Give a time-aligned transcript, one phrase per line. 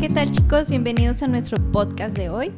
[0.00, 0.70] ¿qué tal chicos?
[0.70, 2.52] Bienvenidos a nuestro podcast de hoy.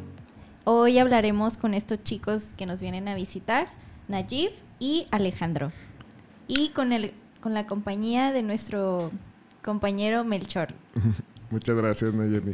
[0.63, 3.67] Hoy hablaremos con estos chicos que nos vienen a visitar,
[4.07, 5.71] Najib y Alejandro.
[6.47, 9.11] Y con, el, con la compañía de nuestro
[9.63, 10.67] compañero Melchor.
[11.49, 12.53] Muchas gracias, Nayeli.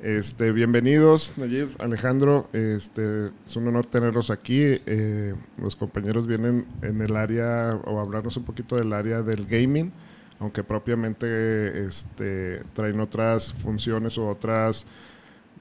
[0.00, 2.50] Este, bienvenidos, Nayib, Alejandro.
[2.52, 4.82] Este, es un honor tenerlos aquí.
[4.84, 9.92] Eh, los compañeros vienen en el área, o hablarnos un poquito del área del gaming,
[10.40, 14.86] aunque propiamente este, traen otras funciones o otras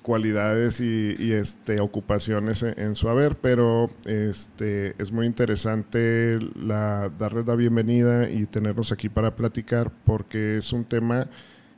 [0.01, 6.39] cualidades y, este, ocupaciones en, su haber, pero este, es muy interesante
[7.19, 11.27] darles la bienvenida y tenerlos aquí para platicar porque es un tema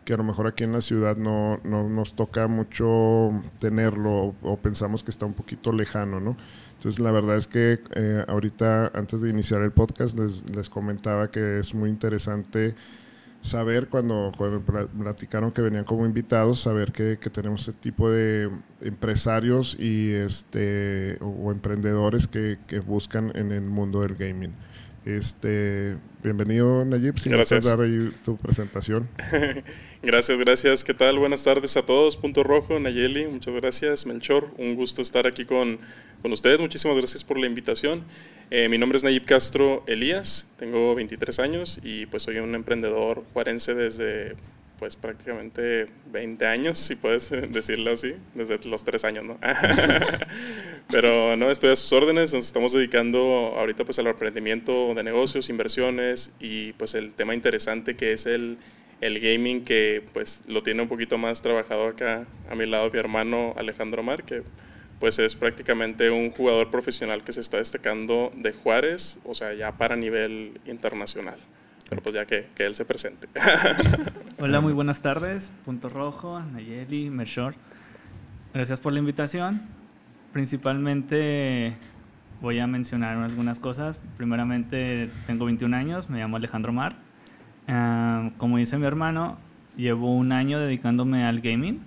[0.06, 5.04] que a lo mejor aquí en la ciudad no, nos toca mucho tenerlo o, pensamos
[5.04, 6.38] que está un poquito lejano, ¿no?
[6.81, 11.30] Entonces la verdad es que eh, ahorita antes de iniciar el podcast les, les, comentaba
[11.30, 12.73] que es muy interesante
[13.39, 18.50] saber cuando, cuando, platicaron que venían como invitados, saber que, que, tenemos este tipo de
[18.81, 24.52] empresarios y este o, emprendedores que, que buscan en el mundo del gaming.
[25.06, 27.66] Este, bienvenido Nayib, si gracias.
[27.66, 29.08] dar ahí tu presentación.
[30.03, 30.84] gracias, gracias.
[30.84, 31.19] ¿Qué tal?
[31.19, 32.17] Buenas tardes a todos.
[32.17, 34.06] Punto Rojo, Nayeli, muchas gracias.
[34.06, 35.80] Melchor, un gusto estar aquí con,
[36.22, 36.59] con ustedes.
[36.59, 38.03] Muchísimas gracias por la invitación.
[38.50, 43.23] Eh, mi nombre es Nayib Castro Elías, tengo 23 años y pues soy un emprendedor
[43.33, 44.36] juarense desde
[44.78, 49.38] pues prácticamente 20 años, si puedes decirlo así, desde los 3 años, ¿no?
[50.89, 55.50] Pero no, estoy a sus órdenes, nos estamos dedicando ahorita pues al emprendimiento de negocios,
[55.50, 58.58] inversiones y pues el tema interesante que es el,
[59.00, 63.00] el gaming que pues lo tiene un poquito más trabajado acá a mi lado mi
[63.00, 64.44] hermano Alejandro Mar, que
[65.02, 69.73] pues es prácticamente un jugador profesional que se está destacando de Juárez, o sea, ya
[69.73, 71.38] para nivel internacional
[71.89, 73.27] pero pues ya que, que él se presente.
[74.39, 75.52] Hola, muy buenas tardes.
[75.66, 77.53] Punto Rojo, Nayeli, Mershor.
[78.53, 79.61] Gracias por la invitación.
[80.31, 81.73] Principalmente
[82.40, 84.00] voy a mencionar algunas cosas.
[84.16, 86.95] Primeramente, tengo 21 años, me llamo Alejandro Mar.
[88.38, 89.38] como dice mi hermano,
[89.75, 91.81] llevo un año dedicándome al gaming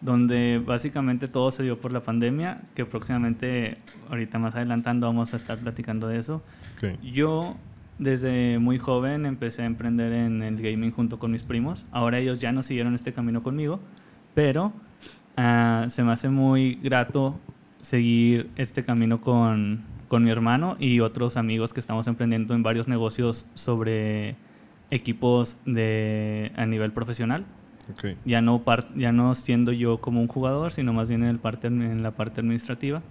[0.00, 3.78] donde básicamente todo se dio por la pandemia, que próximamente,
[4.08, 6.42] ahorita más adelantando, vamos a estar platicando de eso.
[7.02, 7.56] Yo
[7.98, 11.86] desde muy joven empecé a emprender en el gaming junto con mis primos.
[11.90, 13.80] Ahora ellos ya no siguieron este camino conmigo,
[14.34, 14.72] pero
[15.36, 17.38] ah, se me hace muy grato
[17.80, 22.86] seguir este camino con, con mi hermano y otros amigos que estamos emprendiendo en varios
[22.86, 24.36] negocios sobre
[24.90, 27.44] equipos de, a nivel profesional.
[28.24, 28.62] Ya, no
[28.96, 32.12] ya no siendo yo como un jugador, sino más bien en, el parte, en la
[32.12, 33.02] parte administrativa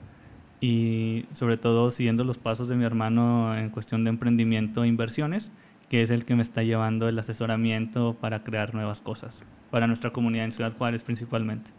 [0.59, 5.51] y sobre todo siguiendo los pasos de mi hermano en cuestión de emprendimiento e inversiones,
[5.89, 10.11] que es el que me está llevando el asesoramiento para crear nuevas cosas, para nuestra
[10.11, 11.69] comunidad en Ciudad Juárez principalmente.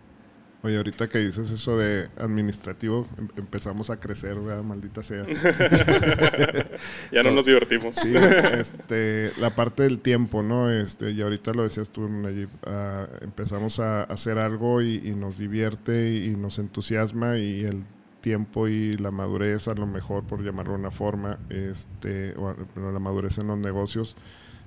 [0.62, 4.64] Oye, ahorita que dices eso de administrativo, em, empezamos a crecer, ¿verdad?
[4.64, 5.24] Maldita sea.
[7.12, 7.94] ya no nos divertimos.
[7.94, 10.68] Sí, este, la parte del tiempo, ¿no?
[10.68, 15.38] Este, y ahorita lo decías tú, Nayib, uh, empezamos a hacer algo y, y, nos
[15.38, 17.84] divierte y nos entusiasma y el
[18.20, 22.98] tiempo y la madurez, a lo mejor por llamarlo de una forma, este, o, la
[22.98, 24.16] madurez en los negocios,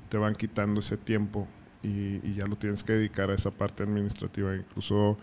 [0.07, 1.49] te van quitando ese tiempo
[1.83, 4.55] y, y ya lo tienes que dedicar a esa parte administrativa.
[4.55, 5.17] Incluso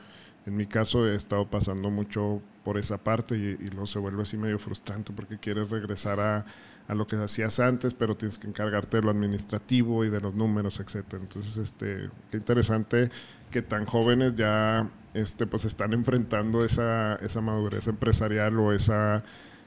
[0.48, 4.38] en mi caso he estado pasando mucho por esa parte y, luego se vuelve así
[4.38, 6.46] medio frustrante porque quieres regresar a,
[6.88, 10.34] a, lo que hacías antes, pero tienes que encargarte de lo administrativo y de los
[10.34, 11.22] números, etcétera.
[11.22, 13.10] Entonces, este, qué interesante
[13.50, 19.22] que tan jóvenes ya este, pues están enfrentando esa, esa madurez empresarial o esa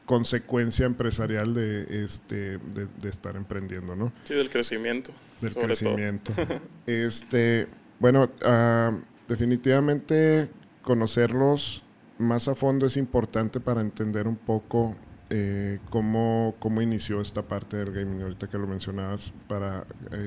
[0.06, 4.12] consecuencia empresarial de, este, de, estar emprendiendo, ¿no?
[4.24, 5.12] Sí, del crecimiento.
[5.42, 6.34] Del crecimiento.
[6.88, 7.68] este,
[8.00, 10.50] bueno, uh, definitivamente
[10.82, 11.84] conocerlos
[12.22, 14.96] más a fondo es importante para entender un poco
[15.30, 19.86] eh, cómo, cómo, inició esta parte del gaming, ahorita que lo mencionabas, para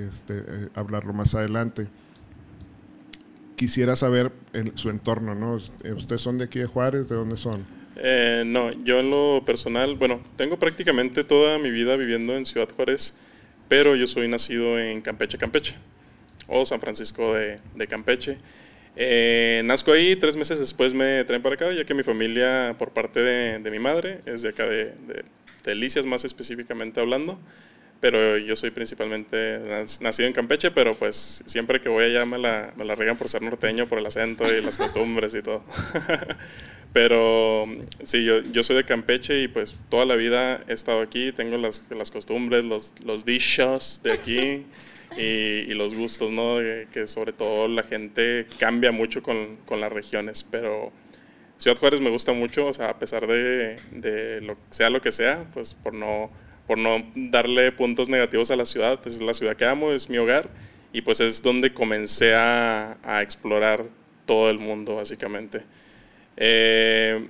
[0.09, 1.89] este, eh, hablarlo más adelante.
[3.55, 4.33] Quisiera saber
[4.75, 5.59] su entorno, ¿no?
[5.85, 7.09] Eh, ¿Ustedes son de aquí de Juárez?
[7.09, 7.65] ¿De dónde son?
[8.47, 13.15] no, yo en lo personal, bueno, tengo prácticamente toda mi vida viviendo en Ciudad Juárez,
[13.69, 15.77] pero yo soy nacido en Campeche, Campeche,
[16.49, 18.39] o San Francisco de, de Campeche.
[18.97, 22.93] Eh, nazco ahí, tres meses después me traen para acá, ya que mi familia, por
[22.93, 25.25] parte de, de mi madre, es de acá de, de,
[25.65, 27.39] Delicias, más específicamente hablando.
[28.01, 29.61] Pero yo soy principalmente
[30.01, 33.31] nacido en Campeche, pero pues siempre que voy allá me la, me la regan por
[33.31, 35.65] ser norteño, por el acento y las costumbres y todo.
[36.93, 37.67] pero
[38.03, 41.57] sí, yo, yo soy de Campeche y pues toda la vida he estado aquí, tengo
[41.57, 44.67] las, las costumbres, los, los dichos de aquí.
[45.17, 46.59] y, los gustos, ¿no?
[46.93, 50.93] que sobre todo la gente cambia mucho con, con, las regiones, pero
[51.59, 55.13] Ciudad Juárez me gusta mucho, o sea, a pesar de, de lo, sea lo que
[55.13, 56.31] sea, pues por no,
[56.67, 60.09] por no darle puntos negativos a la ciudad, pues es la ciudad que amo, es
[60.09, 60.49] mi hogar
[60.93, 63.85] y pues es donde comencé a, a explorar
[64.27, 65.63] todo el mundo, básicamente.
[66.37, 67.27] Eh,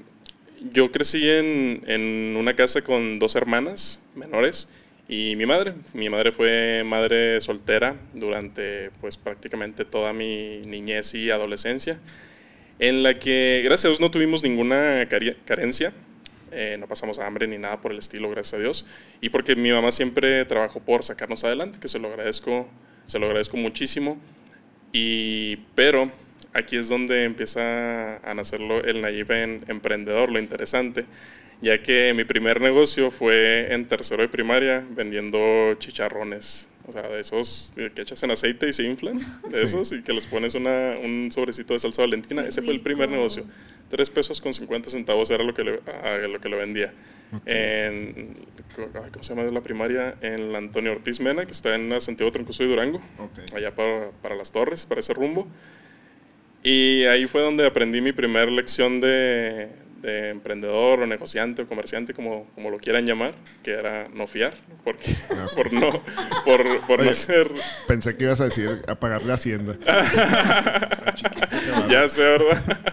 [0.71, 4.69] yo crecí en, en, una casa con dos hermanas menores
[5.09, 5.75] y mi madre.
[5.93, 11.99] Mi madre fue madre soltera durante pues prácticamente toda mi niñez y adolescencia,
[12.79, 15.07] en la que gracias a Dios no tuvimos ninguna
[15.45, 15.93] carencia,
[16.53, 18.87] eh, no pasamos hambre ni nada por el estilo, gracias a Dios,
[19.21, 22.69] y porque mi mamá siempre trabajó por sacarnos adelante, que se lo agradezco,
[23.07, 24.21] se lo agradezco muchísimo,
[24.93, 26.11] y pero
[26.53, 29.31] aquí es donde empieza a nacerlo el Nayib
[29.69, 31.05] emprendedor, lo interesante,
[31.61, 36.69] ya que mi primer negocio fue en tercero de primaria vendiendo chicharrones.
[36.87, 39.19] O sea, de esos que echas en aceite y se inflan,
[39.49, 42.47] de esos, y que les pones una, un sobrecito de salsa valentina.
[42.47, 43.45] Ese fue el primer negocio.
[43.89, 45.81] Tres pesos con 50 centavos era lo que le,
[46.29, 46.93] lo que le vendía.
[47.47, 48.37] En,
[48.77, 50.15] ¿Cómo se llama la primaria?
[50.21, 53.01] En la Antonio Ortiz Mena, que está en Santiago Troncoso y Durango,
[53.55, 55.49] allá para, para las torres, para ese rumbo.
[56.63, 59.69] Y ahí fue donde aprendí mi primera lección de,
[60.05, 64.55] de, emprendedor o negociante o comerciante, como, como lo quieran llamar, que era no fiar,
[64.85, 65.47] porque, ah.
[65.55, 66.03] por no,
[66.45, 67.51] por, por no ser...
[67.87, 69.77] Pensé que ibas a decir apagar la hacienda.
[71.91, 72.85] ya sé, ¿verdad?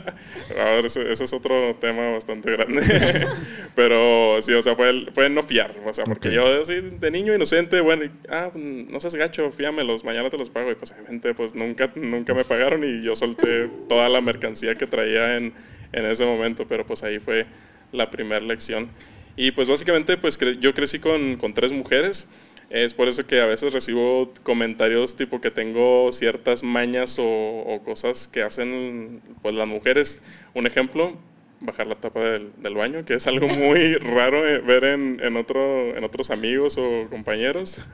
[0.59, 2.81] A ver, ese, es otro tema bastante grande.
[3.75, 5.73] Pero sí, o sea, fue, fue no fiar.
[5.85, 10.29] O sea, porque yo así de niño inocente, bueno, ah, no seas gacho, fíamelos, mañana
[10.29, 10.71] te los pago.
[10.71, 14.87] Y pues obviamente pues nunca, nunca me pagaron y yo solté toda la mercancía que
[14.87, 15.53] traía en,
[15.93, 16.67] en ese momento.
[16.67, 17.45] Pero pues ahí fue
[17.91, 18.89] la primera lección.
[19.35, 22.27] Y pues básicamente pues yo crecí con, con tres mujeres.
[22.71, 28.29] Es por eso que a veces recibo comentarios tipo que tengo ciertas mañas o, cosas
[28.29, 30.21] que hacen pues las mujeres.
[30.53, 31.17] Un ejemplo,
[31.61, 35.95] bajar la tapa del, baño, que es algo muy raro eh, ver en, en, otro,
[35.95, 37.85] en otros amigos o compañeros.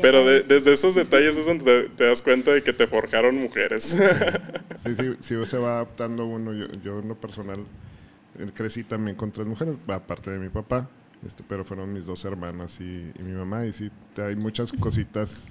[0.00, 3.96] Pero desde esos detalles es donde te, das cuenta de que te forjaron mujeres.
[4.76, 6.52] sí, sí, sí, se va adaptando uno.
[6.52, 7.64] Yo, yo en lo personal
[8.38, 10.88] eh, crecí también con tres mujeres, aparte de mi papá.
[11.24, 15.50] Este, pero fueron mis dos hermanas y, mi mamá y sí hay muchas cositas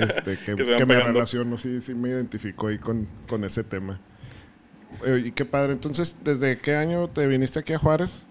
[0.00, 4.00] este, que, que, me relaciono sí sí me identifico ahí con, con ese tema
[5.24, 8.26] y qué padre entonces desde qué año te viniste aquí a Juárez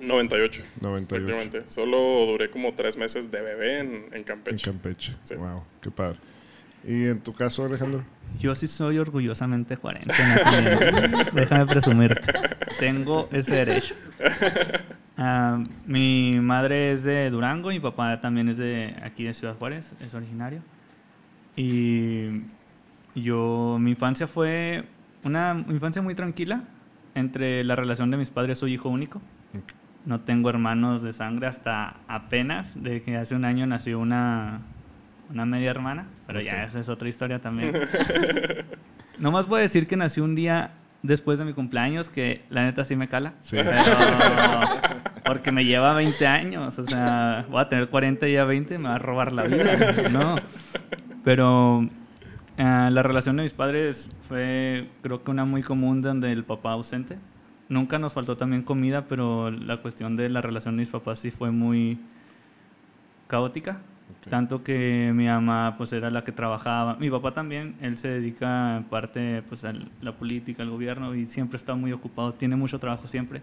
[0.00, 5.62] 98 98 solo duré como tres meses de bebé en, en Campeche en Campeche wow
[5.80, 6.18] qué padre
[6.86, 8.04] ¿Y en tu caso, Alejandro?
[8.38, 10.10] Yo sí soy orgullosamente juarense.
[11.34, 12.32] Déjame presumirte.
[12.78, 13.94] Tengo ese derecho.
[15.20, 19.92] Ah, mi madre es de Durango, mi papá también es de aquí de Ciudad Juárez,
[19.98, 20.60] es originario.
[21.56, 22.42] Y
[23.22, 24.84] yo, mi infancia fue
[25.24, 26.62] una infancia muy tranquila
[27.14, 29.20] entre la relación de mis padres, soy hijo único.
[30.04, 34.60] No tengo hermanos de sangre hasta apenas, de que hace un año nació una,
[35.30, 37.74] una media hermana, pero ya esa es otra historia también.
[39.18, 40.70] Nomás puedo decir que nació un día
[41.02, 43.34] después de mi cumpleaños, que la neta sí me cala.
[43.40, 43.58] Sí.
[45.24, 48.88] porque me lleva 20 años, o sea, voy a tener 40 y ya 20, me
[48.88, 49.76] va a robar la vida.
[50.10, 50.36] No.
[51.24, 51.88] Pero
[52.58, 56.72] eh, la relación de mis padres fue, creo que una muy común donde el papá
[56.72, 57.16] ausente.
[57.68, 61.30] Nunca nos faltó también comida, pero la cuestión de la relación de mis papás sí
[61.30, 62.00] fue muy
[63.28, 63.80] caótica.
[64.28, 66.96] Tanto que mi mamá pues era la que trabajaba.
[66.96, 69.72] Mi papá también, él se dedica en parte pues a
[70.02, 73.40] la política, al gobierno y siempre está muy ocupado, tiene mucho trabajo siempre.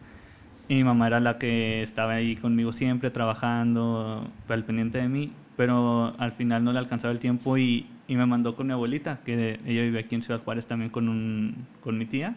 [0.68, 5.32] Y mi mamá era la que estaba ahí conmigo siempre trabajando, al pendiente de mí,
[5.56, 9.22] pero al final no le alcanzaba el tiempo y, y me mandó con mi abuelita,
[9.24, 12.36] que ella vive aquí en Ciudad Juárez también con, un, con mi tía,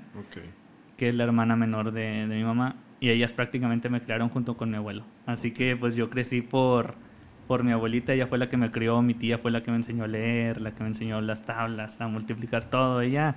[0.96, 4.56] que es la hermana menor de, de mi mamá, y ellas prácticamente me criaron junto
[4.56, 5.04] con mi abuelo.
[5.26, 6.96] Así que pues yo crecí por
[7.48, 9.78] por mi abuelita, ella fue la que me crió, mi tía fue la que me
[9.78, 13.00] enseñó a leer, la que me enseñó las tablas, a multiplicar todo.
[13.00, 13.36] Ella,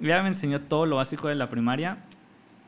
[0.00, 1.98] ella me enseñó todo lo básico de la primaria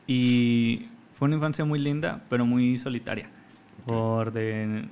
[0.06, 3.30] y fue una infancia muy linda, pero muy solitaria.
[3.86, 4.84] Por de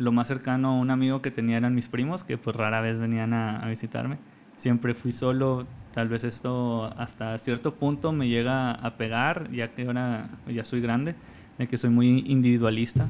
[0.00, 2.98] lo más cercano a un amigo que tenía eran mis primos, que pues rara vez
[2.98, 4.18] venían a, a visitarme.
[4.56, 9.86] Siempre fui solo, tal vez esto hasta cierto punto me llega a pegar, ya que
[9.86, 11.14] ahora ya soy grande,
[11.56, 13.08] de que soy muy individualista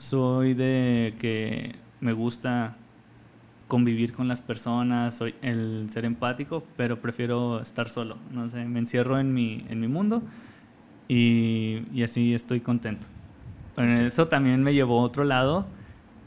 [0.00, 2.76] soy de que me gusta
[3.68, 8.16] convivir con las personas, soy el ser empático, pero prefiero estar solo.
[8.32, 10.22] No sé, me encierro en mi, en mi mundo
[11.06, 13.06] y, y así estoy contento.
[13.76, 15.66] Bueno, eso también me llevó a otro lado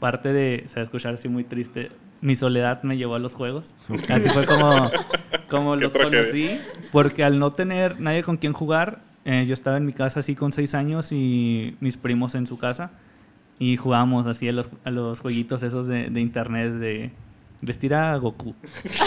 [0.04, 3.32] parte de, se va a escuchar así muy triste, mi soledad me llevó a los
[3.32, 3.74] juegos.
[4.10, 4.90] Así fue como,
[5.48, 6.58] como los conocí,
[6.92, 10.34] porque al no tener nadie con quien jugar, eh, yo estaba en mi casa así
[10.34, 12.90] con seis años y mis primos en su casa
[13.58, 17.10] y jugábamos así a los, a los jueguitos esos de, de internet de
[17.64, 18.54] vestir a Goku,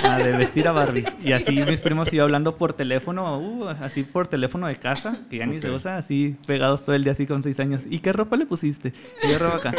[0.04, 1.06] a de vestir a Barbie.
[1.24, 5.38] Y así mis primos iban hablando por teléfono, uh, así por teléfono de casa, que
[5.38, 7.84] ya ni se usa, así pegados todo el día así con seis años.
[7.90, 8.94] ¿Y qué ropa le pusiste?
[9.24, 9.74] Y yo ropa acá.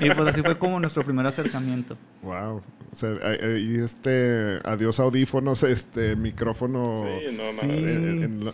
[0.00, 1.96] Y pues así fue como nuestro primer acercamiento.
[2.22, 2.62] Wow.
[2.92, 3.10] O sea,
[3.58, 6.94] y este adiós audífonos, este micrófono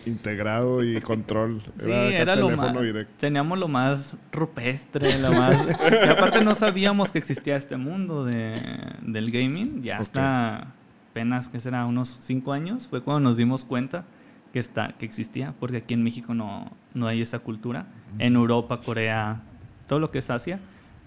[0.05, 1.61] integrado y control.
[1.77, 2.75] Sí, era, lo más.
[3.17, 5.57] Teníamos lo más rupestre, lo más.
[6.05, 8.61] y aparte no sabíamos que existía este mundo de,
[9.01, 10.67] del gaming ya hasta
[11.11, 11.85] apenas, que será?
[11.85, 14.05] Unos cinco años, fue cuando nos dimos cuenta
[14.51, 17.87] que, está, que existía, porque aquí en México no, no hay esa cultura.
[18.19, 19.41] En Europa, Corea,
[19.87, 20.59] todo lo que es Asia,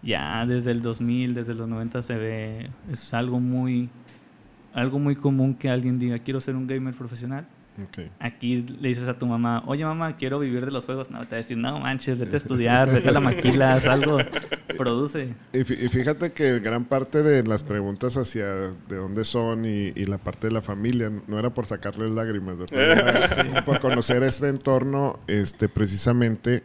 [0.03, 3.89] ya desde el 2000, desde los 90 se ve, es algo muy,
[4.75, 7.47] algo muy común que alguien diga, quiero ser un gamer profesional.
[8.19, 11.11] Aquí le dices a tu mamá, oye mamá, quiero vivir de los juegos.
[11.11, 14.19] No, te va a decir, no manches, vete a estudiar, vete a la maquila, algo,
[14.75, 15.35] produce.
[15.53, 20.47] Y, fíjate que gran parte de las preguntas hacia de dónde son y, la parte
[20.49, 22.57] de la familia no era por sacarles lágrimas,
[23.67, 26.63] por conocer este entorno, este, precisamente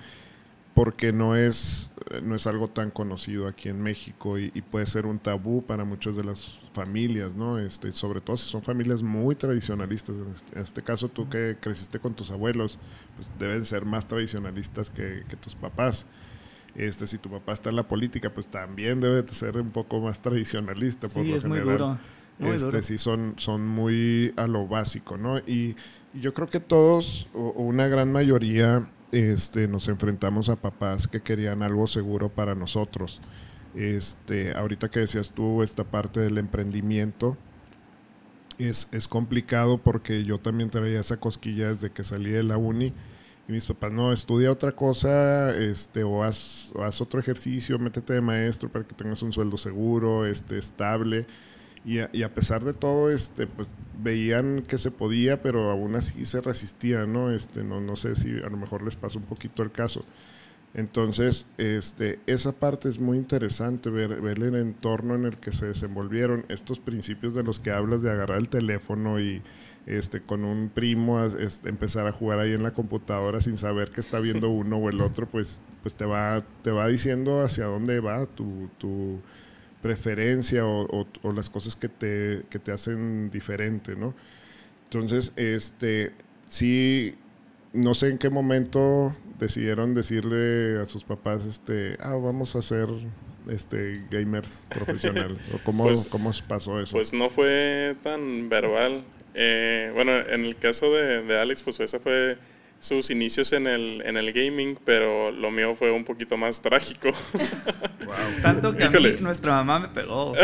[0.73, 1.91] porque no es,
[2.23, 6.15] no es algo tan conocido aquí en México y, puede ser un tabú para muchas
[6.15, 7.59] de las familias, ¿no?
[7.59, 10.15] Este, sobre todo si son familias muy tradicionalistas.
[10.55, 12.79] En este caso, tú que creciste con tus abuelos,
[13.15, 16.05] pues deben ser más tradicionalistas que, tus papás.
[16.75, 20.21] Este, si tu papá está en la política, pues también debe ser un poco más
[20.21, 21.65] tradicionalista por lo es general.
[21.65, 21.99] Muy duro.
[22.53, 25.39] este, sí son, son muy a lo básico, ¿no?
[25.39, 25.75] Y,
[26.13, 31.21] y yo creo que todos, o una gran mayoría, este, nos enfrentamos a papás que
[31.21, 33.21] querían algo seguro para nosotros.
[33.75, 37.37] Este, ahorita que decías tú esta parte del emprendimiento,
[38.57, 42.93] es, es complicado porque yo también traía esa cosquilla desde que salí de la uni
[43.47, 48.21] y mis papás, no, estudia otra cosa, este, o haz, o otro ejercicio, métete de
[48.21, 51.25] maestro para que tengas un sueldo seguro, este, estable.
[51.83, 53.67] Y a, pesar de todo, este, pues
[53.99, 57.31] veían que se podía, pero aún así se resistían, ¿no?
[57.31, 60.05] Este, no, no sé si a lo mejor les pasa un poquito el caso.
[60.73, 65.65] Entonces, este, esa parte es muy interesante, ver, ver el entorno en el que se
[65.65, 69.41] desenvolvieron, estos principios de los que hablas de agarrar el teléfono y
[69.85, 74.01] este, con un primo este, empezar a jugar ahí en la computadora sin saber que
[74.01, 77.99] está viendo uno o el otro, pues, pues te, va, te va diciendo hacia dónde
[77.99, 79.19] va tu, tu
[79.81, 84.13] preferencia o, las cosas que te, que te hacen diferente, ¿no?
[84.85, 86.11] Entonces, este,
[86.47, 87.15] sí,
[87.73, 92.89] no sé en qué momento decidieron decirle a sus papás, este, ah, vamos a ser
[93.49, 95.39] este gamers profesionales?
[95.53, 96.93] ¿O cómo, pues, cómo pasó eso?
[96.93, 99.03] Pues no fue tan verbal.
[99.33, 102.37] Eh, bueno, en el caso de, de Alex, pues esa fue
[102.81, 107.11] sus inicios en el, en el gaming, pero lo mío fue un poquito más trágico.
[108.41, 110.33] Tanto que a mí nuestra mamá me pegó.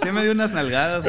[0.00, 1.04] Sí me, me, dio unas nalgadas,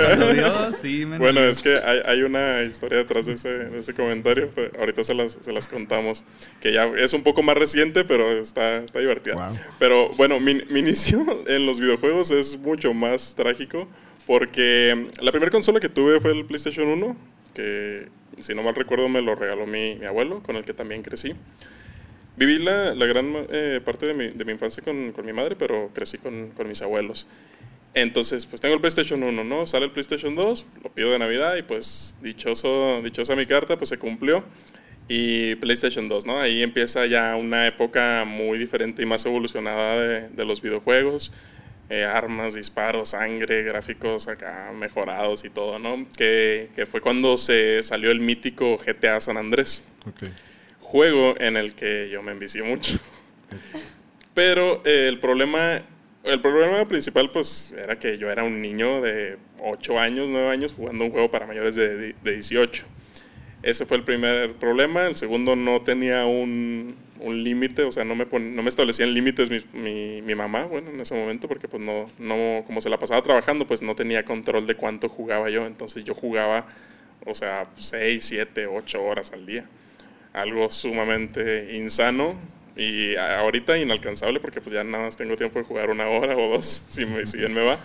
[0.82, 4.70] sí Bueno, es que hay, hay, una historia detrás de ese, de ese comentario, pero
[4.78, 6.24] ahorita se las, se las, contamos,
[6.60, 9.52] que ya es un poco más reciente, pero está, está divertida.
[9.80, 13.88] Pero bueno, mi, mi inicio en los videojuegos es mucho más trágico,
[14.25, 17.18] porque la primera consola que tuve fue el PlayStation 1,
[17.54, 18.08] que
[18.40, 21.34] si no mal recuerdo, me lo regaló mi, mi abuelo, con el que también crecí.
[22.38, 25.56] Viví la, la gran eh, parte de mi, de mi infancia con, con, mi madre,
[25.56, 27.28] pero crecí con, con, mis abuelos.
[27.94, 29.68] Entonces, pues tengo el PlayStation 1, ¿no?
[29.68, 33.90] Sale el PlayStation 2, lo pido de Navidad y pues dichoso, dichosa mi carta, pues
[33.90, 34.46] se cumplió.
[35.10, 36.40] Y PlayStation 2, ¿no?
[36.40, 41.34] Ahí empieza ya una época muy diferente y más evolucionada de, de los videojuegos.
[41.90, 46.08] Eh, armas, disparos, sangre, gráficos acá mejorados y todo, ¿no?
[46.18, 49.84] Que, que, fue cuando se salió el mítico GTA San Andrés.
[50.80, 52.98] Juego en el que yo me envicié mucho.
[54.34, 55.84] Pero eh, el problema
[56.24, 60.74] el problema principal pues era que yo era un niño de 8 años, 9 años
[60.74, 62.86] jugando un juego para mayores de, de 18.
[63.64, 65.08] Ese fue el primer problema.
[65.08, 69.50] El segundo no tenía un, un límite, o sea, no me, no me establecían límites
[69.50, 73.22] mi, mi, mamá, bueno, en ese momento, porque pues no, no, como se la pasaba
[73.22, 76.66] trabajando, pues no tenía control de cuánto jugaba yo, entonces yo jugaba,
[77.25, 79.66] o sea, 6, 7, 8 horas al día,
[80.34, 82.36] algo sumamente insano
[82.75, 86.50] y ahorita inalcanzable, porque pues ya nada más tengo tiempo de jugar una hora o
[86.50, 87.80] dos, si, me, si bien me va,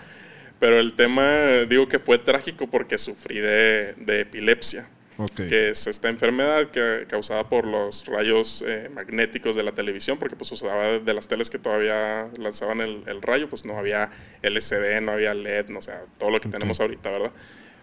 [0.58, 4.88] pero el tema, digo que fue trágico porque sufrí de, de epilepsia.
[5.34, 10.36] Que es esta enfermedad que, causada por los rayos eh, magnéticos de la televisión, porque
[10.36, 14.10] pues usaba de las teles que todavía lanzaban el, rayo, pues no había
[14.42, 17.32] LCD, no había LED, no, o sea, todo lo que tenemos ahorita, ¿verdad?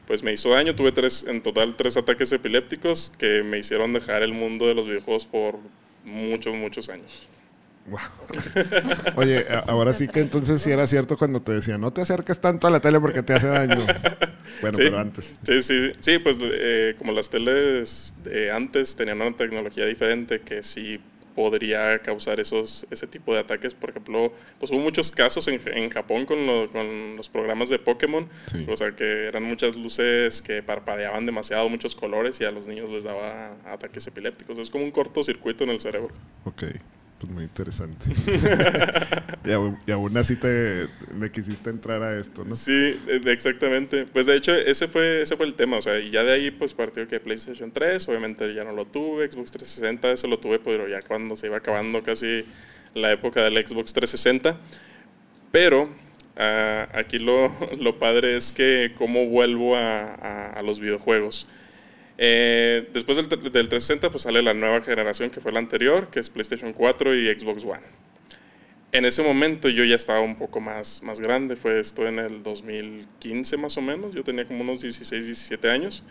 [0.05, 4.21] Pues me hizo daño, tuve tres, en total tres ataques epilépticos que me hicieron dejar
[4.21, 5.57] el mundo de los videojuegos por
[6.03, 7.27] muchos, muchos años.
[9.15, 12.67] Oye, ahora sí que entonces sí era cierto cuando te decía, no te acerques tanto
[12.67, 13.85] a la tele porque te hace daño.
[14.61, 15.39] Bueno, pero antes.
[15.43, 20.63] Sí, sí, sí, pues eh, como las teles de antes tenían una tecnología diferente que
[20.63, 21.01] sí
[21.33, 23.73] podría causar esos, ese tipo de ataques.
[23.73, 28.27] Por ejemplo, pues hubo muchos casos en, en Japón con, con, los programas de Pokémon,
[28.67, 32.89] o sea que eran muchas luces que parpadeaban demasiado, muchos colores y a los niños
[32.89, 34.57] les daba ataques epilépticos.
[34.57, 36.13] Es como un cortocircuito en el cerebro.
[36.45, 36.63] Ok.
[37.24, 38.08] Pues, muy interesante.
[39.88, 40.88] y, aún, así te
[41.18, 42.53] me quisiste entrar a esto, ¿no?
[42.53, 44.06] Sí, exactamente.
[44.06, 46.51] Pues de hecho ese fue ese fue el tema, o sea, y ya de ahí
[46.51, 50.60] pues partió que PlayStation 3, obviamente ya no lo tuve, Xbox 360 eso lo tuve,
[50.60, 52.44] pero ya cuando se iba acabando casi
[52.94, 54.58] la época del Xbox 360.
[55.51, 55.89] Pero
[56.36, 61.48] ah, aquí lo, lo, padre es que cómo vuelvo a, a los videojuegos.
[62.17, 66.29] Eh, después del, 360 pues sale la nueva generación que fue la anterior, que es
[66.29, 67.82] PlayStation 4 y Xbox One.
[68.91, 72.43] En ese momento yo ya estaba un poco más, más grande, fue esto en el
[72.43, 76.03] 2015 más o menos, yo tenía como unos 16, 17 años.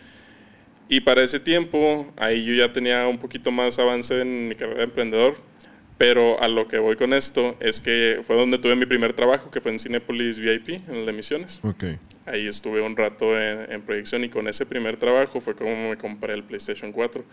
[0.89, 4.79] Y para ese tiempo, ahí yo ya tenía un poquito más avance en mi carrera
[4.79, 5.37] de emprendedor
[5.97, 9.51] pero a lo que voy con esto es que fue donde tuve mi primer trabajo,
[9.51, 11.59] que fue en Cinepolis VIP, en el de Misiones.
[11.61, 11.99] Okay.
[12.25, 16.33] Ahí estuve un rato en, proyección y con ese primer trabajo fue como me compré
[16.33, 17.23] el PlayStation 4.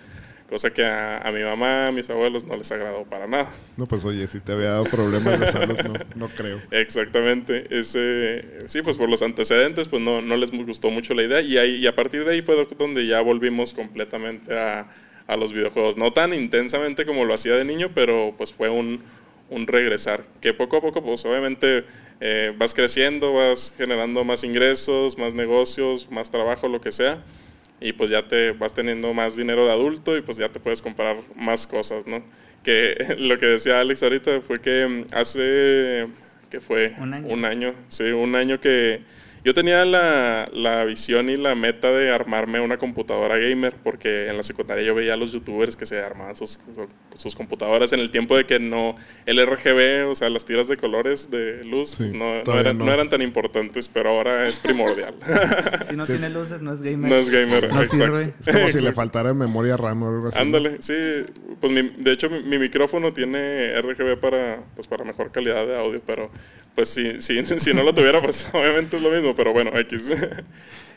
[0.48, 3.46] Cosa que a, mi mamá, a mis abuelos no les agradó para nada.
[3.76, 6.60] No, pues oye, si te había dado problemas de salud, no, no creo.
[6.72, 7.68] Exactamente.
[7.70, 11.40] Ese, sí, pues por los antecedentes, pues no, no les gustó mucho la idea.
[11.40, 14.88] Y, ahí, y a partir de ahí fue donde ya volvimos completamente a
[15.30, 15.96] a los videojuegos.
[15.96, 19.00] No tan intensamente como lo hacía de niño, pero pues fue un,
[19.48, 20.24] un regresar.
[20.40, 21.84] Que poco a poco, pues obviamente
[22.20, 27.22] eh, vas creciendo, vas generando más ingresos, más negocios, más trabajo, lo que sea.
[27.80, 30.82] Y pues ya te vas teniendo más dinero de adulto y pues ya te puedes
[30.82, 32.24] comprar más cosas, ¿no?
[32.64, 36.08] Que lo que decía Alex ahorita fue que mm, hace,
[36.50, 36.92] que fue?
[36.98, 37.28] Un año.
[37.28, 39.02] Un año, sí, un año que
[39.44, 44.36] yo tenía la, la, visión y la meta de armarme una computadora gamer, porque en
[44.36, 46.60] la secundaria yo veía a los youtubers que se armaban sus,
[47.14, 50.76] sus computadoras en el tiempo de que no, el RGB, o sea, las tiras de
[50.76, 55.14] colores de luz, no, no, eran, no, eran, tan importantes, pero ahora es primordial.
[55.88, 57.10] si no tiene luces, no es gamer.
[57.10, 58.20] No es gamer, no exacto.
[58.20, 60.38] Es como si le faltara memoria RAM o algo así.
[60.38, 60.94] Ándale, sí.
[61.60, 65.78] Pues mi, de hecho, mi, mi, micrófono tiene RGB para, pues, para mejor calidad de
[65.78, 66.30] audio, pero
[66.80, 70.12] pues si, si, si no lo tuviera, pues obviamente es lo mismo, pero bueno, X.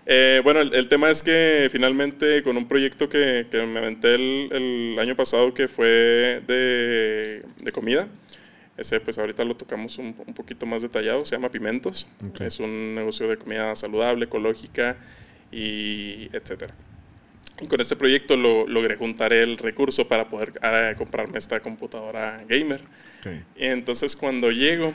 [0.06, 4.50] Eh, bueno, el, tema es que finalmente con un proyecto que, que me aventé el,
[4.52, 8.10] el, año pasado que fue de, de, comida,
[8.76, 12.06] ese pues ahorita lo tocamos un, un poquito más detallado, se llama Pimentos,
[12.42, 14.98] es un negocio de comida saludable, ecológica
[15.54, 16.76] y etcétera.
[17.62, 22.44] Y con este proyecto lo, logré juntar el recurso para poder ah, comprarme esta computadora
[22.46, 22.82] gamer.
[23.56, 24.94] Y entonces cuando llego,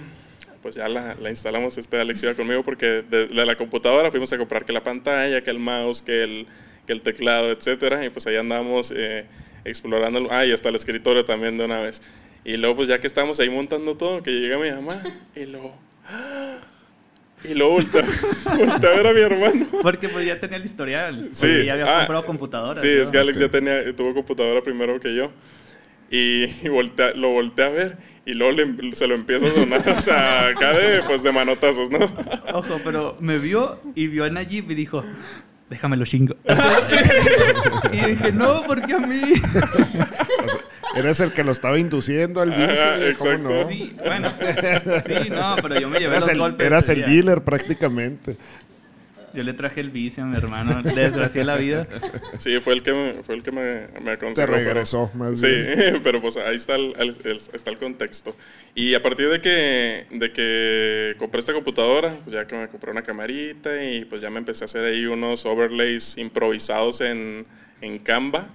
[0.63, 4.65] pues ya la, instalamos, este Alex iba conmigo porque de, la computadora fuimos a comprar
[4.65, 6.47] que la pantalla, que el mouse, que el,
[6.87, 9.27] que el teclado, etcétera, y pues ahí andamos eh,
[9.65, 12.03] explorando, ah, y hasta el escritorio también de una vez.
[12.45, 15.03] Y luego pues ya que estábamos ahí montando todo, que llega mi mamá,
[15.35, 15.77] y luego...
[17.45, 18.03] Y luego volteé,
[18.47, 19.67] a ver a mi hermano.
[19.81, 21.29] Porque pues ya tenía el historial.
[21.31, 21.67] Sí.
[21.67, 22.81] ya había ah, comprado computadora.
[22.81, 25.31] Sí, es que Alex ya tenía, tuvo computadora primero que yo.
[26.11, 26.47] Y,
[27.15, 27.97] lo volteé a ver
[28.29, 28.59] y luego
[28.93, 31.99] se lo empieza a sonar, o sea, acá de, pues, de manotazos, ¿no?
[32.53, 35.03] Ojo, pero me vio y vio a Najib y dijo,
[35.71, 36.37] déjame lo chingo.
[37.93, 39.33] y dije, no, ¿por qué a mí?
[40.95, 42.97] eres el que lo estaba induciendo al vicio.
[43.07, 43.49] exacto.
[43.49, 43.67] No?
[43.67, 44.31] Sí, bueno.
[45.07, 46.67] Sí, no, pero yo me llevé los el, golpes.
[46.67, 48.37] Eras el dealer prácticamente.
[49.35, 51.87] Yo le traje el vicio a mi hermano, le desgracié la vida.
[52.39, 54.53] Sí, fue el que me, fue el que me, me aconsejó.
[54.53, 55.49] Te regresó, más Sí,
[56.03, 56.95] pero pues ahí está el,
[57.53, 58.37] está el contexto.
[58.75, 62.91] Y a partir de que, de que compré esta computadora, pues ya que me compré
[62.91, 67.47] una camarita y pues ya me empecé a hacer ahí unos overlays improvisados en,
[67.81, 68.49] en Canva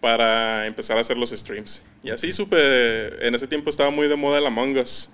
[0.00, 1.84] para empezar a hacer los streams.
[2.02, 5.10] Y así supe, en ese tiempo estaba muy de moda el Among Us.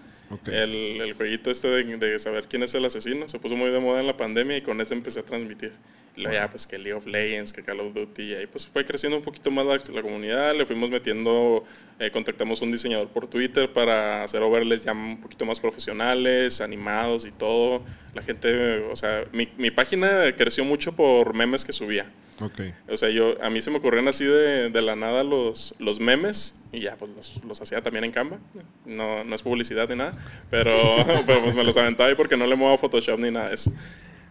[0.47, 4.01] El, el, jueguito este de, saber quién es el asesino se puso muy de moda
[4.01, 5.73] en la pandemia y con eso empecé a transmitir.
[6.17, 8.67] Y luego ya, pues que League of Legends, que Call of Duty, y ahí pues
[8.67, 11.65] fue creciendo un poquito más la, comunidad, le fuimos metiendo,
[11.99, 17.25] eh, contactamos un diseñador por Twitter para hacer overlays ya un poquito más profesionales, animados
[17.25, 17.85] y todo.
[18.15, 22.11] La gente, o sea, mi, mi página creció mucho por memes que subía.
[22.41, 22.73] Okay.
[22.89, 25.99] O sea, yo, a mí se me ocurrían así de, de la nada los, los
[25.99, 28.39] memes y ya, pues los, los, hacía también en Canva.
[28.85, 30.17] No, no es publicidad ni nada,
[30.51, 30.73] pero,
[31.27, 33.73] pero pues me los aventaba ahí porque no le muevo Photoshop ni nada de eso.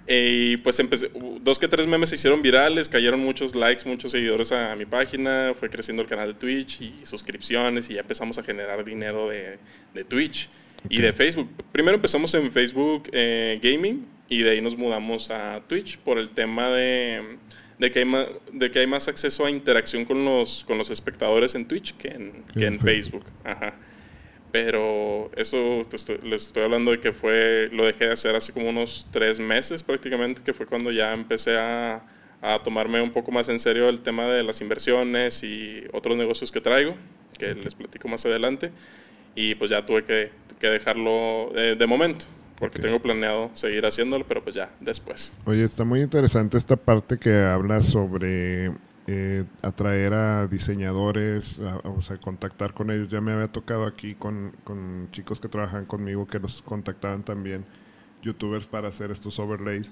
[0.07, 4.53] Y pues empecé, dos que tres memes se hicieron virales, cayeron muchos likes, muchos seguidores
[4.53, 8.43] a, mi página, fue creciendo el canal de Twitch y suscripciones y ya empezamos a
[8.43, 9.59] generar dinero de,
[9.93, 10.49] de Twitch
[10.89, 11.49] y de Facebook.
[11.73, 16.29] Primero empezamos en Facebook eh, Gaming y de ahí nos mudamos a Twitch por el
[16.29, 17.37] tema de,
[17.79, 20.89] de, que, hay más, de que hay más acceso a interacción con los, con los
[20.89, 23.25] espectadores en Twitch que en, que en Facebook.
[23.43, 23.73] Ajá.
[24.51, 25.85] Pero eso
[26.23, 29.83] les estoy hablando de que fue, lo dejé de hacer hace como unos tres meses
[29.83, 32.03] prácticamente, que fue cuando ya empecé a,
[32.41, 36.51] a tomarme un poco más en serio el tema de las inversiones y otros negocios
[36.51, 36.95] que traigo,
[37.37, 38.71] que les platico más adelante.
[39.35, 42.25] Y pues ya tuve que, que dejarlo de, de momento
[42.59, 45.33] porque tengo planeado seguir haciéndolo, pero pues ya después.
[45.45, 48.71] Oye, está muy interesante esta parte que habla sobre
[49.07, 53.09] eh, atraer a diseñadores, o sea, contactar con ellos.
[53.09, 57.63] Ya me había tocado aquí con, con, chicos que trabajan conmigo que los contactaban también,
[58.23, 59.91] youtubers, para hacer estos overlays.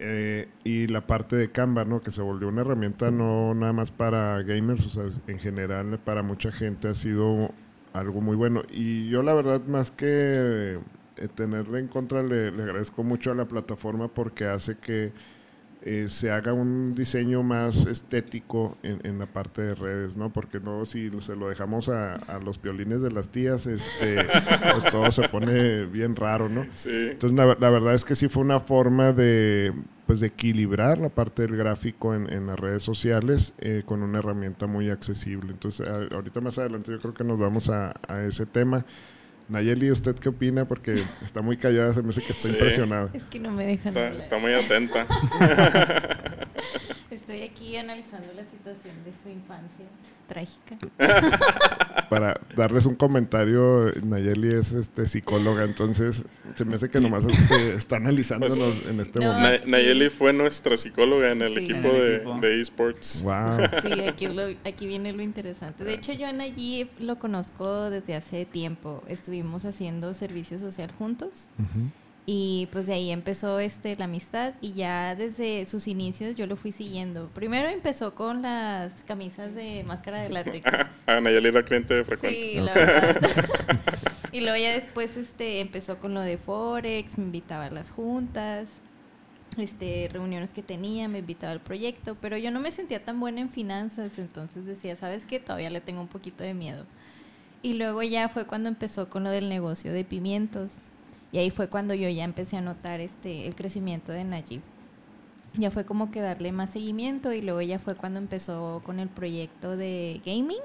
[0.00, 2.00] Eh, y la parte de Canva, ¿no?
[2.00, 6.22] Que se volvió una herramienta no nada más para gamers, o sea, en general para
[6.22, 7.52] mucha gente ha sido
[7.92, 8.62] algo muy bueno.
[8.70, 10.78] Y yo la verdad, más que
[11.26, 15.12] tenerle en contra, le, le agradezco mucho a la plataforma porque hace que
[15.82, 20.32] eh, se haga un diseño más estético en, en, la parte de redes, ¿no?
[20.32, 24.26] Porque no, si se lo dejamos a, a los piolines de las tías, este,
[24.72, 26.66] pues todo se pone bien raro, ¿no?
[26.74, 27.10] Sí.
[27.12, 29.72] Entonces, la, la, verdad es que sí fue una forma de,
[30.06, 34.18] pues, de equilibrar la parte del gráfico en, en las redes sociales eh, con una
[34.18, 35.52] herramienta muy accesible.
[35.52, 38.84] Entonces, a, ahorita más adelante yo creo que nos vamos a, a ese tema.
[39.48, 40.66] Nayeli, ¿usted qué opina?
[40.66, 42.50] Porque está muy callada, se me hace que está Sí.
[42.50, 43.10] impresionada.
[43.14, 44.20] Es que no me dejan Está, hablar.
[44.20, 45.06] está muy atenta.
[47.10, 49.86] Estoy aquí analizando la situación de su infancia
[50.28, 50.78] trágica.
[52.08, 57.74] Para darles un comentario, Nayeli es este psicóloga, entonces se me hace que nomás este,
[57.74, 59.32] está analizándonos en este No.
[59.34, 59.66] momento.
[59.66, 61.64] Na- Nayeli fue nuestra psicóloga en el Sí.
[61.64, 63.22] equipo En el de, esports.
[63.22, 63.58] Wow.
[63.82, 65.84] Sí, aquí, lo- aquí viene lo interesante.
[65.84, 69.02] De hecho, yo a Nayib lo conozco desde hace tiempo.
[69.08, 71.48] Estuvimos haciendo servicio social juntos
[72.30, 76.56] y pues de ahí empezó este la amistad y ya desde sus inicios yo lo
[76.56, 77.28] fui siguiendo.
[77.28, 80.62] Primero empezó con las camisas de máscara de látex.
[81.06, 82.38] Ah, Nayeli era cliente frecuente.
[82.38, 83.16] Sí, la verdad.
[84.32, 88.68] y luego ya después este empezó con lo de Forex, me invitaba a las juntas,
[89.56, 93.40] este reuniones que tenía, me invitaba al proyecto, pero yo no me sentía tan buena
[93.40, 95.40] en finanzas, entonces decía, ¿sabes qué?
[95.40, 96.84] Todavía le tengo un poquito de miedo.
[97.62, 100.82] Y luego ya fue cuando empezó con lo del negocio de pimientos.
[101.32, 104.62] Y ahí fue cuando yo ya empecé a notar este el crecimiento de Najib.
[105.54, 109.08] Ya fue como que darle más seguimiento y luego ya fue cuando empezó con el
[109.08, 110.60] proyecto de gaming.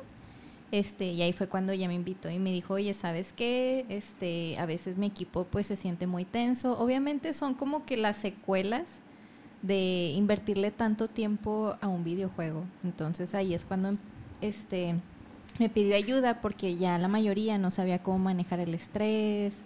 [0.72, 3.86] Este, y ahí fue cuando ya me invitó y me dijo, oye, ¿sabes qué?
[3.90, 6.78] Este, a veces mi equipo pues se siente muy tenso.
[6.80, 9.02] Obviamente son como que las secuelas
[9.62, 12.66] de invertirle tanto tiempo a un videojuego.
[12.84, 13.92] Entonces ahí es cuando
[14.42, 14.96] este,
[15.60, 19.62] me pidió ayuda porque ya la mayoría no sabía cómo manejar el estrés,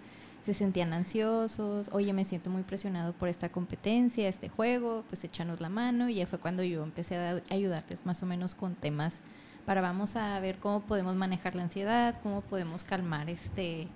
[0.47, 5.59] se sentían ansiosos, oye, me siento muy presionado por esta competencia, este juego, pues échanos
[5.59, 9.19] la mano y ya fue cuando yo empecé a ayudarles más o menos con temas
[9.65, 13.89] para vamos a ver cómo podemos manejar la ansiedad, cómo podemos calmar este,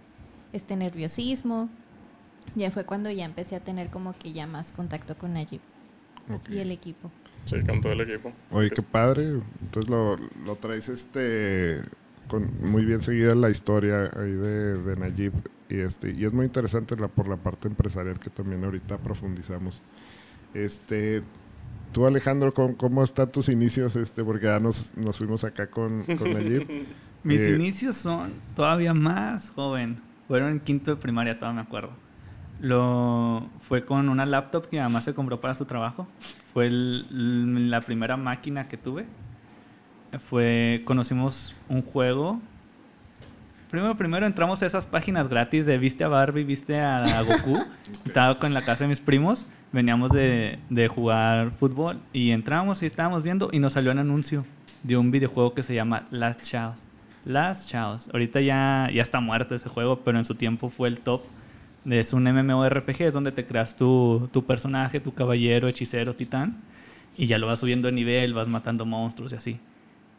[0.51, 1.69] este nerviosismo.
[2.55, 5.61] Ya fue cuando ya empecé a tener como que ya más contacto con Najib
[6.49, 7.09] y el equipo.
[7.45, 8.33] Sí, con todo el equipo.
[8.51, 9.39] Oye, qué padre.
[9.61, 11.81] Entonces lo, lo traes este
[12.27, 15.31] con muy bien seguida la historia ahí de, de Nayib.
[15.71, 19.81] Y este, y es muy interesante la, por la parte empresarial que también ahorita profundizamos.
[20.53, 21.23] Este,
[21.93, 23.95] tú Alejandro, ¿cómo, cómo están tus inicios?
[23.95, 26.67] Este, porque ya nos, nos fuimos acá con, con Nayib.
[27.23, 30.01] Mis Eh, inicios son todavía más joven.
[30.27, 31.91] Fueron en quinto de primaria, todavía me acuerdo.
[32.59, 36.07] Lo fue con una laptop que además se compró para su trabajo.
[36.53, 39.05] Fue el- la primera máquina que tuve.
[40.29, 42.41] Fue conocimos un juego.
[43.71, 47.57] Primero, primero entramos a esas páginas gratis de viste a Barbie, viste a, Goku.
[48.05, 49.45] Estaba con la casa de mis primos.
[49.71, 54.45] Veníamos de, de jugar fútbol y entramos y estábamos viendo y nos salió un anuncio
[54.83, 56.81] de un videojuego que se llama Last Chaos.
[57.23, 58.09] Last Chaos.
[58.11, 61.21] Ahorita ya, ya está muerto ese juego, pero en su tiempo fue el top.
[61.85, 66.57] Es un MMORPG, es donde te creas tu, tu personaje, tu caballero, hechicero, titán.
[67.17, 69.59] Y ya lo vas subiendo de nivel, vas matando monstruos y así.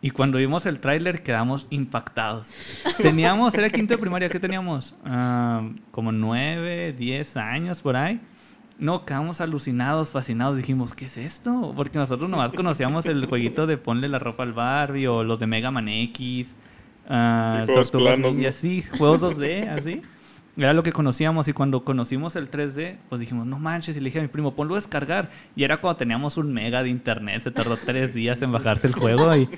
[0.05, 2.49] Y cuando vimos el tráiler quedamos impactados.
[2.99, 4.97] Teníamos, era quinto de primaria, ¿qué teníamos?
[5.05, 5.63] Ah,
[5.93, 8.21] como nueve, diez años por ahí.
[8.81, 10.57] No, quedamos alucinados, fascinados.
[10.57, 11.73] Dijimos, ¿qué es esto?
[11.77, 15.47] Porque nosotros nomás conocíamos el jueguito de ponle la ropa al Barbie o los de
[15.47, 16.57] Mega Man X,
[17.09, 20.03] uh, sí, juegos y así, juegos 2D, así.
[20.57, 24.07] Era lo que conocíamos y cuando conocimos el 3D, pues dijimos, no manches, y le
[24.07, 25.31] dije a mi primo, ponlo a descargar.
[25.57, 28.95] Y era cuando teníamos un mega de internet, se tardó tres días en bajarse el
[28.95, 29.49] juego y,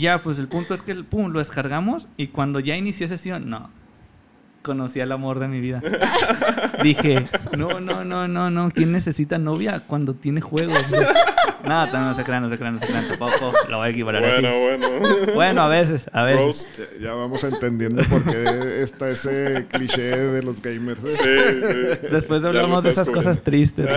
[0.00, 3.70] ya, pues el punto es que, pum, lo descargamos y cuando ya inicié sesión, no,
[4.66, 5.80] conocí al amor de mi vida.
[6.82, 7.26] Dije,
[7.56, 10.84] no, no, no, no, no, ¿quién necesita novia cuando tiene juegos?
[11.64, 14.22] No, no, se crean, no se crean, no se crean, tampoco lo voy a equiparar
[14.22, 14.80] bueno, así.
[14.80, 15.62] Bueno, bueno.
[15.62, 16.70] a veces, a veces.
[16.76, 21.04] Ya, ya, vamos entendiendo por qué está ese cliché de los gamers.
[21.04, 21.12] ¿eh?
[21.12, 22.08] Sí, sí.
[22.10, 23.88] Después hablamos de esas cosas tristes.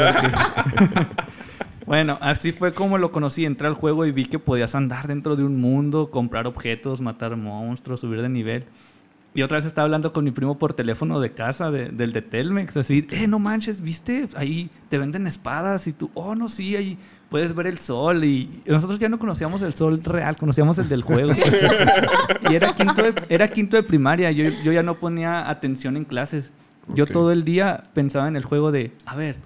[1.85, 3.45] Bueno, así fue como lo conocí.
[3.45, 7.35] Entré al juego y vi que podías andar dentro de un mundo, comprar objetos, matar
[7.35, 8.65] monstruos, subir de nivel.
[9.39, 12.75] Y otra vez estaba hablando con mi primo por teléfono de casa, del de Telmex,
[12.75, 14.27] así, eh, no manches, ¿viste?
[14.35, 16.97] Ahí te venden espadas y tú, oh, no, sí, ahí
[17.29, 18.25] puedes ver el sol.
[18.25, 21.31] Y nosotros ya no conocíamos el sol real, conocíamos el del juego.
[22.51, 26.03] y era quinto de, era quinto de primaria, yo, yo ya no ponía atención en
[26.03, 26.51] clases.
[26.93, 29.37] Yo todo el día pensaba en el juego de, a ver,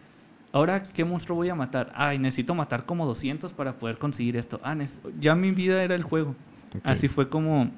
[0.53, 1.93] ahora qué monstruo voy a matar.
[1.93, 4.59] Ay, necesito matar como 200 para poder conseguir esto.
[4.63, 4.75] Ah,
[5.19, 6.35] ya mi vida era el juego.
[6.83, 7.69] Así fue como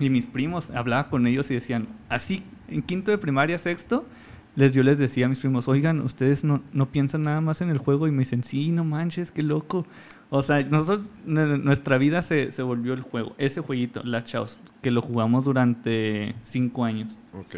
[0.00, 4.06] y mis primos, hablaba con ellos y decían, así, en quinto de primaria, sexto,
[4.56, 7.70] les, yo les decía a mis primos, oigan, ustedes no, no piensan nada más en
[7.70, 9.86] el juego y me dicen, sí, no manches, qué loco.
[10.30, 14.90] O sea, nosotros, nuestra vida se, se volvió el juego, ese jueguito, la Chaos, que
[14.90, 17.18] lo jugamos durante cinco años.
[17.32, 17.56] Ok.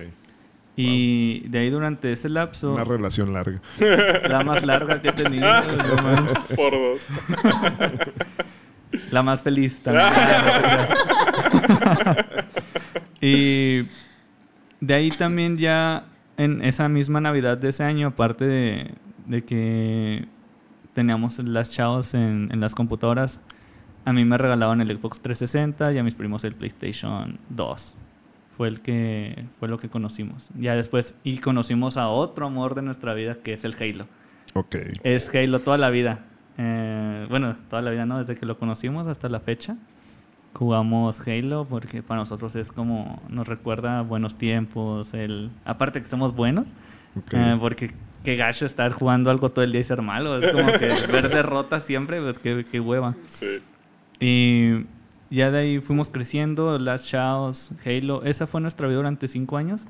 [0.75, 2.73] Y de ahí durante ese lapso...
[2.73, 3.61] Una relación larga.
[4.29, 5.47] La más larga que he tenido.
[6.57, 7.07] Por dos.
[9.11, 10.07] La más feliz también.
[13.21, 13.83] y
[14.81, 16.05] de ahí también ya
[16.37, 20.27] en esa misma Navidad de ese año, aparte de, que
[20.95, 23.41] teníamos las chavos en, en, las computadoras,
[24.05, 27.95] a mí me regalaban el Xbox 360 y a mis primos el PlayStation 2.
[28.57, 30.51] Fue el que fue lo que conocimos.
[30.59, 34.07] Ya después y conocimos a otro amor de nuestra vida que es el Halo.
[34.55, 34.77] Ok.
[35.05, 36.25] Es Halo toda la vida.
[36.59, 39.77] Eh, bueno, toda la vida no, desde que lo conocimos hasta la fecha
[40.55, 46.35] jugamos Halo porque para nosotros es como nos recuerda buenos tiempos, el aparte que somos
[46.35, 46.75] buenos,
[47.33, 50.73] eh, porque qué gacho estar jugando algo todo el día y ser malo, es como
[50.73, 53.17] que ver derrota siempre, pues qué, hueva.
[53.29, 53.59] Sí.
[54.21, 54.87] Y
[55.31, 59.87] ya de ahí fuimos creciendo, Last Shadows, Halo, esa fue nuestra vida durante cinco años.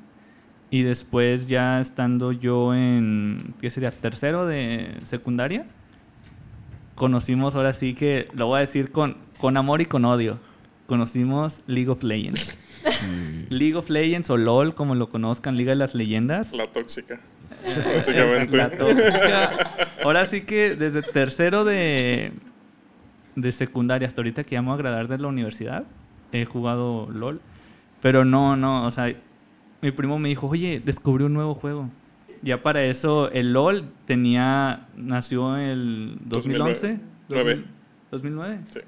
[0.71, 3.91] Y después ya estando yo en, ¿qué sería?
[3.91, 5.67] Tercero de secundaria,
[6.95, 10.39] conocimos ahora sí que, lo voy a decir con, con amor y con odio
[10.87, 12.57] conocimos League of Legends.
[13.49, 16.53] League of Legends o LOL, como lo conozcan, Liga de las Leyendas.
[16.53, 17.19] La tóxica.
[17.95, 18.57] Básicamente.
[18.57, 19.69] La tóxica.
[20.03, 22.33] Ahora sí que desde tercero de,
[23.35, 25.85] de secundaria hasta ahorita que llamo a agradar de la universidad,
[26.31, 27.39] he jugado LOL.
[28.01, 29.15] Pero no, no, o sea,
[29.81, 31.89] mi primo me dijo, oye, descubrí un nuevo juego.
[32.41, 36.99] Ya para eso, el LOL tenía, nació en el 2011.
[37.29, 37.63] 2009.
[38.11, 38.59] 2009.
[38.73, 38.79] Sí.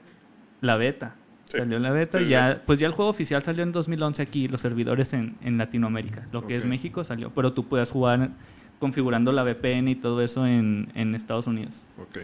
[0.59, 1.15] La beta.
[1.45, 4.61] Salió la beta y ya, pues ya el juego oficial salió en 2011 aquí, los
[4.61, 6.27] servidores en, en Latinoamérica.
[6.31, 8.31] Lo que es México salió, pero tú puedes jugar
[8.79, 11.85] configurando la VPN y todo eso en, en Estados Unidos.
[11.97, 12.19] Ok.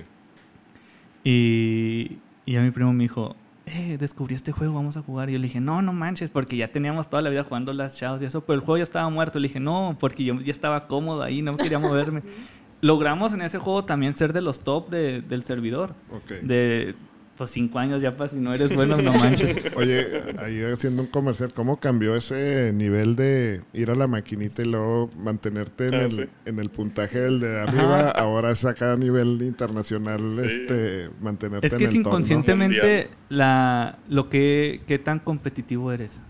[1.23, 3.35] Y, y a mi primo me dijo,
[3.67, 5.29] eh, descubrí este juego, vamos a jugar.
[5.29, 7.95] Y yo le dije, no, no manches, porque ya teníamos toda la vida jugando las
[7.95, 9.39] chavos y eso, pero el juego ya estaba muerto.
[9.39, 12.23] Le dije, no, porque yo ya estaba cómodo ahí, no quería moverme.
[12.81, 15.93] Logramos en ese juego también ser de los top de, del servidor.
[16.09, 16.39] Okay.
[16.41, 16.95] De,
[17.37, 19.57] pues cinco años ya para si no eres bueno, no manches.
[19.75, 24.65] Oye, ahí haciendo un comercial, ¿cómo cambió ese nivel de ir a la maquinita y
[24.65, 28.11] luego mantenerte en, ah, el, en el, puntaje del de arriba?
[28.11, 34.81] Ahora es acá a nivel internacional este mantenerte es que es inconscientemente la, lo que,
[34.87, 36.21] qué tan competitivo eres.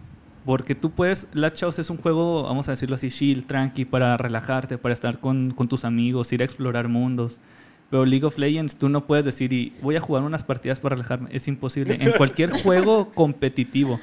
[0.45, 4.17] Porque tú puedes, Latch House es un juego, vamos a decirlo así, chill, tranqui, para
[4.17, 7.39] relajarte, para estar con, con tus amigos, ir a explorar mundos.
[7.91, 10.95] Pero League of Legends tú no puedes decir y voy a jugar unas partidas para
[10.95, 11.29] relajarme.
[11.33, 11.97] Es imposible.
[11.99, 13.99] En cualquier juego competitivo,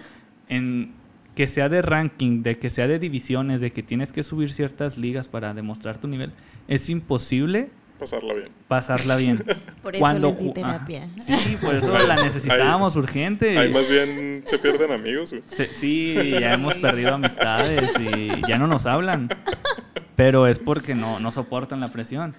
[0.51, 0.93] en
[1.35, 4.99] que sea de ranking, de que sea de divisiones, de que tienes que subir ciertas
[4.99, 6.33] ligas para demostrar tu nivel,
[6.69, 8.49] es imposible pasarla bien.
[8.69, 9.45] Pasarla bien.
[9.83, 11.09] Por eso Cuando les di terapia.
[11.19, 13.59] sí, por eso la necesitábamos urgente.
[13.59, 15.35] Ahí más bien se pierden amigos.
[15.71, 19.31] sí, ya hemos perdido amistades y ya no nos hablan.
[20.15, 22.35] Pero es porque no, no soportan la presión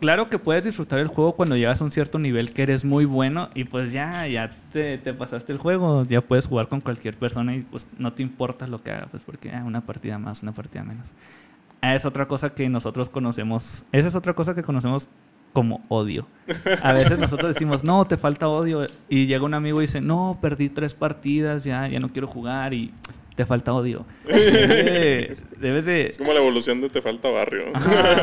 [0.00, 3.04] claro que puedes disfrutar el juego cuando llegas a un cierto nivel que eres muy
[3.04, 7.54] bueno y pues ya, ya te, pasaste el juego, ya puedes jugar con cualquier persona
[7.54, 10.52] y pues no te importa lo que hagas, pues porque ah, una partida más, una
[10.52, 11.10] partida menos.
[11.82, 13.84] es otra cosa que nosotros conocemos.
[13.92, 15.08] Esa es otra cosa que conocemos
[15.52, 16.26] como odio.
[16.82, 18.86] A veces nosotros decimos, no, te falta odio.
[19.08, 22.74] Y llega un amigo y dice, no, perdí tres partidas, ya, ya no quiero jugar
[22.74, 22.92] y
[23.36, 24.06] te falta odio.
[24.26, 26.08] Debes de...
[26.08, 27.66] Es como la evolución de te falta barrio.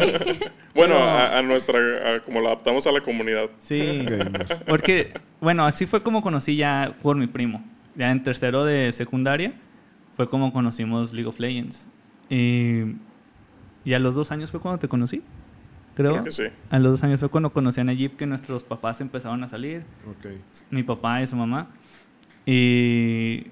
[0.76, 3.50] bueno, a, nuestra, como la adaptamos a la comunidad.
[3.60, 4.06] Sí,
[4.68, 7.64] porque, bueno, así fue como conocí ya por mi primo.
[7.96, 9.54] Ya en tercero de secundaria
[10.18, 11.88] fue como conocimos League of Legends.
[12.30, 12.96] Y,
[13.86, 15.22] y a los dos años fue cuando te conocí.
[15.94, 16.24] Creo.
[16.24, 16.46] que sí.
[16.72, 19.84] A los dos años fue cuando conocí a Najib que nuestros papás empezaron a salir.
[20.18, 20.42] Okay.
[20.72, 21.68] Mi papá y su mamá.
[22.48, 23.52] Y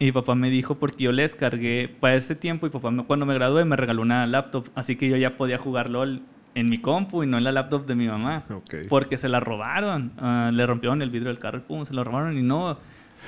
[0.00, 3.26] y mi papá me dijo, porque yo le descargué para ese tiempo, y papá cuando
[3.26, 6.22] me gradué me regaló una laptop, así que yo ya podía jugar LOL
[6.54, 8.42] en mi compu y no en la laptop de mi mamá.
[8.88, 10.12] Porque se la robaron.
[10.16, 12.78] Ah, le rompieron el vidrio del carro y pum, se lo robaron y no.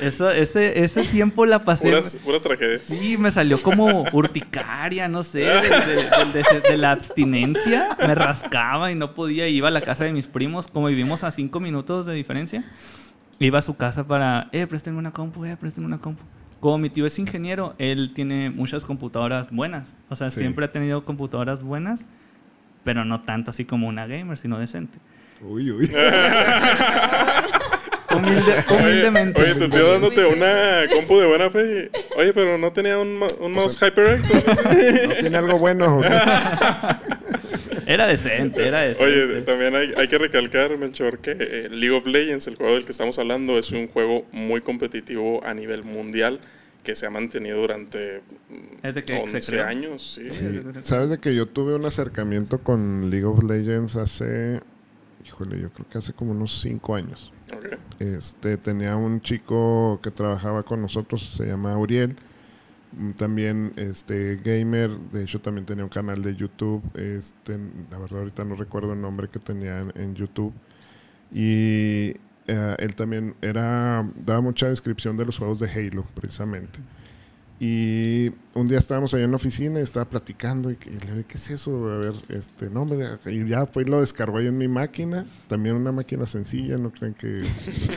[0.00, 1.90] Eso, ese, ese tiempo la pasé.
[1.90, 2.80] Puras, puras, tragedias.
[2.80, 7.98] Sí, me salió como urticaria, no sé, de, de, la abstinencia.
[8.00, 9.46] Me rascaba y no podía.
[9.46, 12.64] Iba a la casa de mis primos, como vivimos a cinco minutos de diferencia.
[13.38, 16.22] Iba a su casa para, eh, préstenme una compu, eh, préstenme una compu
[16.62, 19.96] como mi tío es ingeniero, él tiene muchas computadoras buenas.
[20.08, 22.04] O sea, siempre ha tenido computadoras buenas,
[22.84, 24.96] pero no tanto así como una gamer, sino decente.
[25.40, 25.90] Uy, uy.
[28.70, 29.42] humildemente.
[29.42, 31.90] Oye, tu tío dándote una compu de buena fe.
[32.16, 34.30] Oye, pero no tenía un, un mouse HyperX.
[34.30, 34.34] ¿o
[35.08, 36.00] no tiene algo bueno.
[37.92, 39.04] Era decente, era decente.
[39.04, 42.84] Oye, también hay, hay que recalcar, Melchor, que eh, League of Legends, el juego del
[42.84, 46.40] que estamos hablando, es un juego muy competitivo a nivel mundial
[46.82, 48.22] que se ha mantenido durante
[48.82, 50.18] que 11 años.
[50.20, 50.62] Sí.
[50.82, 54.60] Sabes de que yo tuve un acercamiento con League of Legends hace,
[55.24, 57.32] híjole, yo creo que hace como unos 5 años.
[57.98, 62.31] Este, tenía un chico que trabajaba con nosotros, se llama Uriel Mm,
[63.16, 67.58] también este gamer de hecho también tenía un canal de YouTube este
[67.90, 70.52] la verdad ahorita no recuerdo el nombre que tenía en, YouTube
[71.32, 72.14] y
[72.46, 76.80] eh, él también era daba mucha descripción de los juegos de Halo precisamente
[77.64, 81.36] y un día estábamos allá en la oficina y estaba platicando y, le dije, ¿qué
[81.36, 81.92] es eso?
[81.92, 85.24] A ver, este, no, me, y ya fue y lo descargó ahí en mi máquina.
[85.46, 87.42] También una máquina sencilla, no creen que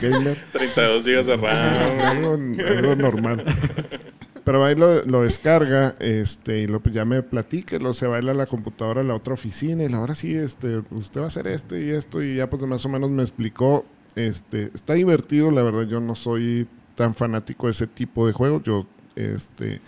[0.00, 0.36] gamer.
[0.52, 2.00] 32 GB de RAM.
[2.00, 3.44] algo, algo normal.
[4.46, 8.34] Pero ahí lo, lo, descarga este, y lo, ya me platica, lo se baila a
[8.36, 11.82] la computadora a la otra oficina y ahora sí, este, usted va a hacer este
[11.84, 13.84] y esto y ya pues más o menos me explicó.
[14.14, 18.62] Este, está divertido, la verdad yo no soy tan fanático de ese tipo de juegos.
[18.62, 19.80] Yo, este,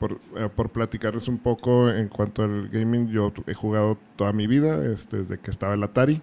[0.00, 4.48] por, eh, por platicarles un poco en cuanto al gaming, yo he jugado toda mi
[4.48, 6.20] vida, este, desde que estaba el Atari.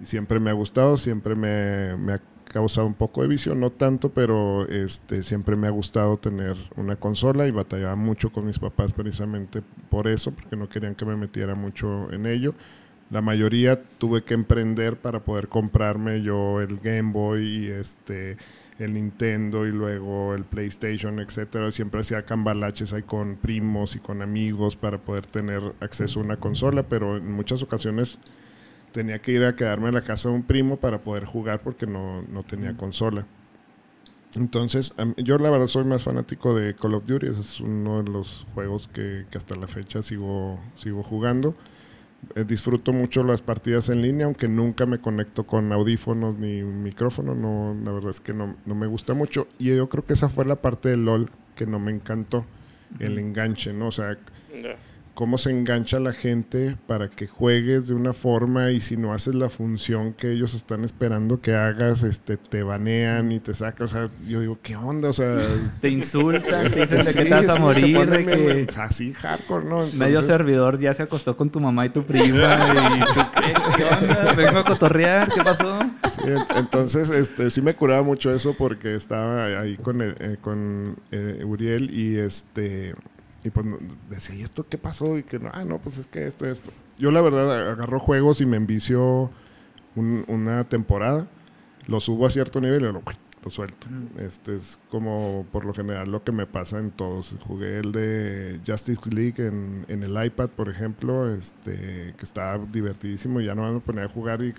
[0.00, 2.20] Y siempre me ha gustado, siempre me, me ha
[2.54, 6.94] causado un poco de visión, no tanto, pero este, siempre me ha gustado tener una
[6.94, 11.16] consola y batallaba mucho con mis papás precisamente por eso, porque no querían que me
[11.16, 12.54] metiera mucho en ello.
[13.10, 18.36] La mayoría tuve que emprender para poder comprarme yo el Game Boy y este
[18.78, 21.72] el Nintendo y luego el PlayStation, etcétera.
[21.72, 26.36] Siempre hacía cambalaches ahí con primos y con amigos para poder tener acceso a una
[26.36, 28.20] consola, pero en muchas ocasiones
[28.94, 31.84] tenía que ir a quedarme en la casa de un primo para poder jugar porque
[31.84, 33.26] no, no tenía consola.
[34.36, 38.10] Entonces, yo la verdad soy más fanático de Call of Duty, ese es uno de
[38.10, 41.56] los juegos que, que hasta la fecha sigo, sigo jugando.
[42.36, 47.34] Eh, disfruto mucho las partidas en línea, aunque nunca me conecto con audífonos ni micrófono,
[47.34, 49.48] no, la verdad es que no, no me gusta mucho.
[49.58, 52.46] Y yo creo que esa fue la parte de LOL que no me encantó,
[53.00, 53.88] el enganche, ¿no?
[53.88, 54.16] O sea,
[55.14, 59.34] cómo se engancha la gente para que juegues de una forma y si no haces
[59.34, 63.86] la función que ellos están esperando que hagas, este, te banean y te sacan.
[63.86, 65.10] O sea, yo digo, ¿qué onda?
[65.10, 65.38] O sea,
[65.80, 68.10] te insultan, te dicen de que te vas a morir.
[68.10, 68.66] De que...
[68.76, 69.86] Así hardcore, ¿no?
[69.94, 72.26] Medio servidor ya se acostó con tu mamá y tu prima.
[72.26, 74.32] y ¿qué, onda?
[74.36, 75.78] Vengo a cotorrear, ¿qué pasó?
[76.10, 76.22] Sí,
[76.56, 81.90] entonces, este, sí me curaba mucho eso porque estaba ahí con, eh, con eh, Uriel
[81.92, 82.94] y este
[83.44, 83.66] y pues
[84.08, 85.18] decía, ¿y esto qué pasó?
[85.18, 86.70] Y que, ah, no, pues es que esto, esto.
[86.98, 89.30] Yo la verdad agarro juegos y me envicio
[89.94, 91.28] una temporada,
[91.86, 93.02] lo subo a cierto nivel y lo,
[93.44, 93.86] lo suelto.
[94.18, 97.36] Este es como por lo general lo que me pasa en todos.
[97.46, 103.42] Jugué el de Justice League en, en el iPad, por ejemplo, este que estaba divertidísimo
[103.42, 104.54] y ya no me ponía a jugar y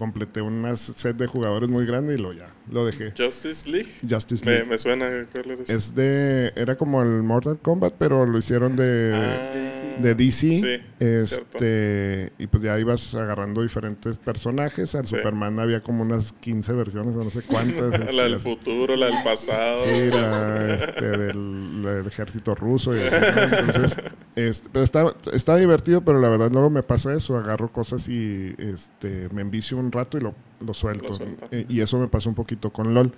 [0.00, 3.12] completé una set de jugadores muy grande y lo ya, lo dejé.
[3.18, 3.90] Justice League.
[4.08, 4.66] Justice Me, League.
[4.66, 5.10] me suena.
[5.30, 5.74] ¿cuál era ese?
[5.74, 10.54] Es de, era como el Mortal Kombat, pero lo hicieron de, Ah, de DC.
[10.56, 14.94] Sí, este, y pues ya ibas agarrando diferentes personajes.
[14.94, 15.16] Al Sí.
[15.16, 17.92] Superman había como unas 15 versiones o no sé cuántas.
[18.00, 19.76] este, la del las- futuro, la del pasado.
[19.76, 23.42] Sí, la, este, del, del ejército ruso y así, ¿no?
[23.58, 23.96] Entonces,
[24.36, 28.54] este, pero está, está divertido, pero la verdad luego me pasa eso, agarro cosas y
[28.58, 30.34] este, me envicio un rato y lo,
[30.64, 31.12] lo suelto.
[31.18, 31.48] Lo.
[31.50, 33.12] Eh, y eso me pasó un poquito con LOL.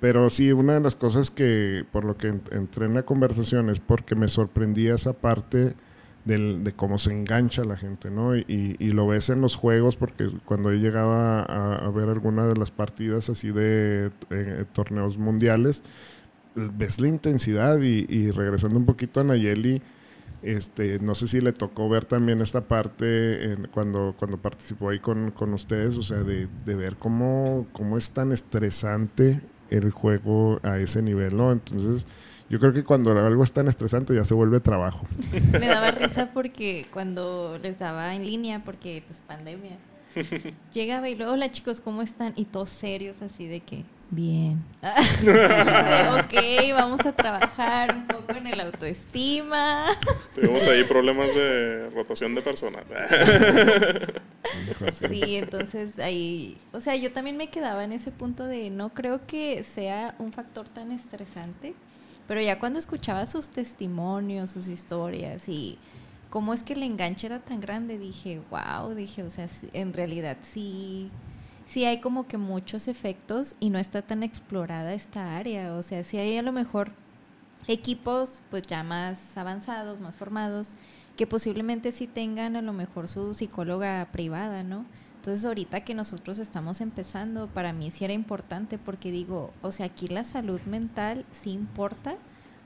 [0.00, 3.68] Pero sí, una de las cosas que, por lo que en- entré en la conversación
[3.68, 5.74] es porque me sorprendía esa parte
[6.24, 8.34] del- de cómo se engancha la gente, ¿no?
[8.36, 11.90] Y, y- y lo ves en los juegos, porque cuando he llegado a, a- a
[11.90, 15.82] ver alguna de las partidas así de eh, torneos mundiales,
[16.54, 19.82] ves la intensidad y, y regresando un poquito a Nayeli,
[20.42, 24.98] este, no sé si le tocó ver también esta parte en- cuando, cuando participó ahí
[24.98, 30.60] con, con ustedes, o sea, de, de ver cómo, cómo es tan estresante el juego
[30.62, 31.52] a ese nivel, ¿no?
[31.52, 32.06] Entonces,
[32.48, 35.06] yo creo que cuando algo es tan estresante ya se vuelve trabajo.
[35.52, 39.76] Me daba risa porque cuando les daba en línea, porque pues pandemia,
[40.74, 42.32] llegaba y luego, hola chicos, ¿cómo están?
[42.36, 44.62] Y todos serios así de que, bien.
[46.20, 46.34] Ok,
[46.72, 49.86] vamos a trabajar un poco en el autoestima.
[50.34, 52.84] Tuvimos ahí problemas de rotación de personal.
[54.92, 59.26] Sí, entonces ahí, o sea, yo también me quedaba en ese punto de no creo
[59.26, 61.74] que sea un factor tan estresante,
[62.26, 65.78] pero ya cuando escuchaba sus testimonios, sus historias y
[66.30, 69.92] cómo es que el enganche era tan grande, dije, wow, dije, o sea, sí, en
[69.92, 71.10] realidad sí,
[71.70, 76.02] sí hay como que muchos efectos y no está tan explorada esta área, o sea,
[76.02, 76.90] sí hay a lo mejor
[77.68, 80.70] equipos pues ya más avanzados, más formados,
[81.16, 84.84] que posiblemente sí tengan a lo mejor su psicóloga privada, ¿no?
[85.14, 89.86] Entonces ahorita que nosotros estamos empezando, para mí sí era importante porque digo, o sea,
[89.86, 92.16] aquí la salud mental sí importa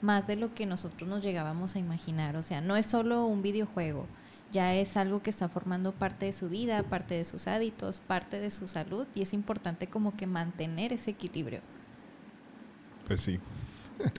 [0.00, 3.42] más de lo que nosotros nos llegábamos a imaginar, o sea, no es solo un
[3.42, 4.06] videojuego,
[4.54, 8.38] ya es algo que está formando parte de su vida, parte de sus hábitos, parte
[8.38, 11.60] de su salud y es importante como que mantener ese equilibrio.
[13.08, 13.38] Pues sí.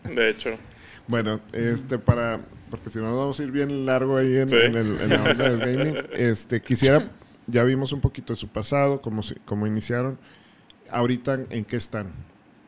[0.04, 0.50] De hecho,
[1.08, 4.58] Bueno, este para porque si no nos vamos a ir bien largo ahí en, Sí.
[4.58, 5.96] en el, en la onda del gaming.
[6.14, 7.10] Este quisiera
[7.48, 10.18] ya vimos un poquito de su pasado, cómo cómo iniciaron.
[10.90, 12.12] Ahorita en qué están.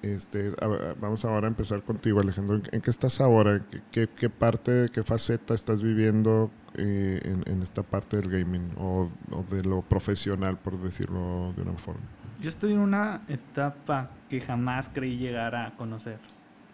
[0.02, 2.62] Este, a vamos ahora a empezar contigo, Alejandro.
[2.72, 3.66] ¿En, qué estás ahora?
[3.92, 9.10] ¿Qué, qué, parte, qué faceta estás viviendo eh, en, en esta parte del gaming o,
[9.32, 12.02] o de lo profesional, por decirlo de una forma?
[12.40, 16.20] Yo estoy en una etapa que jamás creí llegar a conocer.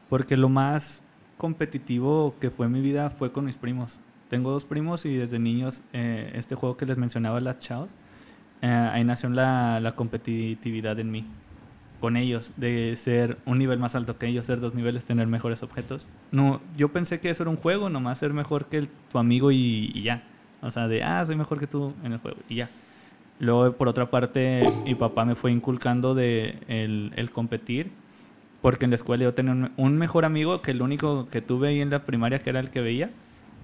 [0.10, 1.02] Porque lo más
[1.38, 4.00] competitivo que fue mi vida fue con mis primos.
[4.30, 7.96] Tengo dos primos y desde niños eh, este juego que les mencionaba, las Chaos,
[8.62, 11.28] eh, ahí nació la, la competitividad en mí.
[12.04, 15.64] Con ellos, de ser un nivel más alto que ellos, ser dos niveles, tener mejores
[15.64, 16.10] objetos.
[16.32, 19.52] No, yo pensé que eso era un juego, nomás ser mejor que el- tu amigo
[19.52, 20.22] y, y ya.
[20.62, 22.70] O sea, de, ah, soy mejor que tú en el juego y ya.
[23.40, 27.90] Luego, por otra parte, mi papá me fue inculcando de el, el competir,
[28.62, 31.70] porque en la escuela yo tenía un, un mejor amigo que el único que tuve
[31.70, 33.12] ahí en la primaria, que era el que veía.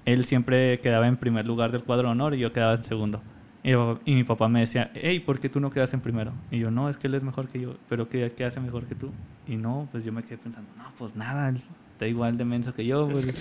[0.06, 3.22] Él siempre quedaba en primer lugar del cuadro de honor y yo quedaba en segundo.
[3.64, 6.32] Y, y mi papá me decía, hey, ¿por qué tú no quedas en primero?
[6.50, 8.86] Y yo, no, es que él es mejor que yo, pero ¿qué, qué hace mejor
[8.86, 9.12] que tú?
[9.48, 11.62] Y no, pues yo me quedé pensando, no, pues nada, él
[12.00, 13.10] está igual de menso que yo.
[13.10, 13.26] pues".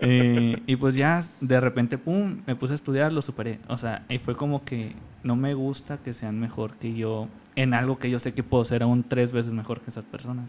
[0.00, 3.58] Eh, y pues ya de repente, pum, me puse a estudiar, lo superé.
[3.68, 7.74] O sea, y fue como que no me gusta que sean mejor que yo en
[7.74, 10.48] algo que yo sé que puedo ser aún tres veces mejor que esas personas.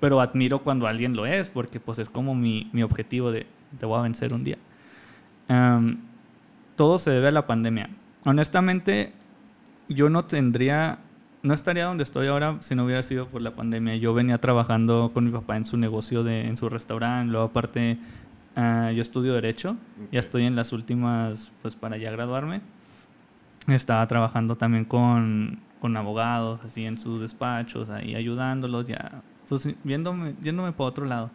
[0.00, 3.46] Pero admiro cuando alguien lo es, porque pues es como mi, mi objetivo de
[3.78, 4.58] te voy a vencer un día.
[6.76, 7.88] Todo se debe a la pandemia.
[8.24, 9.12] Honestamente,
[9.88, 10.98] yo no tendría,
[11.42, 13.96] no estaría donde estoy ahora si no hubiera sido por la pandemia.
[13.96, 17.98] Yo venía trabajando con mi papá en su negocio, de, en su restaurante, luego aparte
[18.56, 19.76] ah, yo estudio Derecho,
[20.12, 20.24] ya Ok.
[20.26, 22.60] estoy en las últimas, pues para ya graduarme.
[23.66, 30.34] Estaba trabajando también con, con abogados, así en sus despachos, ahí ayudándolos, ya, pues viéndome,
[30.42, 31.30] yéndome para otro lado.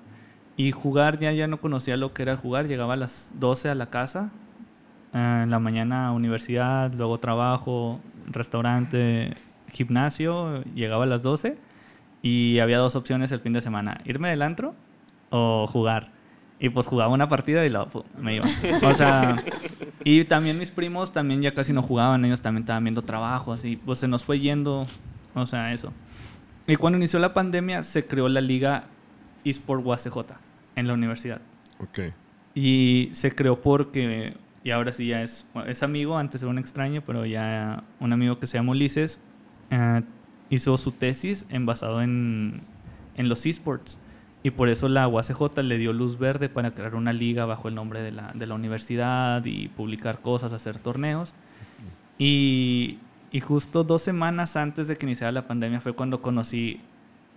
[0.57, 3.75] Y jugar, ya, ya no conocía lo que era jugar, llegaba a las 12 a
[3.75, 4.31] la casa,
[5.17, 9.35] eh, en la mañana universidad, luego trabajo, restaurante,
[9.69, 11.57] gimnasio, llegaba a las 12
[12.21, 14.75] y había dos opciones el fin de semana, irme del antro
[15.29, 16.11] o jugar.
[16.59, 18.45] Y pues jugaba una partida y luego fu, me iba.
[18.83, 19.43] O sea,
[20.03, 23.75] y también mis primos también ya casi no jugaban, ellos también estaban viendo trabajo, así,
[23.77, 24.87] pues se nos fue yendo,
[25.35, 25.93] o sea, eso.
[26.65, 28.85] Y cuando inició la pandemia se creó la liga
[29.45, 30.17] eSport UACJ
[30.75, 31.41] en la universidad.
[31.79, 31.99] Ok.
[32.55, 34.35] Y se creó porque,
[34.67, 38.37] y ahora sí ya es, es amigo, antes era un extraño, pero ya un amigo
[38.37, 39.17] que se llama Ulises,
[39.69, 40.01] eh,
[40.49, 42.59] hizo su tesis en, basado en,
[43.15, 43.97] en los esports.
[44.43, 47.75] Y por eso la UACJ le dio luz verde para crear una liga bajo el
[47.75, 51.33] nombre de la, de la universidad y publicar cosas, hacer torneos.
[52.17, 52.97] Y,
[53.31, 56.81] y justo dos semanas antes de que iniciara la pandemia fue cuando conocí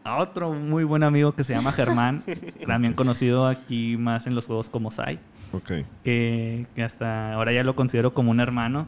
[0.05, 2.23] a otro muy buen amigo que se llama Germán,
[2.67, 5.19] también conocido aquí más en los juegos como Sai.
[5.53, 5.85] Okay.
[6.05, 8.87] Que, que, hasta ahora ya lo considero como un hermano.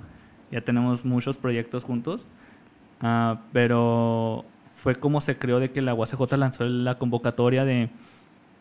[0.51, 2.29] Ya tenemos muchos proyectos juntos.
[3.03, 4.45] Uh, pero
[4.77, 7.91] fue como se creó de que la UACJ lanzó la convocatoria de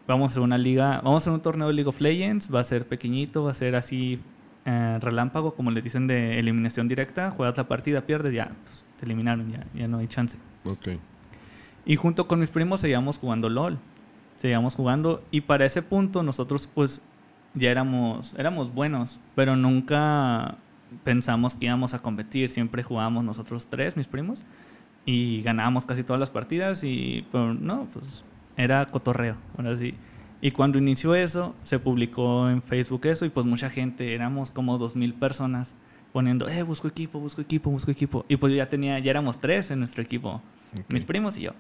[0.08, 2.60] vamos a hacer una liga, vamos a hacer un torneo de League of Legends, va
[2.60, 4.20] a ser pequeñito, va a ser así
[4.66, 9.06] eh, relámpago, como les dicen de eliminación directa, juegas la partida, pierdes, ya, pues, te
[9.06, 10.38] eliminaron, ya, ya no hay chance.
[10.66, 11.00] Okay.
[11.86, 13.78] Y junto con mis primos seguíamos jugando LOL.
[14.38, 17.02] Seguíamos jugando y para ese punto nosotros pues
[17.54, 20.58] ya éramos, éramos buenos, pero nunca
[21.04, 22.50] pensamos que íbamos a competir.
[22.50, 24.44] Siempre jugábamos nosotros tres, mis primos,
[25.06, 28.24] y ganábamos casi todas las partidas y pero no, pues
[28.58, 29.96] era cotorreo, ahora sí.
[30.42, 34.78] Y cuando inició eso, se publicó en Facebook eso y pues mucha gente, éramos como
[34.78, 35.76] dos mil personas
[36.14, 38.26] poniendo, eh, busco equipo, busco equipo, busco equipo.
[38.28, 40.84] Y pues ya tenía, ya éramos tres en nuestro equipo, okay.
[40.90, 41.52] mis primos y yo.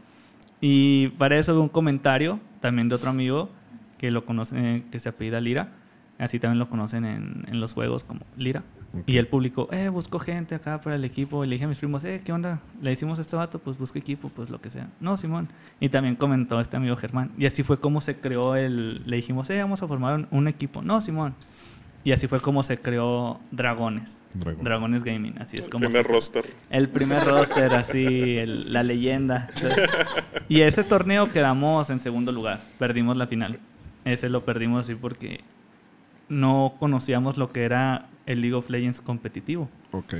[0.61, 3.49] Y para eso un comentario también de otro amigo
[3.97, 5.73] que lo conoce, que se apellida Lira.
[6.19, 8.63] Así también lo conocen en, en los juegos como Lira.
[8.91, 9.15] Okay.
[9.15, 11.43] Y él publicó, eh, busco gente acá para el equipo.
[11.43, 12.61] Y le dije a mis primos, eh, ¿qué onda?
[12.79, 14.87] Le hicimos este vato, pues busco equipo, pues lo que sea.
[14.99, 15.47] No, Simón.
[15.79, 17.31] Y también comentó este amigo Germán.
[17.39, 19.01] Y así fue como se creó el...
[19.09, 20.83] Le dijimos, eh, vamos a formar un, un equipo.
[20.83, 21.33] No, Simón.
[22.03, 24.21] Y así fue como se creó Dragones.
[24.33, 25.35] Dragones, Dragones Gaming.
[25.39, 25.85] Así es el como.
[25.85, 26.45] primer se- roster.
[26.71, 29.49] El primer roster, así, el- la leyenda.
[30.49, 32.59] Y ese torneo quedamos en segundo lugar.
[32.79, 33.59] Perdimos la final.
[34.03, 35.41] Ese lo perdimos así porque
[36.27, 39.69] no conocíamos lo que era el League of Legends competitivo.
[39.91, 40.15] Ok.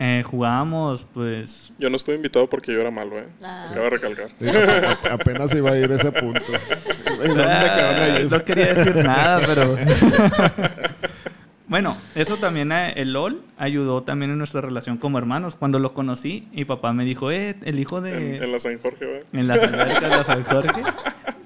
[0.00, 1.72] Eh, jugábamos, pues.
[1.78, 3.26] Yo no estuve invitado porque yo era malo, ¿eh?
[3.42, 3.64] Ah.
[3.68, 4.28] Acaba de recalcar.
[4.40, 6.42] Sí, a- a- apenas iba a ir ese punto.
[6.52, 9.76] ¿Y dónde quedó Ah, no quería decir nada, pero.
[11.66, 15.54] bueno, eso también, el LOL ayudó también en nuestra relación como hermanos.
[15.54, 18.36] Cuando lo conocí, mi papá me dijo, eh, el hijo de.
[18.36, 19.26] En, en la San Jorge, ¿verdad?
[19.32, 20.82] en albercas de San Jorge,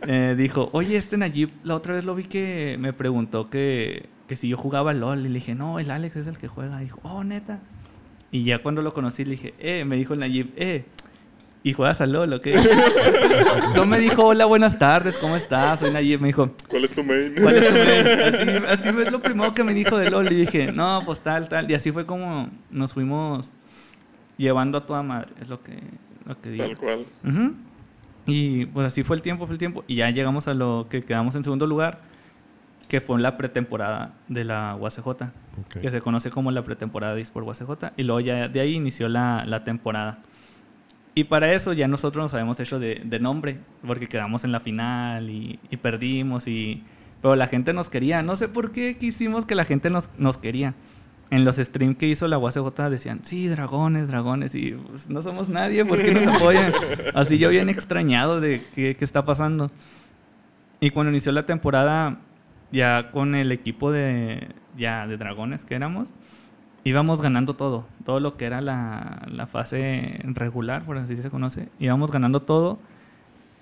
[0.06, 4.36] eh, dijo, oye, este Nayib, la otra vez lo vi que me preguntó que, que
[4.36, 5.20] si yo jugaba LOL.
[5.20, 6.80] Y le dije, no, el Alex es el que juega.
[6.80, 7.60] Y dijo, oh, neta.
[8.30, 10.84] Y ya cuando lo conocí, le dije, eh, me dijo el Nayib, eh,
[11.62, 12.54] ¿y juegas al LOL o qué?
[13.74, 15.80] no me dijo, hola, buenas tardes, ¿cómo estás?
[15.80, 16.20] Soy Nayib.
[16.20, 17.34] Me dijo, ¿Cuál es tu main?
[17.40, 18.64] ¿Cuál es tu main?
[18.68, 20.30] Así, así fue lo primero que me dijo de LOL.
[20.32, 21.70] Y dije, no, pues tal, tal.
[21.70, 23.52] Y así fue como nos fuimos
[24.36, 25.28] llevando a toda madre.
[25.40, 25.78] Es lo que,
[26.24, 26.64] lo que digo.
[26.64, 27.06] Tal cual.
[28.28, 29.84] Y pues así fue el tiempo, fue el tiempo.
[29.86, 32.00] Y ya llegamos a lo que quedamos en segundo lugar,
[32.86, 35.30] que fue la pretemporada de la UACJ,
[35.80, 37.92] que se conoce como la pretemporada de eSport UACJ.
[37.96, 40.18] Y luego ya de ahí inició la, la temporada.
[41.14, 44.60] Y para eso ya nosotros nos habíamos hecho de, de nombre, porque quedamos en la
[44.60, 46.46] final y, y perdimos.
[46.46, 46.84] Y,
[47.20, 48.22] pero la gente nos quería.
[48.22, 50.74] No sé por qué quisimos que la gente nos, nos quería.
[51.30, 54.54] En los streams que hizo la UACJ decían, sí, dragones, dragones.
[54.54, 56.72] Y pues, no somos nadie, ¿por qué nos apoyan?
[57.14, 59.70] Así yo bien extrañado de qué, qué está pasando.
[60.80, 62.20] Y cuando inició la temporada,
[62.70, 66.12] ya con el equipo de, ya, de dragones que éramos,
[66.84, 71.68] íbamos ganando todo, todo lo que era la, la fase regular, por así se conoce,
[71.78, 72.78] íbamos ganando todo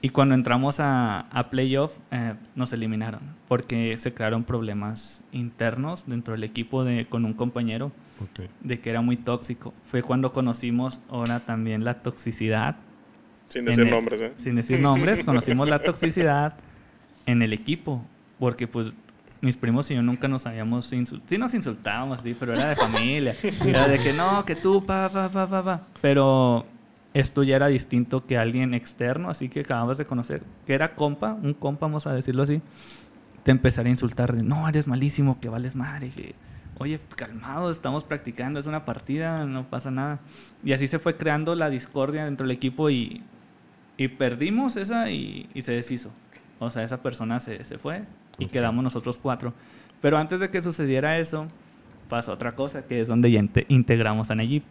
[0.02, 6.32] y cuando entramos a, a playoff eh, nos eliminaron porque se crearon problemas internos dentro
[6.34, 7.90] del equipo de, con un compañero
[8.60, 9.72] de que era muy tóxico.
[9.90, 12.76] Fue cuando conocimos ahora también la toxicidad,
[13.48, 14.32] Sin decir el- nombres, ¿eh?
[14.36, 16.54] sin decir nombres, conocimos la toxicidad
[17.26, 18.02] en el equipo,
[18.38, 18.92] porque pues
[19.46, 22.76] mis primos y yo nunca nos habíamos insultado, sí nos insultábamos, sí, pero era de
[22.76, 23.34] familia,
[23.66, 26.66] era de que no, que tú, pa, pa, pa, pa, pa, pero
[27.14, 31.32] esto ya era distinto que alguien externo, así que acabamos de conocer, que era compa,
[31.32, 32.60] un compa, vamos a decirlo así,
[33.42, 36.34] te empezaré a insultar de, no, eres malísimo, que vales madre, que,
[36.78, 40.18] oye, calmado, estamos practicando, es una partida, no pasa nada.
[40.64, 43.22] Y así se fue creando la discordia dentro del equipo y,
[43.96, 46.10] y perdimos esa y, y se deshizo.
[46.58, 48.04] O sea, esa persona se, se fue
[48.38, 49.52] y quedamos nosotros cuatro.
[50.00, 51.46] Pero antes de que sucediera eso,
[52.08, 54.62] pasó otra cosa, que es donde ya inte- integramos a Nayib.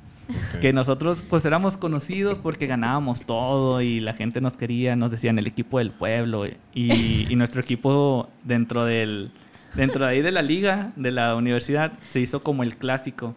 [0.60, 5.38] Que nosotros pues éramos conocidos porque ganábamos todo y la gente nos quería, nos decían
[5.38, 9.32] el equipo del pueblo y, y nuestro equipo dentro del
[9.76, 13.36] dentro de ahí de la liga de la universidad se hizo como el clásico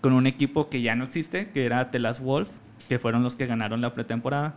[0.00, 2.48] con un equipo que ya no existe, que era Telas Wolf,
[2.88, 4.54] que fueron los que ganaron la pretemporada.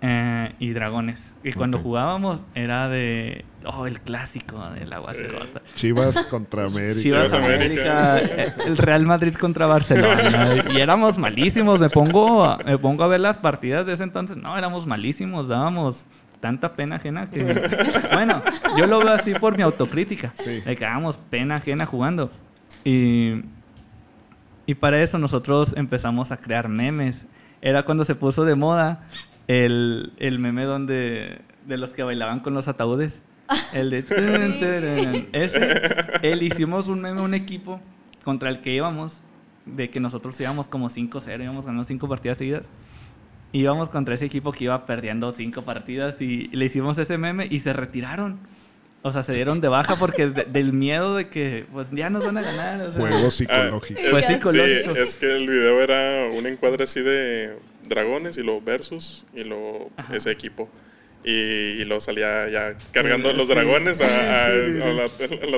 [0.00, 1.32] Eh, y Dragones.
[1.42, 3.44] Y cuando jugábamos era de.
[3.64, 5.74] Oh, el clásico de la UACJ.
[5.74, 7.00] Chivas contra América.
[7.00, 8.18] Chivas América.
[8.18, 10.62] el Real Madrid contra Barcelona.
[10.70, 11.80] y éramos malísimos.
[11.80, 14.36] Me pongo, me pongo a ver las partidas de ese entonces.
[14.36, 15.48] No, éramos malísimos.
[15.48, 16.06] Dábamos
[16.38, 17.42] tanta pena ajena que.
[18.12, 18.42] bueno,
[18.76, 20.32] yo lo veo así por mi autocrítica.
[20.34, 20.60] Sí.
[20.60, 22.30] De que dábamos pena ajena jugando.
[22.84, 23.42] Y.
[24.64, 27.26] Y para eso nosotros empezamos a crear memes.
[27.60, 29.00] Era cuando se puso de moda
[29.48, 33.22] el, el meme donde de los que bailaban con los ataúdes.
[33.72, 35.28] El de...
[35.32, 35.82] Ese,
[36.22, 37.80] él hicimos un meme, un equipo
[38.22, 39.22] contra el que íbamos,
[39.64, 42.68] de que nosotros íbamos como 5-0, íbamos ganando 5 partidas seguidas.
[43.52, 47.60] Íbamos contra ese equipo que iba perdiendo 5 partidas y le hicimos ese meme y
[47.60, 48.38] se retiraron.
[49.02, 52.38] O sea, se dieron de baja porque del miedo de que pues ya nos van
[52.38, 52.82] a ganar.
[52.82, 54.00] O Juego psicológico.
[54.00, 54.94] Psicológico.
[54.94, 57.56] Sí, es que el video era un encuadre así de
[57.88, 60.68] dragones y lo versus y lo ese equipo.
[61.24, 65.08] Y, y lo salía ya cargando los dragones a, la,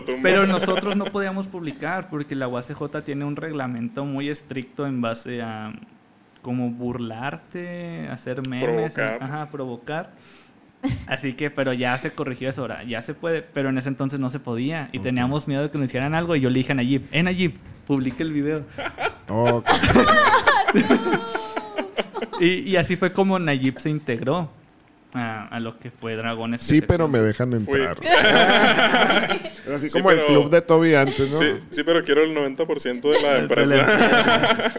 [0.04, 0.20] tumba.
[0.22, 5.42] Pero nosotros no podíamos publicar porque la UACJ tiene un reglamento muy estricto en base
[5.42, 5.72] a
[6.42, 9.22] como burlarte, hacer memes, provocar.
[9.22, 10.12] Ajá, provocar.
[11.06, 14.18] Así que, pero ya se corrigió eso ahora, ya se puede, pero en ese entonces
[14.18, 16.72] no se podía y teníamos miedo de que nos hicieran algo y yo le dije
[16.72, 17.54] a Nayib, eh Nayib,
[17.86, 18.64] publique el video.
[22.40, 24.50] y, así fue como Nayib se integró.
[25.12, 26.62] A, lo que fue Dragones.
[26.62, 27.98] Sí, pero me dejan entrar.
[29.74, 31.36] Así como el club de Toby antes, ¿no?
[31.36, 34.72] Sí, sí pero quiero el 90% de la empresa.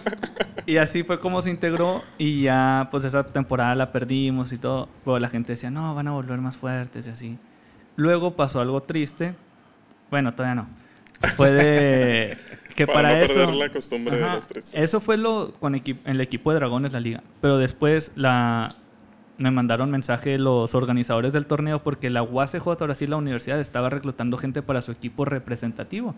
[0.66, 4.90] Y así fue como se integró y ya pues esa temporada la perdimos y todo.
[5.04, 7.38] Pero la gente decía, no, van a volver más fuertes y así.
[7.96, 9.36] Luego pasó algo triste.
[10.10, 10.68] Bueno, todavía no.
[11.36, 12.38] Fue de
[12.76, 16.94] que para, eso la costumbre de los Eso fue lo con el equipo de Dragones
[16.94, 18.70] la liga, pero después la
[19.38, 23.90] me mandaron mensaje los organizadores del torneo porque la UACJ, ahora sí la universidad, estaba
[23.90, 26.16] reclutando gente para su equipo representativo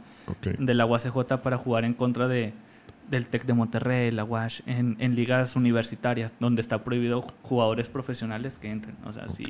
[0.60, 2.54] de la UACJ para jugar en contra de,
[3.10, 8.58] del TEC de Monterrey, la UASH, en, en, ligas universitarias, donde está prohibido jugadores profesionales
[8.58, 8.96] que entren.
[9.06, 9.46] O sea, si,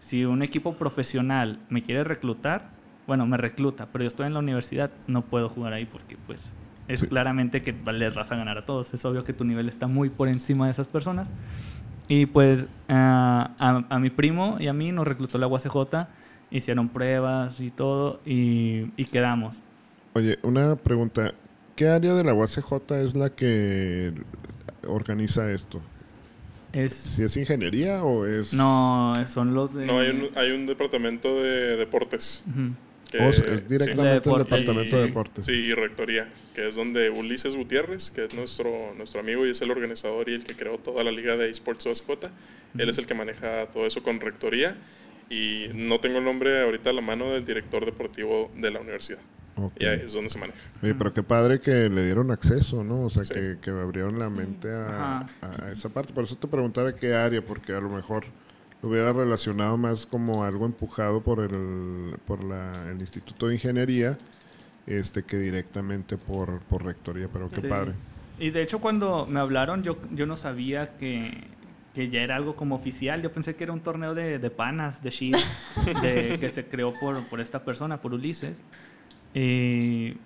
[0.00, 2.70] si un equipo profesional me quiere reclutar,
[3.06, 6.52] bueno, me recluta, pero yo estoy en la universidad, no puedo jugar ahí porque pues
[6.88, 8.92] es claramente que les vas a ganar a todos.
[8.94, 11.32] Es obvio que tu nivel está muy por encima de esas personas.
[12.08, 16.06] Y pues a, a, mi primo y a mí nos reclutó la UACJ,
[16.50, 19.60] hicieron pruebas y todo y, y quedamos.
[20.14, 21.34] Oye, una pregunta.
[21.76, 22.72] ¿Qué área de la UACJ
[23.02, 24.12] es la que
[24.88, 25.82] organiza esto?
[26.72, 28.54] Es, ¿Si es ingeniería o es...?
[28.54, 29.84] No, son los de...
[29.84, 32.42] No, hay un, hay un departamento de deportes.
[33.10, 35.44] que, es directamente el departamento de deportes.
[35.44, 39.60] Sí, y rectoría, que es donde Ulises Gutiérrez, que es nuestro, nuestro amigo y es
[39.60, 42.30] el organizador y el que creó toda la liga de esports UACJ,
[42.78, 44.78] él es el que maneja todo eso con rectoría
[45.28, 49.20] y no tengo el nombre ahorita a la mano del director deportivo de la universidad.
[49.78, 50.58] Y ahí es donde se maneja.
[50.80, 53.02] Pero qué padre que le dieron acceso, ¿no?
[53.02, 55.26] O sea, que, que, me abrieron la mente a,
[55.72, 56.12] esa parte.
[56.12, 58.24] Por eso te preguntaba qué área, porque a lo mejor
[58.82, 64.18] lo hubiera relacionado más como algo empujado por el, por la, el Instituto de Ingeniería
[64.86, 67.92] este que directamente por, por Rectoría, pero qué padre.
[68.38, 71.44] Y de hecho cuando me hablaron yo, yo no sabía que,
[71.94, 73.22] que ya era algo como oficial.
[73.22, 75.34] Yo pensé que era un torneo de, de panas, de Shin,
[76.02, 78.56] de, que se creó por, por esta persona, por Ulises.
[79.36, 80.16] Y,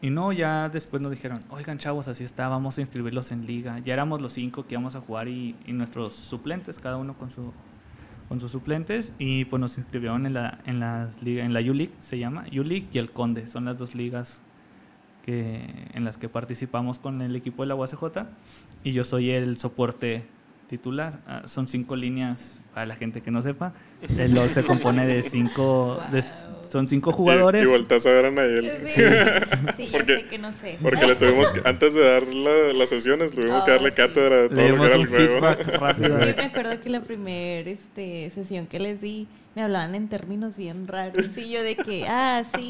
[0.00, 3.80] y no, ya después nos dijeron, oigan chavos, así está, vamos a inscribirlos en liga.
[3.80, 7.52] Ya éramos los cinco que íbamos a jugar y, nuestros suplentes, cada uno con su
[8.28, 12.18] con sus suplentes y pues nos inscribieron en la en las en la U-League se
[12.18, 14.42] llama U-League y el Conde son las dos ligas
[15.22, 18.26] que en las que participamos con el equipo de la UACJ
[18.82, 20.26] y yo soy el soporte
[20.66, 23.72] titular ah, son cinco líneas para la gente que no sepa
[24.18, 25.98] el LOL se compone de cinco
[26.70, 27.64] son cinco jugadores.
[27.64, 28.70] Y, volteas a ver a Nayel.
[28.88, 29.02] Sí,
[29.78, 30.76] sí porque, sé que no sé.
[30.82, 34.48] Porque le tuvimos que, antes de dar las sesiones, tuvimos que darle oh, cátedra de
[34.50, 35.40] todo lo que era el juego.
[35.80, 36.20] Rápido.
[36.20, 40.58] Yo me acuerdo que la primera este, sesión que les di, me hablaban en términos
[40.58, 41.24] bien raros.
[41.36, 42.68] Y yo de que, ah, sí.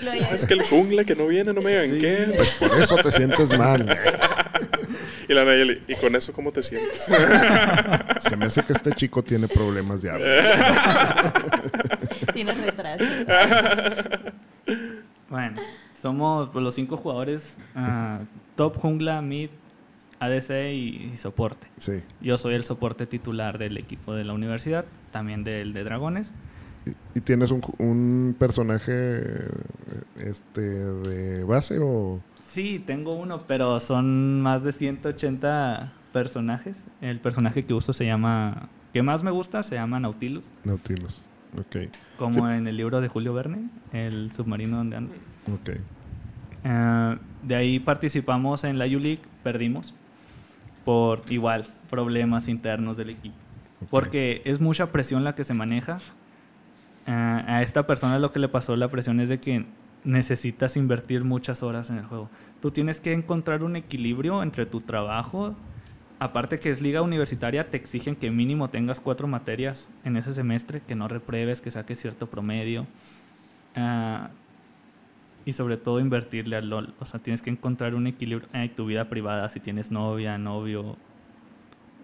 [0.00, 2.32] Y lo es que el jungla que no viene, no me digan qué.
[2.36, 3.84] Pues por eso te sientes mal.
[5.28, 7.08] Y la Nayeli, ¿y con eso cómo te sientes?
[8.20, 11.32] Se me hace que este chico tiene problemas de habla.
[12.34, 13.04] Tienes retraso.
[15.28, 15.60] Bueno,
[16.00, 18.24] somos pues, los cinco jugadores uh,
[18.56, 19.50] top jungla, mid,
[20.20, 21.68] ADC y, soporte.
[21.76, 22.02] Sí.
[22.20, 26.32] Yo soy el soporte titular del equipo de la universidad, también del de Dragones.
[27.14, 29.22] ¿Y, tienes un, un, personaje
[30.18, 32.20] este de base o...?
[32.46, 36.76] Sí, tengo uno, pero son más de 180 personajes.
[37.00, 40.46] El personaje que uso se llama que más me gusta se llama Nautilus.
[40.62, 41.20] Nautilus,
[41.58, 41.90] ok.
[42.16, 45.14] Como en el libro de Julio Verne, el submarino donde anda.
[45.52, 45.70] Ok.
[46.62, 49.94] Eh, de ahí participamos en la U-League, perdimos
[50.84, 53.34] por igual problemas internos del equipo.
[53.90, 55.98] Porque es mucha presión la que se maneja.
[57.08, 59.66] Eh, a esta persona lo que le pasó la presión es de que
[60.04, 62.30] necesitas invertir muchas horas en el juego.
[62.60, 65.56] Tú tienes que encontrar un equilibrio entre tu trabajo.
[66.24, 70.80] Aparte que es liga universitaria, te exigen que mínimo tengas cuatro materias en ese semestre,
[70.80, 72.86] que no repruebes, que saques cierto promedio.
[73.76, 74.30] Ah,
[75.44, 76.94] y sobre todo invertirle al LOL.
[76.98, 79.46] O sea, tienes que encontrar un equilibrio en tu vida privada.
[79.50, 80.96] Si tienes novia, novio,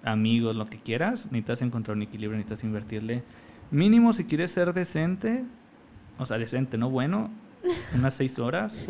[0.04, 3.22] amigos, lo que quieras, necesitas encontrar un equilibrio, necesitas invertirle.
[3.70, 5.44] Mínimo si quieres ser decente,
[6.18, 7.30] o sea, decente, no bueno,
[7.94, 8.86] unas seis horas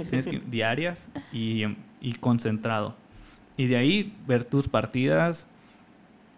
[0.51, 1.67] diarias y,
[2.01, 2.97] y, concentrado.
[3.57, 5.47] Y de ahí ver tus partidas,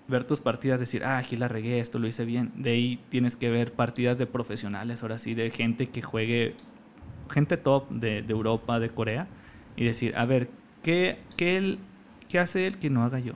[0.09, 2.53] ver tus partidas, decir, ah, aquí la regué, esto lo hice bien.
[2.57, 6.55] De ahí tienes que ver partidas de profesionales, ahora sí, de gente que juegue,
[7.31, 9.29] gente top de, de Europa, de Corea,
[9.77, 10.51] y decir, a ver,
[10.83, 11.79] ¿qué, qué, él,
[12.29, 13.35] ¿qué hace él que no haga yo?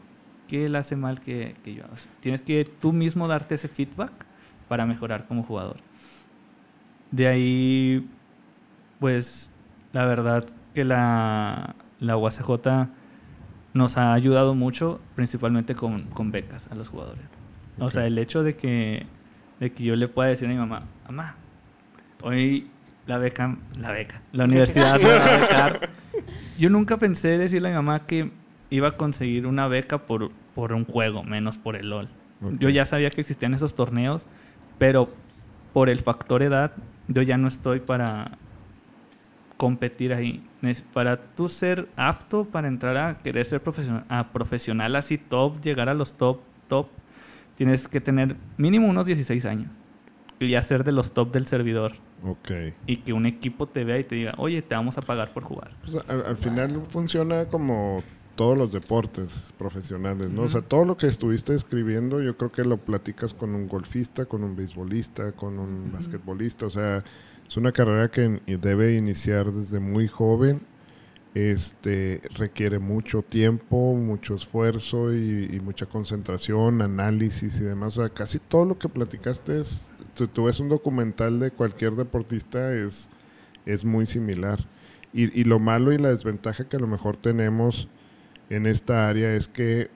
[0.48, 1.94] ¿Qué él hace mal que, que yo haga?
[2.20, 4.12] tienes que tú mismo darte ese feedback
[4.68, 5.76] para mejorar como jugador.
[7.10, 8.08] De ahí
[8.98, 9.50] pues
[9.92, 12.88] la verdad que la, la UACJ
[13.76, 17.24] nos ha ayudado mucho, principalmente con, con becas a los jugadores.
[17.78, 19.06] O sea, el hecho de que,
[19.60, 21.36] de que yo le pueda decir a mi mamá, mamá,
[22.22, 22.70] hoy
[23.06, 25.90] la beca, la beca, la universidad me va a becar.
[26.58, 28.30] Yo nunca pensé decirle a mi mamá que
[28.70, 32.08] iba a conseguir una beca por, por un juego, menos por el LOL.
[32.58, 34.26] Yo ya sabía que existían esos torneos,
[34.78, 35.10] pero
[35.72, 36.72] por el factor edad,
[37.08, 38.32] yo ya no estoy para,
[39.56, 40.44] competir ahí.
[40.92, 45.88] Para tú ser apto para entrar a querer ser profesional, a profesional así top, llegar
[45.88, 46.88] a los top, top,
[47.54, 49.74] tienes que tener mínimo unos 16 años
[50.38, 51.92] y ya ser de los top del servidor.
[52.24, 52.50] Ok.
[52.86, 55.44] Y que un equipo te vea y te diga, oye, te vamos a pagar por
[55.44, 55.70] jugar.
[55.84, 58.02] Pues, al, final funciona como
[58.34, 60.42] todos los deportes profesionales, ¿no?
[60.42, 64.26] O sea, todo lo que estuviste escribiendo, yo creo que lo platicas con un golfista,
[64.26, 67.02] con un beisbolista, con un basquetbolista, o sea,
[67.48, 70.60] es una carrera que debe iniciar desde muy joven.
[71.34, 77.98] Este requiere mucho tiempo, mucho esfuerzo y, mucha concentración, análisis y demás.
[77.98, 82.74] O sea, casi todo lo que platicaste es, tú, ves un documental de cualquier deportista
[82.74, 83.10] es,
[83.66, 84.58] es muy similar.
[85.12, 87.88] Y, y, lo malo y la desventaja que a lo mejor tenemos
[88.48, 89.90] en esta área es que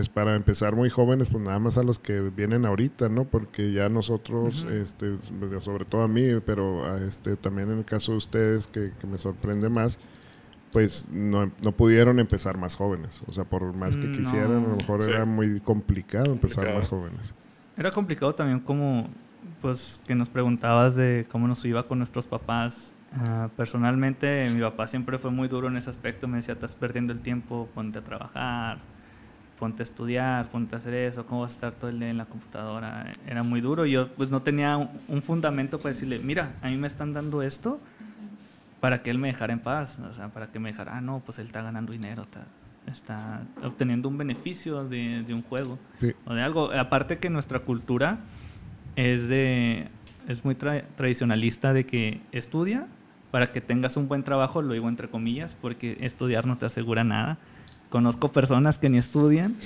[0.00, 3.24] pues para empezar muy jóvenes, pues nada más a los que vienen ahorita, ¿no?
[3.24, 5.18] Porque ya nosotros, este,
[5.60, 9.18] sobre todo a mí, pero a este, también en el caso de ustedes, que, me
[9.18, 9.98] sorprende más,
[10.72, 13.22] pues no, no, pudieron empezar más jóvenes.
[13.26, 16.88] O sea, por más que mm, quisieran, a lo mejor era muy complicado empezar más
[16.88, 17.34] jóvenes.
[17.76, 19.06] Era complicado también como,
[19.60, 22.94] pues, que nos preguntabas de cómo nos iba con nuestros papás.
[23.12, 26.26] Ah, personalmente, mi papá siempre fue muy duro en ese aspecto.
[26.26, 28.78] Me decía, estás perdiendo el tiempo, ponte a trabajar
[29.60, 32.16] ponte a estudiar, ponte a hacer eso, cómo vas a estar todo el día en
[32.16, 33.12] la computadora.
[33.28, 33.84] Era muy duro.
[33.84, 37.78] Yo pues no tenía un, fundamento para decirle, mira, a mí me están dando esto
[38.80, 39.98] para que él me dejara en paz.
[39.98, 42.46] O sea, para que me dijera, ah, no, pues él está ganando dinero, está,
[42.90, 45.78] está obteniendo un beneficio de, de un juego
[46.24, 46.72] o de algo.
[46.72, 48.20] Aparte que nuestra cultura
[48.96, 49.88] es de
[50.26, 52.86] es muy tradicionalista de que estudia
[53.30, 57.04] para que tengas un buen trabajo, lo digo entre comillas, porque estudiar no te asegura
[57.04, 57.38] nada
[57.90, 59.56] conozco personas que ni estudian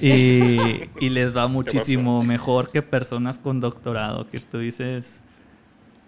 [0.00, 5.20] y, les va muchísimo mejor que personas con doctorado, que tú dices,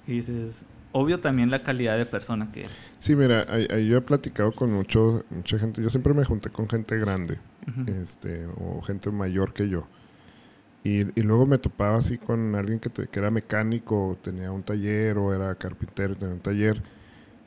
[0.07, 2.93] dices, obvio también la calidad de persona que eres.
[3.01, 6.97] Sí, mira, yo he platicado con mucho, mucha gente, yo siempre me junté con gente
[6.97, 7.39] grande,
[7.87, 9.87] este, o gente mayor que yo.
[10.85, 15.35] Y, luego me topaba así con alguien que, que era mecánico, tenía un taller, o
[15.35, 16.83] era carpintero, tenía un taller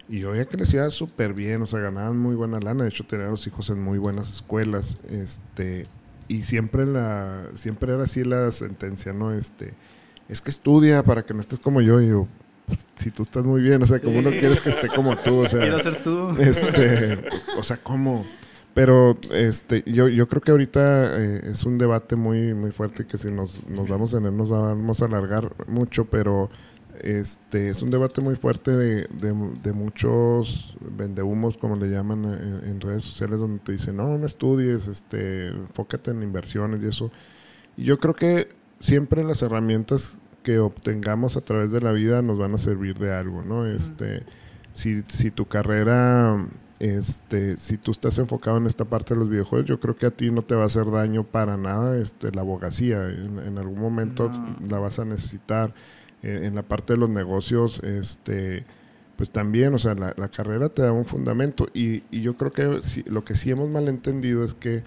[0.10, 2.84] y yo les iba súper bien, o sea, ganaban muy buena lana.
[2.84, 4.98] De hecho, tenían a los hijos en muy buenas escuelas.
[5.10, 5.86] Este,
[6.28, 9.34] y siempre la siempre era así la sentencia, ¿no?
[9.34, 9.74] Este,
[10.30, 12.02] es que estudia para que no estés como yo.
[12.02, 12.28] Y yo,
[12.66, 15.40] pues, si tú estás muy bien, o sea, como no quieres que esté como tú,
[15.40, 15.60] o sea.
[15.60, 16.30] Quiero ser tú.
[16.40, 17.20] Este,
[17.58, 18.26] o sea, ¿cómo?
[18.74, 23.18] Pero este, yo, yo creo que ahorita eh, es un debate muy, muy fuerte que
[23.18, 26.52] si nos, nos vamos a tener, nos vamos a alargar mucho, pero
[27.02, 33.04] este, es un debate muy fuerte de, de, muchos vendehumos, como le llaman en, redes
[33.04, 37.12] sociales, donde te dicen, no, no estudies, este, enfócate en inversiones y eso.
[37.76, 42.38] Y yo creo que siempre las herramientas que obtengamos a través de la vida nos
[42.38, 43.66] van a servir de algo, ¿no?
[43.66, 44.24] Este,
[44.74, 46.38] si, si tu carrera
[46.80, 50.12] este, si tú estás enfocado en esta parte de los videojuegos, yo creo que a
[50.12, 53.10] ti no te va a hacer daño para nada este, la abogacía.
[53.10, 54.30] En, algún momento
[54.68, 55.74] la vas a necesitar.
[56.24, 58.66] En, la parte de los negocios, este,
[59.16, 61.68] pues también, o sea, la, carrera te da un fundamento.
[61.74, 64.84] Y, yo creo que lo que sí hemos malentendido es que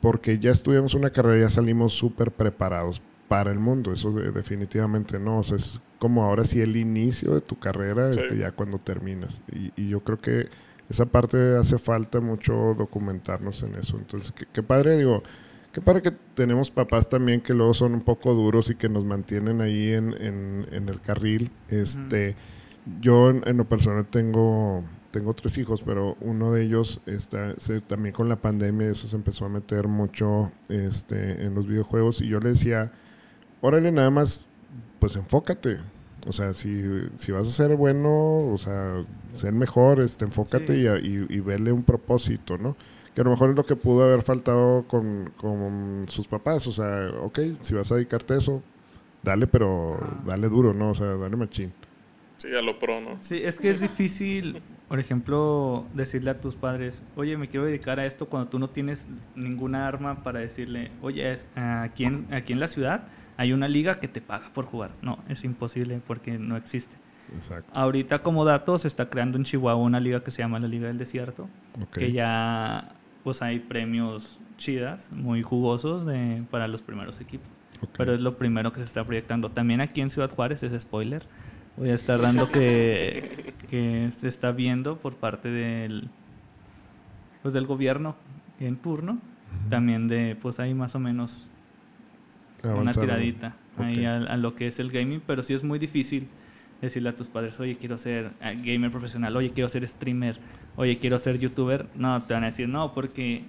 [0.00, 3.92] porque ya estudiamos una carrera, ya salimos súper preparados para el mundo.
[3.92, 5.38] Eso definitivamente no.
[5.38, 9.42] O sea, es como ahora sí el inicio de tu carrera, este, ya cuando terminas.
[9.76, 10.48] Y, yo creo que
[10.90, 13.96] esa parte hace falta mucho documentarnos en eso.
[13.96, 15.22] Entonces, qué, padre, digo,
[15.74, 19.04] qué padre que tenemos papás también que luego son un poco duros y que nos
[19.04, 21.50] mantienen ahí en, en, el carril.
[21.68, 22.36] Este,
[23.00, 27.56] Yo en, lo personal tengo, tengo tres hijos, pero uno de ellos está,
[27.88, 32.28] también con la pandemia, eso se empezó a meter mucho este, en los videojuegos y
[32.28, 32.92] yo le decía,
[33.60, 34.46] órale, nada más,
[35.00, 35.78] pues enfócate.
[36.28, 36.82] O sea, si,
[37.16, 40.86] si vas a ser bueno, o sea, ser mejor, este, enfócate y,
[41.28, 42.76] y, verle un propósito, ¿no?
[43.14, 46.66] Que a lo mejor es lo que pudo haber faltado con, con sus papás.
[46.66, 48.62] O sea, ok, si vas a dedicarte a eso,
[49.22, 50.90] dale, pero dale duro, ¿no?
[50.90, 51.72] O sea, dale machín.
[52.36, 53.16] Sí, a lo pro, ¿no?
[53.20, 58.00] Sí, es que es difícil, por ejemplo, decirle a tus padres, oye, me quiero dedicar
[58.00, 59.06] a esto cuando tú no tienes
[59.36, 63.06] ninguna arma para decirle, oye, aquí en, aquí en la ciudad
[63.36, 64.90] hay una liga que te paga por jugar.
[65.00, 66.96] No, es imposible porque no existe.
[67.34, 67.70] Exacto.
[67.72, 70.88] Ahorita como dato se está creando en Chihuahua una liga que se llama la Liga
[70.88, 71.48] del Desierto,
[71.92, 72.94] que ya
[73.24, 77.48] pues hay premios chidas, muy jugosos de, para los primeros equipos.
[77.96, 79.50] Pero es lo primero que se está proyectando.
[79.50, 81.24] También aquí en Ciudad Juárez, es spoiler,
[81.76, 86.08] voy a estar dando que, que se está viendo por parte del
[87.42, 88.16] pues del gobierno
[88.58, 89.18] en turno,
[89.68, 91.46] también de pues hay más o menos
[92.62, 96.28] una tiradita ahí a, lo que es el gaming, pero sí es muy difícil
[96.84, 100.38] decirle a tus padres, oye, quiero ser eh, gamer profesional, oye, quiero ser streamer,
[100.76, 101.86] oye, quiero ser youtuber.
[101.94, 103.44] No, te van a decir no, porque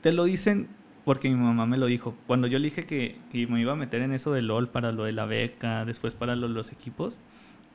[0.00, 0.68] te lo dicen
[1.04, 2.14] porque mi mamá me lo dijo.
[2.26, 5.04] Cuando yo dije que, que me iba a meter en eso de LOL para lo
[5.04, 7.18] de la beca, después para los equipos,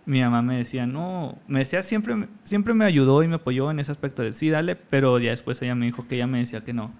[0.06, 3.80] mi mamá me decía, no, me decía, siempre, siempre me ayudó y me apoyó en
[3.80, 6.64] ese aspecto de sí, dale, pero ya después ella me dijo que ella me decía
[6.64, 6.94] que no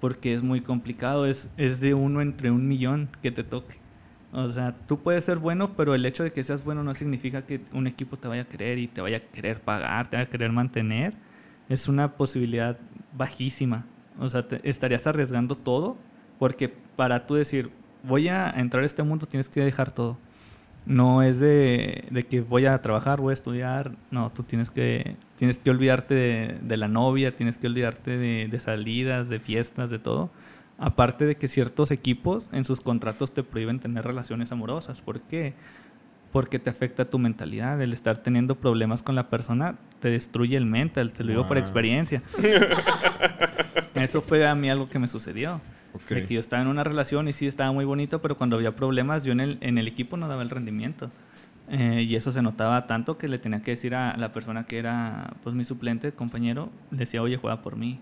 [0.00, 3.76] porque es muy complicado, es, es de uno entre un millón que te toque.
[4.36, 7.46] O sea, tú puedes ser bueno, pero el hecho de que seas bueno no significa
[7.46, 10.26] que un equipo te vaya a querer y te vaya a querer pagar, te vaya
[10.28, 11.14] a querer mantener.
[11.70, 12.76] Es una posibilidad
[13.14, 13.86] bajísima.
[14.18, 15.96] O sea, te estarías arriesgando todo
[16.38, 17.70] porque para tú decir,
[18.02, 20.18] voy a entrar a este mundo, tienes que dejar todo.
[20.84, 23.92] No es de, que voy a trabajar, voy a estudiar.
[24.10, 26.14] No, tú tienes que Tienes que olvidarte
[26.62, 30.30] de, la novia, tienes que olvidarte de, salidas, de fiestas, de todo.
[30.78, 35.00] Aparte de que ciertos equipos en sus contratos te prohíben tener relaciones amorosas.
[35.00, 35.54] ¿Por qué?
[36.32, 37.80] Porque te afecta tu mentalidad.
[37.80, 41.12] El estar teniendo problemas con la persona te destruye el mental.
[41.12, 42.22] Te lo digo por experiencia.
[43.94, 45.62] Eso fue a mí algo que me sucedió.
[46.10, 48.76] De que yo estaba en una relación y sí estaba muy bonito, pero cuando había
[48.76, 51.10] problemas yo en el, en el equipo no daba el rendimiento.
[51.68, 54.78] Eh, y eso se notaba tanto que le tenía que decir a la persona que
[54.78, 58.00] era pues mi suplente, compañero, le decía, oye, juega por mí.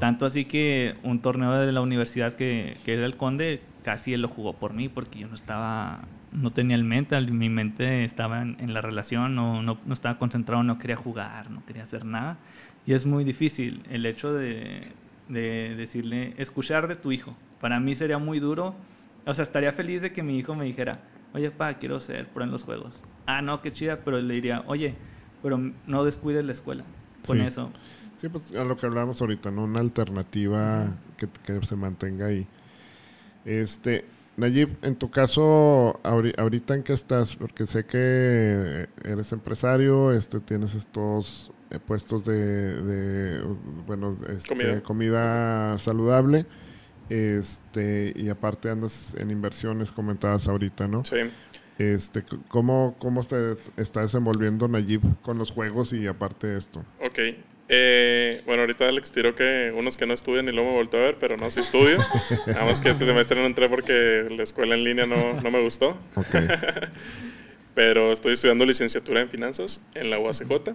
[0.00, 4.22] Tanto así que un torneo de la universidad que, que, era el Conde, casi él
[4.22, 6.00] lo jugó por mí porque yo no estaba,
[6.32, 10.62] no tenía el mental, mi mente estaba en, la relación, no, no, no, estaba concentrado,
[10.62, 12.38] no quería jugar, no quería hacer nada.
[12.86, 14.92] Y es muy difícil el hecho de,
[15.28, 17.36] de decirle, escuchar de tu hijo.
[17.60, 18.74] Para mí sería muy duro,
[19.26, 21.00] o sea, estaría feliz de que mi hijo me dijera,
[21.34, 23.00] oye, pa, quiero ser pro en los juegos.
[23.26, 24.94] Ah, no, qué chida, pero le diría, oye,
[25.42, 26.84] pero no descuides la escuela
[27.26, 27.70] con eso.
[28.16, 29.64] Sí, pues a lo que hablábamos ahorita, ¿no?
[29.64, 31.28] Una alternativa que,
[31.64, 32.46] se mantenga ahí.
[33.44, 34.06] Este,
[34.36, 40.74] Nayib, en tu caso, ahorita en qué estás, porque sé que eres empresario, este, tienes
[40.74, 43.42] estos eh, puestos de,
[43.86, 46.46] bueno, este, comida saludable.
[47.08, 51.04] Este, y aparte andas en inversiones comentadas ahorita, ¿no?
[51.04, 51.18] Sí.
[51.78, 56.84] Este, ¿cómo, cómo te está desenvolviendo Nayib con los juegos y aparte de esto?
[57.00, 57.18] Ok.
[57.68, 61.02] Eh, bueno, ahorita Alex tiró que unos que no estudian y luego me volvió a
[61.02, 61.98] ver, pero no, sí estudio.
[62.46, 65.60] Nada más que este semestre no entré porque la escuela en línea no, no me
[65.60, 65.98] gustó.
[66.14, 66.46] Okay.
[67.74, 70.74] pero estoy estudiando licenciatura en finanzas en la UACJ.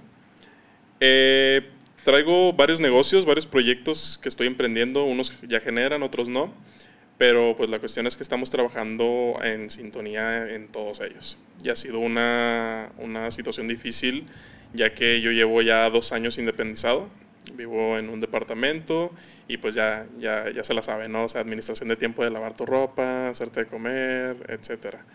[0.99, 1.67] Eh,
[2.03, 6.51] Traigo varios negocios, varios proyectos que estoy emprendiendo, unos ya generan, otros no,
[7.19, 11.37] pero pues la cuestión es que estamos trabajando en sintonía en todos ellos.
[11.63, 14.25] Y ha sido una, una situación difícil,
[14.73, 17.07] ya que yo llevo ya dos años independizado,
[17.53, 19.11] vivo en un departamento
[19.47, 21.25] y pues ya, ya, ya se la sabe, ¿no?
[21.25, 25.05] O sea, administración de tiempo de lavar tu ropa, hacerte de comer, etcétera.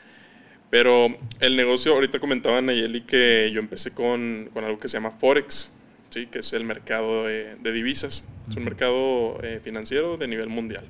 [0.71, 5.11] Pero el negocio, ahorita comentaba Nayeli que yo empecé con, con algo que se llama
[5.11, 5.73] Forex
[6.11, 6.27] ¿sí?
[6.27, 8.27] que es el mercado de, divisas.
[8.49, 10.85] Es un mercado eh, financiero de nivel mundial.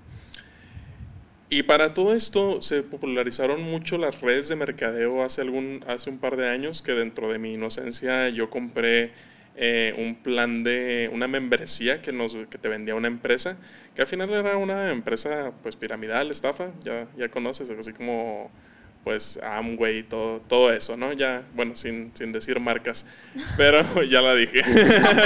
[1.49, 6.19] Y para todo esto se popularizaron mucho las redes de mercadeo hace, algún, hace un
[6.19, 9.12] par de años que dentro de mi inocencia yo compré
[9.55, 13.57] eh, un plan de una membresía que, nos, que te vendía una empresa,
[13.95, 18.51] que al final era una empresa pues piramidal, estafa, ya, ya conoces, así como
[19.07, 21.13] pues Amway, todo, todo eso, ¿no?
[21.13, 23.07] Ya, bueno, sin, sin decir marcas,
[23.57, 24.63] pero ya la dije.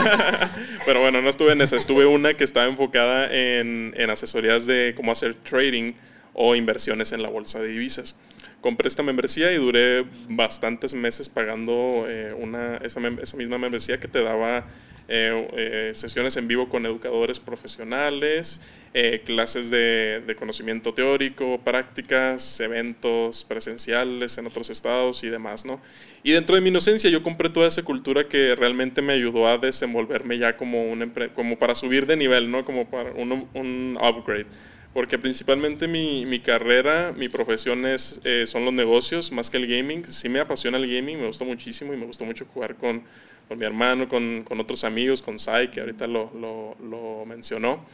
[0.84, 4.92] pero bueno, no estuve en esa, estuve una que estaba enfocada en, en asesorías de
[4.94, 5.94] cómo hacer trading
[6.34, 8.16] o inversiones en la bolsa de divisas.
[8.60, 14.08] Compré esta membresía y duré bastantes meses pagando eh, una, esa, esa, misma membresía que
[14.08, 14.66] te daba
[15.12, 18.60] eh, eh, sesiones en vivo con educadores profesionales,
[19.24, 25.80] clases de, de, conocimiento teórico, prácticas, eventos presenciales en otros estados y demás, ¿no?
[26.22, 29.58] Y dentro de mi inocencia yo compré toda esa cultura que realmente me ayudó a
[29.58, 32.64] desenvolverme ya como, un como para subir de nivel, ¿no?
[32.64, 34.46] Como para un, un upgrade
[34.92, 39.68] porque principalmente mi, mi carrera, mi profesión es, eh, son los negocios más que el
[39.68, 40.04] gaming.
[40.04, 43.04] Sí me apasiona el gaming, me gusta muchísimo y me gusta mucho jugar con,
[43.50, 47.84] con mi hermano, con, con, otros amigos, con Sai, que ahorita lo, lo, lo mencionó.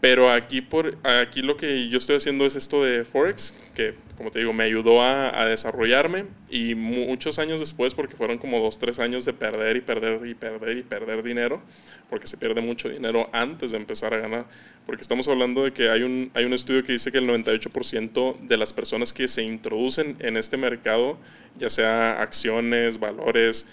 [0.00, 4.32] Pero aquí, por, aquí lo que yo estoy haciendo es esto de Forex, que como
[4.32, 8.78] te digo, me ayudó a, a, desarrollarme y muchos años después, porque fueron como dos,
[8.78, 11.62] tres años de perder y perder y perder y perder dinero,
[12.10, 14.46] porque se pierde mucho dinero antes de empezar a ganar,
[14.84, 18.40] porque estamos hablando de que hay un, hay un estudio que dice que el 98%
[18.40, 21.18] de las personas que se introducen en este mercado,
[21.58, 23.66] ya sea acciones, valores,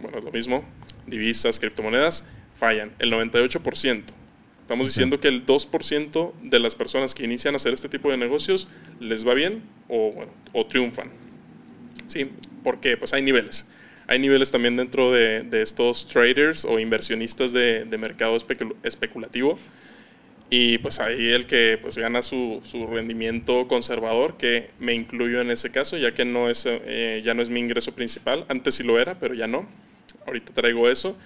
[0.00, 0.64] bueno, lo mismo,
[1.06, 4.04] divisas, criptomonedas, fallan, el 98%.
[4.60, 8.16] Estamos diciendo que el 2% de las personas que inician a hacer este tipo de
[8.16, 8.68] negocios
[9.00, 11.10] les va bien o, bueno, o triunfan.
[12.06, 12.30] ¿Sí?
[12.62, 12.96] ¿Por qué?
[12.96, 13.66] Pues hay niveles.
[14.06, 18.36] Hay niveles también dentro de, de estos traders o inversionistas de, de mercado
[18.84, 19.58] especulativo.
[20.52, 25.50] Y pues ahí el que pues gana su, su, rendimiento conservador, que me incluyo en
[25.50, 28.44] ese caso, ya que no es, eh, ya no es mi ingreso principal.
[28.48, 29.68] Antes sí lo era, pero ya no.
[30.26, 31.16] Ahorita traigo eso.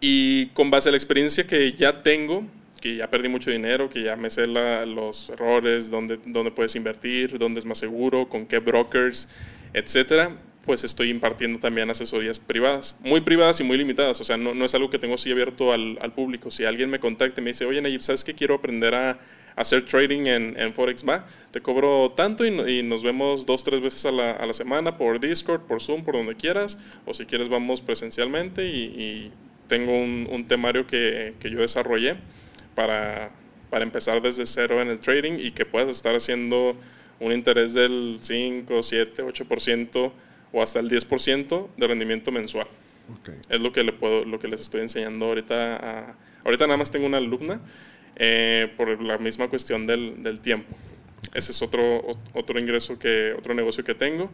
[0.00, 2.46] Y con base a la experiencia que ya tengo,
[2.80, 7.38] que ya perdí mucho dinero, que ya me sé los errores, dónde, dónde puedes invertir,
[7.38, 9.28] dónde es más seguro, con qué brokers,
[9.74, 10.36] etcétera,
[10.70, 14.64] pues estoy impartiendo también asesorías privadas, muy privadas y muy limitadas, o sea, no, no
[14.64, 16.52] es algo que tengo así abierto al, al, público.
[16.52, 19.18] Si alguien me contacta y me dice, oye Nayib, ¿sabes que quiero aprender a,
[19.56, 21.04] hacer trading en, en, Forex?
[21.04, 24.52] Va, te cobro tanto y, y, nos vemos dos, tres veces a la, a la,
[24.52, 29.32] semana por Discord, por Zoom, por donde quieras, o si quieres vamos presencialmente y, y
[29.66, 32.14] tengo un, un temario que, que yo desarrollé
[32.76, 33.32] para,
[33.70, 36.76] para empezar desde cero en el trading y que puedas estar haciendo
[37.18, 40.12] un interés del 5, 7, 8%
[40.52, 42.66] o hasta el 10% de rendimiento mensual.
[43.48, 45.76] Es lo que, le puedo, lo que les estoy enseñando ahorita.
[45.76, 47.60] A, ahorita nada más tengo una alumna
[48.16, 50.76] eh, por la misma cuestión del, del, tiempo.
[51.34, 54.30] Ese es otro, otro ingreso, que, otro negocio que tengo.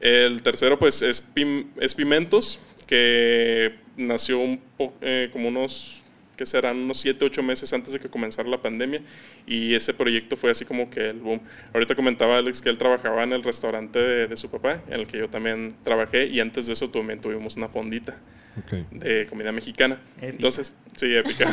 [0.00, 4.60] El tercero pues es, Pim, es Pimentos, que nació un
[5.00, 6.02] eh, como unos
[6.38, 9.02] que serán unos 7, 8 meses antes de que comenzara la pandemia
[9.44, 11.40] y ese proyecto fue así como que el boom.
[11.74, 15.18] Ahorita comentaba Alex que él trabajaba en el restaurante de, su papá, en el que
[15.18, 18.16] yo también trabajé y antes de eso también tuvimos una fondita
[18.92, 20.00] de comida mexicana.
[20.20, 21.46] Entonces, sí, épica.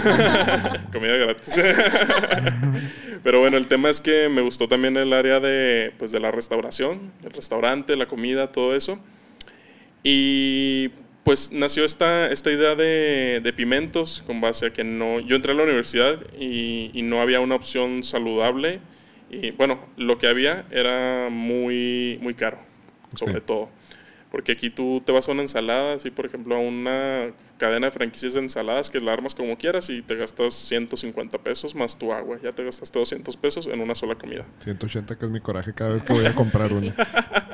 [0.93, 1.59] comida gratis.
[3.23, 6.29] Pero bueno, el tema es que me gustó también el área de, pues, de la
[6.29, 8.99] restauración, el restaurante, la comida, todo eso.
[10.03, 10.91] Y
[11.25, 15.53] pues nació esta, esta idea de, de, pimentos con base a que no, yo entré
[15.53, 18.79] a la universidad y, y, no había una opción saludable
[19.31, 22.59] y bueno, lo que había era muy, muy caro,
[23.15, 23.43] sobre okay.
[23.43, 23.69] todo.
[24.35, 27.91] Porque aquí tú te vas a una ensalada, así por ejemplo a una cadena de
[27.91, 32.11] franquicias de ensaladas que la armas como quieras y te gastas 150 pesos más tu
[32.11, 32.37] agua.
[32.43, 34.45] Ya te gastaste 200 pesos en una sola comida.
[34.59, 36.93] 180 que es mi coraje cada vez que voy a comprar una.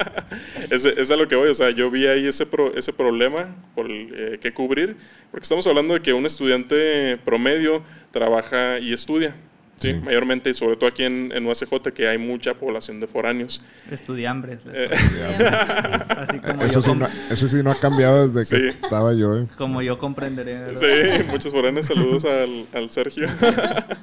[0.71, 3.55] es, es, a lo que voy, o sea, yo vi ahí ese, pro, ese problema
[3.75, 4.97] por el, eh, que cubrir,
[5.29, 9.35] porque estamos hablando de que un estudiante promedio trabaja y estudia.
[9.81, 13.07] Sí, sí, mayormente y sobre todo aquí en, en USJ que hay mucha población de
[13.07, 13.61] foráneos.
[13.89, 14.63] Estudiambres.
[14.71, 14.89] Eh.
[16.09, 19.37] Así como eso, sí no, eso, sí no, ha cambiado desde que estaba yo.
[19.37, 19.47] Eh.
[19.57, 20.59] Como yo comprenderé.
[20.59, 20.79] ¿verdad?
[20.79, 21.87] Sí, muchos foráneos.
[21.87, 23.27] Saludos al, al Sergio.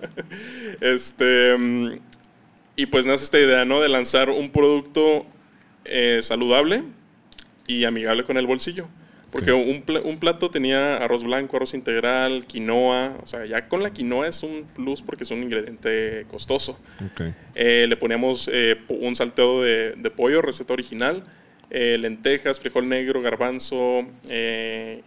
[0.81, 1.57] este,
[2.77, 3.81] y pues nace esta idea, ¿no?
[3.81, 5.27] De lanzar un producto
[5.85, 6.83] eh, saludable
[7.67, 8.89] y amigable con el bolsillo.
[9.31, 13.15] Porque un, pl un, plato tenía arroz blanco, arroz integral, quinoa.
[13.23, 16.79] O sea, ya con la quinoa es un plus porque es un ingrediente costoso.
[17.13, 17.35] Okay.
[17.55, 21.25] Eh, le poníamos eh, un salteo de, de, pollo, receta original.
[21.71, 24.07] eh, lentejas, frijol negro, garbanzo,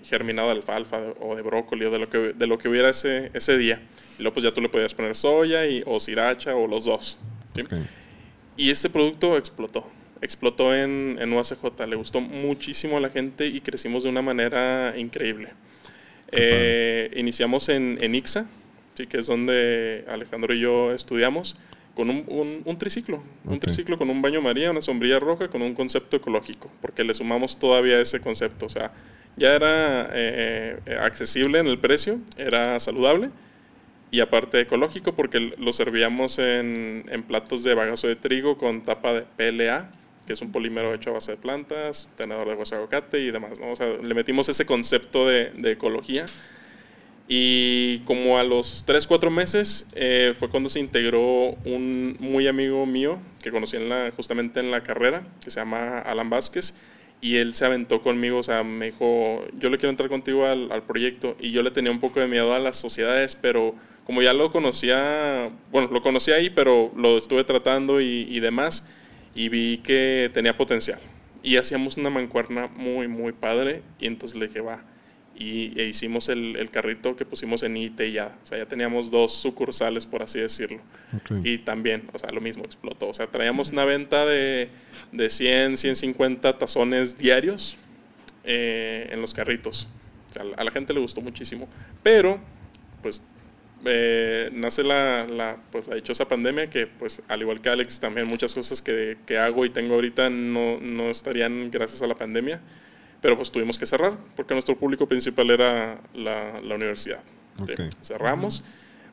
[0.03, 3.31] germinado de alfalfa o de brócoli o de lo que, de lo que hubiera ese,
[3.33, 3.81] ese día.
[4.19, 7.17] Y luego pues ya tú le podías poner soya y, o sriracha o los dos.
[8.55, 9.87] Y ese producto explotó.
[10.21, 14.93] Explotó en, en UACJ, le gustó muchísimo a la gente y crecimos de una manera
[14.97, 15.49] increíble.
[16.31, 18.47] Eh, iniciamos en, en IXA,
[18.93, 19.07] ¿sí?
[19.07, 21.57] que es donde Alejandro y yo estudiamos
[21.95, 25.75] con un, un, triciclo, un triciclo con un baño María, una sombrilla roja, con un
[25.75, 28.91] concepto ecológico, porque le sumamos todavía ese concepto, o sea,
[29.35, 33.29] ya era eh, eh, accesible en el precio, era saludable
[34.09, 39.13] y aparte ecológico porque lo servíamos en, en, platos de bagazo de trigo con tapa
[39.13, 39.89] de PLA,
[40.31, 43.31] que es un polímero hecho a base de plantas, tenedor de hueso de aguacate y
[43.31, 43.71] demás, ¿no?
[43.71, 46.25] O sea, le metimos ese concepto de, de ecología
[47.27, 52.85] y como a los 3, 4 meses eh, fue cuando se integró un muy amigo
[52.85, 56.75] mío que conocí en la, justamente en la carrera, que se llama Alan Vázquez,
[57.19, 60.71] y él se aventó conmigo, o sea, me dijo, yo le quiero entrar contigo al,
[60.71, 63.75] al, proyecto, y yo le tenía un poco de miedo a las sociedades, pero
[64.05, 68.87] como ya lo conocía, bueno, lo conocía ahí, pero lo estuve tratando y, y demás,
[69.35, 70.99] y vi que tenía potencial.
[71.43, 74.83] Y hacíamos una mancuerna muy, muy padre, y entonces le dije, va,
[75.41, 78.37] y e hicimos el, el, carrito que pusimos en IT ya.
[78.43, 80.81] O sea, ya teníamos dos sucursales, por así decirlo.
[81.43, 83.09] Y también, o sea, lo mismo explotó.
[83.09, 84.69] O sea, traíamos una venta de,
[85.11, 87.77] de 100, 150 tazones diarios
[88.43, 89.87] eh, en los carritos.
[90.29, 91.67] O sea, a la gente le gustó muchísimo.
[92.03, 92.39] Pero,
[93.01, 93.23] pues,
[93.85, 98.27] eh, nace la, la, pues, la dichosa pandemia que, pues, al igual que Alex, también
[98.27, 102.61] muchas cosas que, que hago y tengo ahorita no, no estarían gracias a la pandemia
[103.21, 107.21] pero pues tuvimos que cerrar porque nuestro público principal era la, la universidad.
[108.01, 108.63] Cerramos.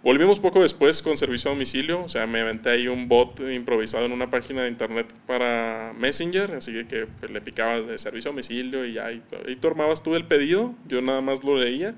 [0.02, 4.06] Volvimos poco después con servicio a domicilio, o sea, me aventé ahí un bot improvisado
[4.06, 8.32] en una página de internet para Messenger, así que pues, le picaba de servicio a
[8.32, 11.94] domicilio y ahí, ahí tú armabas tú el pedido, yo nada más lo leía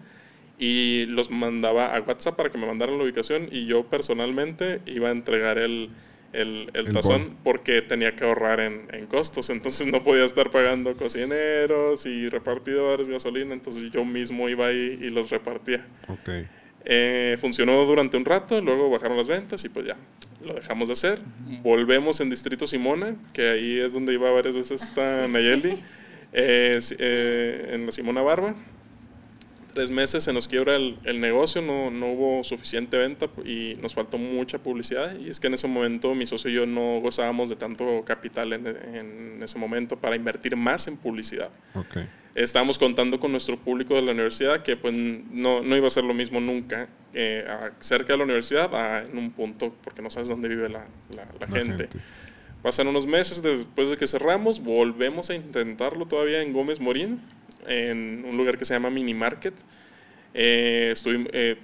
[0.61, 5.09] y los mandaba a WhatsApp para que me mandaran la ubicación y yo personalmente iba
[5.09, 5.89] a entregar el,
[6.35, 10.93] el, el, tazón porque tenía que ahorrar en, en, costos, entonces no podía estar pagando
[10.93, 15.87] cocineros y repartidores, gasolina, entonces yo mismo iba ahí y los repartía.
[16.07, 16.47] Okay.
[16.85, 19.97] Eh, funcionó durante un rato, luego bajaron las ventas y pues ya,
[20.45, 21.21] lo dejamos de hacer.
[21.63, 25.83] Volvemos en Distrito Simona, que ahí es donde iba varias veces esta Nayeli,
[26.35, 28.55] eh, eh, en la Simona Barba
[29.73, 33.95] tres meses se nos quiebra el, el, negocio, no, no hubo suficiente venta y nos
[33.95, 35.17] faltó mucha publicidad.
[35.19, 38.53] Y es que en ese momento mi socio y yo no gozábamos de tanto capital
[38.53, 41.51] en, en ese momento para invertir más en publicidad.
[41.75, 42.09] Okay.
[42.35, 46.05] Estábamos contando con nuestro público de la universidad que pues no, no iba a ser
[46.05, 47.45] lo mismo nunca eh,
[47.81, 51.25] cerca de la universidad a, en un punto porque no sabes dónde vive la, la,
[51.25, 51.89] la, la gente.
[51.89, 51.99] gente.
[52.63, 57.21] Pasan unos meses después de que cerramos, volvemos a intentarlo todavía en Gómez Morín
[57.67, 59.55] en un lugar que se llama Mini Market.
[60.35, 61.57] Eh, estoy, eh,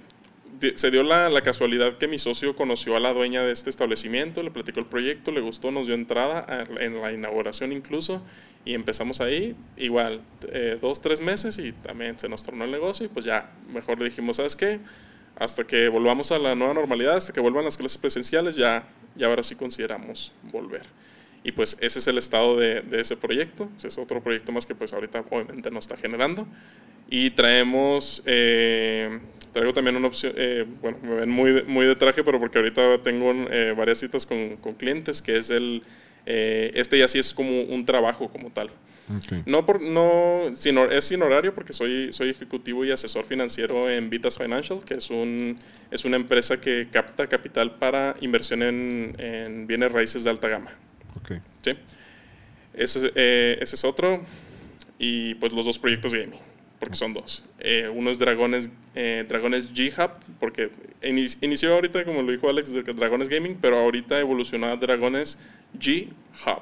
[0.75, 4.41] se dio la, la, casualidad que mi socio conoció a la dueña de este establecimiento,
[4.41, 8.23] le platicó el proyecto, le gustó, nos dio entrada a, en la inauguración incluso
[8.65, 10.21] y empezamos ahí, igual,
[10.51, 13.99] eh, dos, tres meses y también se nos tornó el negocio y pues ya, mejor
[13.99, 14.79] le dijimos, ¿sabes qué?
[15.37, 19.27] Hasta que volvamos a la nueva normalidad, hasta que vuelvan las clases presenciales, ya, ya
[19.27, 20.81] ahora sí consideramos volver.
[21.43, 23.69] Y pues ese es el estado de, de ese proyecto.
[23.83, 26.47] Es otro proyecto más que pues ahorita obviamente no está generando.
[27.09, 29.19] Y traemos, eh,
[29.53, 33.01] traigo también una opción, eh, bueno, me ven muy, muy de traje, pero porque ahorita
[33.01, 35.83] tengo eh, varias citas con, con, clientes, que es el,
[36.25, 38.69] este ya sí es como un trabajo como tal.
[39.23, 39.41] Okay.
[39.45, 44.09] No, por, no sin, es sin horario porque soy, soy ejecutivo y asesor financiero en
[44.09, 45.57] Vitas Financial, que es, un,
[45.91, 50.71] es una empresa que capta capital para inversión en, en bienes raíces de alta gama.
[51.21, 51.39] Okay.
[51.61, 51.71] ¿Sí?
[52.73, 54.23] Ese, eh, ese, es otro.
[54.99, 56.39] Y pues los dos proyectos gaming,
[56.79, 57.43] porque son dos.
[57.59, 60.71] Eh, uno es Dragones, eh, Dragones G-Hub, porque
[61.03, 65.37] inició ahorita, como lo dijo Alex, Dragones Gaming, pero ahorita evolucionó a Dragones
[65.79, 66.61] G-Hub,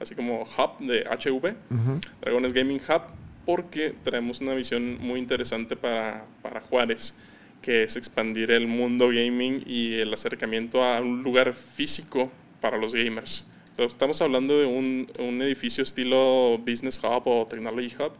[0.00, 2.00] así como Hub de HV, uh -huh.
[2.20, 3.02] Dragones Gaming Hub,
[3.46, 7.14] porque traemos una visión muy interesante para, para Juárez
[7.62, 12.30] que es expandir el mundo gaming y el acercamiento a un lugar físico
[12.60, 13.46] para los gamers.
[13.86, 18.10] Estamos hablando de un, un, edificio estilo Business Hub o Technology Hub,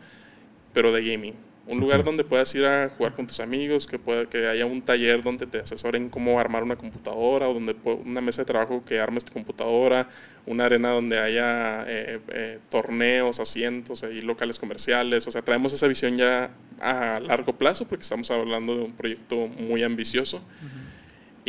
[0.72, 1.34] pero de gaming.
[1.66, 4.80] Un lugar donde puedas ir a jugar con tus amigos, que, pueda, que haya un
[4.80, 7.74] taller donde te asesoren cómo armar una computadora, o donde
[8.04, 10.08] una mesa de trabajo que armes tu computadora,
[10.46, 15.26] una arena donde haya eh, eh, torneos, asientos y locales comerciales.
[15.26, 19.48] O sea, traemos esa visión ya a largo plazo porque estamos hablando de un proyecto
[19.48, 20.36] muy ambicioso.
[20.36, 20.87] Uh -huh.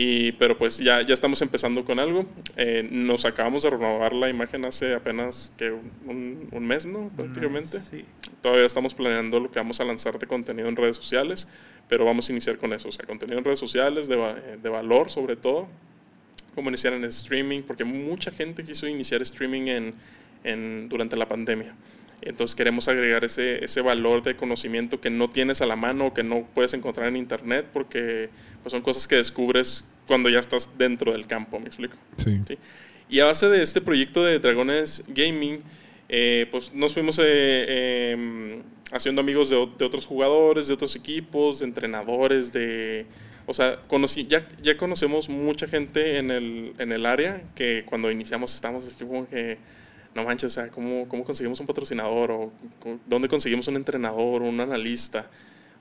[0.01, 2.26] Y, pero pues ya, ya estamos empezando con algo.
[2.55, 7.09] Eh, nos acabamos de renovar la imagen hace apenas que un, un mes, ¿no?
[7.17, 7.81] Prácticamente.
[7.81, 8.05] Sí.
[8.41, 11.49] Todavía estamos planeando lo que vamos a lanzar de contenido en redes sociales,
[11.89, 12.88] pero vamos a iniciar con eso.
[12.88, 15.67] O sea, contenido en redes sociales de, eh, de valor sobre todo.
[16.55, 19.93] Cómo iniciar en streaming, porque mucha gente quiso iniciar streaming en,
[20.45, 21.76] en, durante la pandemia.
[22.21, 26.13] Entonces queremos agregar ese, ese valor de conocimiento que no tienes a la mano o
[26.13, 28.29] que no puedes encontrar en internet porque
[28.61, 31.95] pues, son cosas que descubres cuando ya estás dentro del campo, ¿me explico?
[32.17, 32.39] Sí.
[32.47, 32.57] ¿sí?
[33.09, 35.61] Y a base de este proyecto de Dragones Gaming,
[36.09, 41.59] eh, pues nos fuimos eh, eh, haciendo amigos de, de otros jugadores, de otros equipos,
[41.59, 43.05] de entrenadores, de...
[43.47, 48.11] O sea, conocí, ya, ya conocemos mucha gente en el, en el área que cuando
[48.11, 49.57] iniciamos estamos así como que,
[50.19, 52.31] no manches, o sea, ¿cómo, cómo conseguimos un patrocinador?
[52.31, 52.51] ¿O
[53.07, 55.29] dónde conseguimos un entrenador, un analista?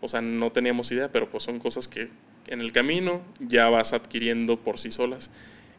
[0.01, 2.09] O sea, no teníamos idea, pero pues son cosas que
[2.47, 5.31] en el camino ya vas adquiriendo por sí solas.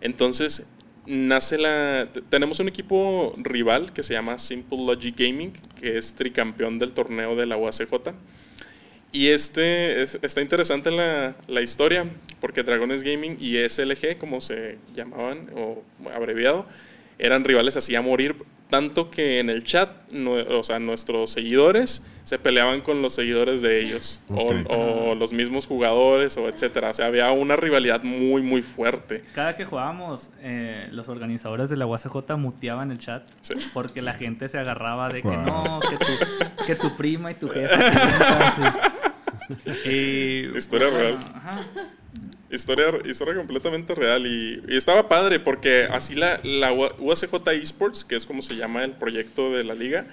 [0.02, 0.68] Entonces,
[1.06, 2.10] nace la...
[2.30, 7.36] Tenemos un equipo rival que se llama Simple Logic Gaming, que es tricampeón del torneo
[7.36, 8.14] de la UACJ.
[9.12, 12.06] Y este es- está interesante la, la historia,
[12.40, 15.82] porque Dragones Gaming y SLG, como se llamaban, o
[16.14, 16.68] abreviado,
[17.20, 18.36] eran rivales así a morir,
[18.70, 23.82] tanto que en el chat, o sea, nuestros seguidores se peleaban con los seguidores de
[23.82, 26.92] ellos, o- los mismos jugadores, o etcétera.
[26.92, 29.24] O sea, había una rivalidad muy, muy fuerte.
[29.34, 33.56] Cada que jugábamos, eh, los organizadores de la UACJ muteaban el chat Sí.
[33.74, 35.46] porque la gente se agarraba de que Wow.
[35.46, 37.76] no, que tu, que tu prima y tu jefa.
[39.84, 39.90] sí.
[39.90, 41.20] Y, Historia bueno, real.
[41.36, 41.60] ajá.
[42.52, 48.16] Historia, historia completamente real y, y estaba padre porque así la, la UACJ Esports, que
[48.16, 50.08] es como se llama el proyecto de la liga,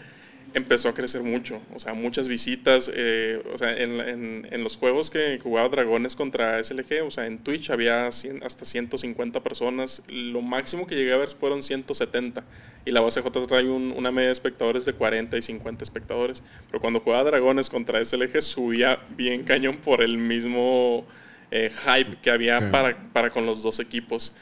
[0.53, 1.63] empezó a crecer mucho.
[1.75, 2.91] O sea, muchas visitas.
[2.95, 7.27] eh, o sea, en, en- en los juegos que jugaba Dragones contra SLG, o sea,
[7.27, 10.03] en Twitch había 100 hasta 150 personas.
[10.09, 12.45] Lo máximo que llegué a ver fueron 170.
[12.85, 16.43] Y la UACJ trae un- una media de espectadores de 40 y 50 espectadores.
[16.69, 21.07] Pero cuando jugaba Dragones contra SLG subía bien cañón por el mismo
[21.51, 24.35] eh, hype que había para, para con los dos equipos.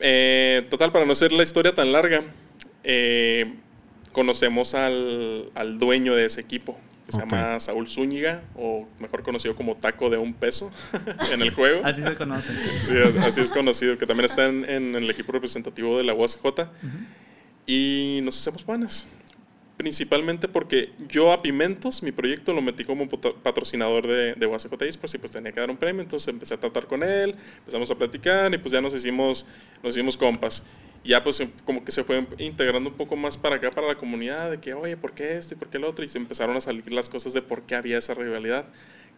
[0.00, 2.24] Eh, total, para no hacer la historia tan larga,
[2.84, 3.54] eh,
[4.12, 9.56] conocemos al, al dueño de ese equipo, que se llama Saúl Zúñiga, o mejor conocido
[9.56, 10.70] como Taco de un Peso
[11.32, 11.80] en el juego.
[11.84, 12.56] Así se conocen.
[12.80, 16.68] Sí, así es conocido, que también está en, en el equipo representativo de la UACJ.
[17.66, 19.06] Y nos hacemos panas.
[19.78, 25.14] Principalmente porque yo a Pimentos, mi proyecto, lo metí como patrocinador de, de UACJ Esports
[25.14, 27.94] y pues tenía que dar un premio, entonces empecé a tratar con él, empezamos a
[27.94, 29.46] platicar y pues ya nos hicimos,
[29.80, 30.64] nos hicimos compas.
[31.04, 34.50] Ya pues como que se fue integrando un poco más para acá, para la comunidad,
[34.50, 36.04] de que, oye, ¿por qué esto y por qué el otro?
[36.04, 38.66] Y se empezaron a salir las cosas de por qué había esa rivalidad,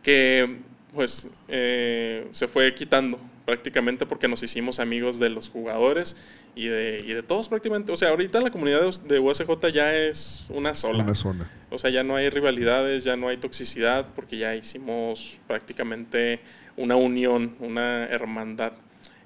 [0.02, 0.58] que
[0.92, 3.18] pues eh, se fue quitando
[3.50, 6.16] prácticamente porque nos hicimos amigos de los jugadores
[6.54, 7.90] y de, y de todos prácticamente.
[7.90, 11.02] O sea, ahorita la comunidad de, USJ ya es una sola.
[11.02, 11.50] Una zona.
[11.68, 16.38] O sea, ya no hay rivalidades, ya no hay toxicidad, porque ya hicimos prácticamente
[16.76, 18.74] una unión, una hermandad.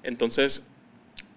[0.01, 0.67] Entonces,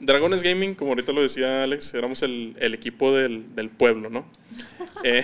[0.01, 4.25] Dragones Gaming, como ahorita lo decía Alex, éramos el, equipo del, del pueblo, ¿no?
[5.03, 5.23] Eh,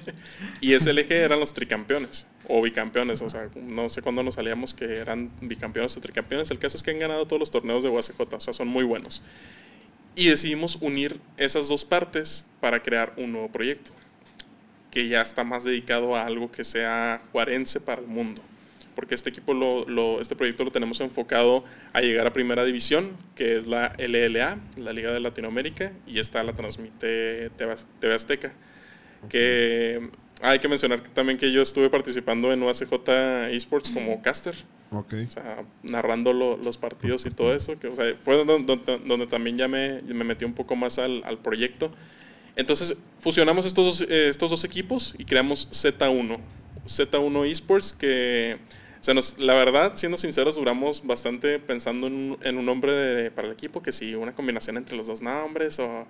[0.60, 4.96] y SLG eran los tricampeones, o bicampeones, o sea, no sé cuándo nos salíamos que
[4.96, 6.50] eran bicampeones o tricampeones.
[6.50, 8.84] El caso es que han ganado todos los torneos de UACJ, o sea, son muy
[8.84, 9.22] buenos.
[10.14, 13.92] Y decidimos unir esas dos partes para crear un nuevo proyecto
[14.90, 18.42] que ya está más dedicado a algo que sea juarense para el mundo.
[18.94, 23.10] Porque este equipo, lo, lo- este proyecto lo tenemos enfocado a llegar a primera división,
[23.34, 28.52] que es la LLA, la Liga de Latinoamérica, y esta la transmite TV, Azteca.
[29.28, 30.08] Que
[30.42, 32.92] hay que mencionar también que yo estuve participando en UACJ
[33.50, 34.54] Esports como caster,
[34.90, 35.14] Ok.
[35.26, 38.98] o sea, narrando lo- los partidos y todo eso, que o sea, fue donde, donde-
[39.06, 41.90] donde también ya me, me metí un poco más al, al proyecto.
[42.56, 46.38] Entonces, fusionamos estos dos, eh, estos dos equipos y creamos Z1.
[46.98, 48.58] Z1 Esports, que
[49.00, 53.30] se nos, la verdad, siendo sinceros, duramos bastante pensando en un, en un nombre de-
[53.30, 56.06] para el equipo, que sí, una combinación entre los dos nombres o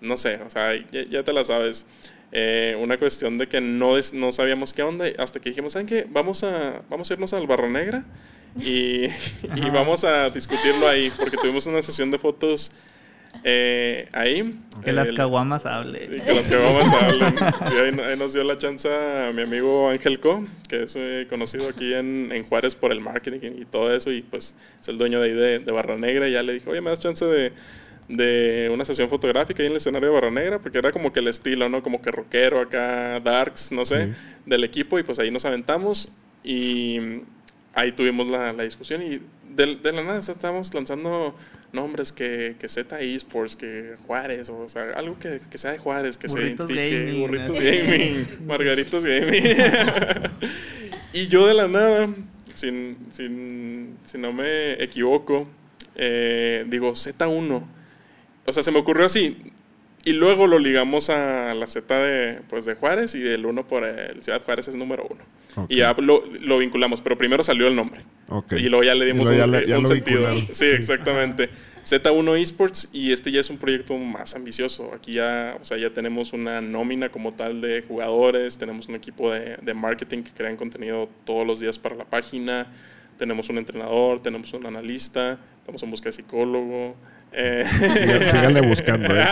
[0.00, 1.86] no sé, o sea, ya, ya te la sabes.
[2.32, 5.86] Eh, una cuestión de que no, es- no sabíamos qué onda, hasta que dijimos, ¿saben
[5.88, 6.06] qué?
[6.08, 8.04] Vamos a, vamos a irnos al Barra Negra
[8.58, 9.04] y,
[9.56, 12.72] y vamos a discutirlo ahí, porque tuvimos una sesión de fotos
[13.44, 14.58] eh, ahí.
[14.84, 16.20] Que las El- caguamas hablen.
[16.22, 17.32] que las a hablar.
[17.68, 21.26] Sí, ahí, ahí nos dio la chance a mi amigo Ángel Co, que es eh,
[21.28, 24.98] conocido aquí en, en Juárez por el marketing y todo eso, y pues es el
[24.98, 26.28] dueño de ahí de, de Barra Negra.
[26.28, 27.52] Y ya le dijo, oye, ¿me das chance de,
[28.08, 30.58] de una sesión fotográfica ahí en el escenario de Barra Negra?
[30.58, 31.82] Porque era como que el estilo, ¿no?
[31.82, 34.12] Como que rockero acá, darks, no sé, Sí.
[34.46, 34.98] del equipo.
[34.98, 36.12] Y pues ahí nos aventamos
[36.42, 37.20] y
[37.74, 39.20] ahí tuvimos la, la discusión y
[39.54, 41.34] de, de la nada estábamos lanzando
[41.72, 46.16] nombres que, que Z Esports, que Juárez, o, sea, algo que, que, sea de Juárez,
[46.16, 49.42] que burritos se identifique, gaming, Burritos Gaming, Margaritos Gaming.
[51.12, 52.08] y yo de la nada,
[52.54, 55.48] sin, sin, si no me equivoco,
[55.94, 57.62] eh, digo Z1.
[58.46, 59.49] O sea, se me ocurrió así.
[60.04, 63.84] Y luego lo ligamos a la Z de, pues, de Juárez y el 1 por
[63.84, 65.22] el Ciudad Juárez es número 1.
[65.64, 65.76] Okay.
[65.76, 68.00] Y ya lo, lo, vinculamos, pero primero salió el nombre.
[68.28, 68.64] Okay.
[68.64, 70.20] Y luego ya le dimos ya un, le, ya un sentido.
[70.20, 70.54] Vincularon.
[70.54, 71.50] Sí, exactamente.
[71.84, 74.92] Z1 Esports y este ya es un proyecto más ambicioso.
[74.94, 79.30] Aquí ya, o sea, ya tenemos una nómina como tal de jugadores, tenemos un equipo
[79.32, 82.68] de, de marketing que crean contenido todos los días para la página,
[83.18, 86.96] tenemos un entrenador, tenemos un analista, estamos en busca de psicólogo.
[87.32, 87.64] Eh.
[87.66, 89.08] Síganle, síganle buscando.
[89.16, 89.24] ¿eh?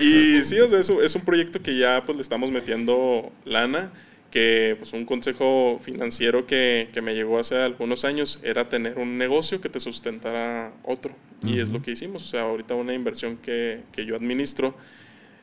[0.00, 3.32] y sí, o sea, es, un, es un proyecto que ya pues le estamos metiendo
[3.44, 3.90] lana
[4.30, 9.16] que pues un consejo financiero que, que, me llegó hace algunos años era tener un
[9.16, 11.14] negocio que te sustentara otro.
[11.42, 11.50] Uh -huh.
[11.56, 12.22] Y es lo que hicimos.
[12.24, 14.76] O sea, ahorita una inversión que, que yo administro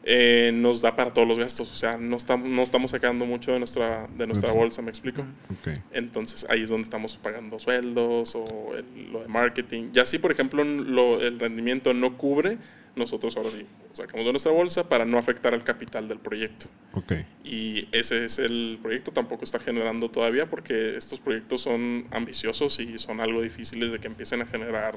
[0.03, 1.71] eh, nos da para todos los gastos.
[1.71, 5.25] O sea, no, estamos, no estamos sacando mucho de nuestra, de nuestra bolsa, ¿me explico?
[5.59, 5.75] Okay.
[5.91, 9.91] Entonces ahí es donde estamos pagando sueldos o el, lo de marketing.
[9.93, 12.57] Ya si, por ejemplo, lo, el rendimiento no cubre,
[12.95, 16.67] nosotros ahora sí sacamos de nuestra bolsa para no afectar al capital del proyecto.
[16.93, 17.25] Okay.
[17.43, 22.99] Y ese es el proyecto, tampoco está generando todavía porque estos proyectos son ambiciosos y
[22.99, 24.95] son algo difíciles de que empiecen a generar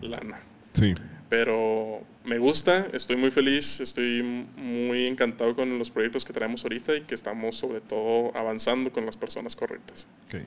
[0.00, 0.40] lana.
[0.72, 0.94] Sí.
[1.28, 6.94] Pero me gusta, estoy muy feliz, estoy muy encantado con los proyectos que traemos ahorita
[6.94, 10.06] y que estamos sobre todo avanzando con las personas correctas.
[10.26, 10.44] Okay.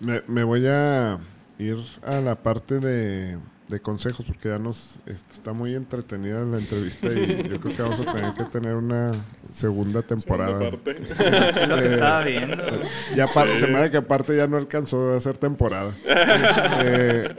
[0.00, 1.18] Me, me voy a
[1.58, 3.38] ir a la parte de
[3.68, 7.82] de consejos porque ya nos este, está muy entretenida la entrevista y yo creo que
[7.82, 9.10] vamos a tener que tener una
[9.50, 10.58] segunda temporada.
[10.58, 11.62] Segunda parte.
[11.62, 12.64] es lo que estaba viendo.
[13.14, 13.40] Ya sí.
[13.56, 15.94] se me da que aparte ya no alcanzó a hacer temporada.
[16.04, 17.34] eh,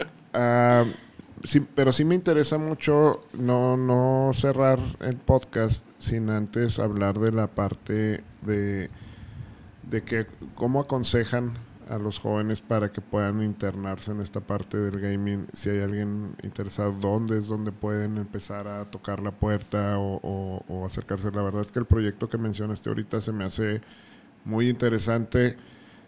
[1.49, 7.31] sí, pero sí me interesa mucho no, no cerrar el podcast sin antes hablar de
[7.31, 8.91] la parte de,
[9.89, 11.53] de que cómo aconsejan
[11.89, 15.47] a los jóvenes para que puedan internarse en esta parte del gaming.
[15.51, 20.85] Si hay alguien interesado, ¿dónde es donde pueden empezar a tocar la puerta o, o,
[20.85, 21.31] acercarse?
[21.31, 23.81] La verdad es que el proyecto que mencionaste ahorita se me hace
[24.45, 25.57] muy interesante.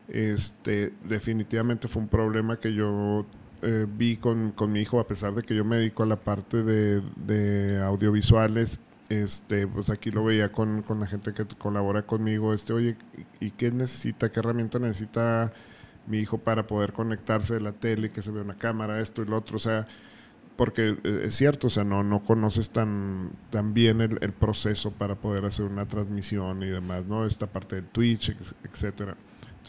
[0.07, 3.25] Este, definitivamente fue un problema que yo
[3.61, 6.15] eh, vi con, con, mi hijo, a pesar de que yo me dedico a la
[6.17, 8.79] parte de, de audiovisuales.
[9.09, 12.53] Este, pues aquí lo veía con, con, la gente que colabora conmigo.
[12.53, 12.97] Este, oye,
[13.39, 14.31] ¿y qué necesita?
[14.31, 15.51] ¿Qué herramienta necesita
[16.07, 19.25] mi hijo para poder conectarse de la tele, que se vea una cámara, esto y
[19.25, 19.57] lo otro?
[19.57, 19.85] O sea,
[20.55, 25.15] porque es cierto, o sea, no, no conoces tan, tan bien el, el, proceso para
[25.15, 27.25] poder hacer una transmisión y demás, ¿no?
[27.25, 29.17] Esta parte de Twitch, etcétera.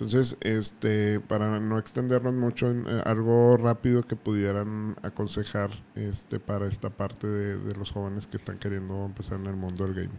[0.03, 6.67] Entonces, este, para no extendernos mucho, en, eh, algo rápido que pudieran aconsejar este, para
[6.67, 10.19] esta parte de, de, los jóvenes que están queriendo empezar en el mundo del gaming.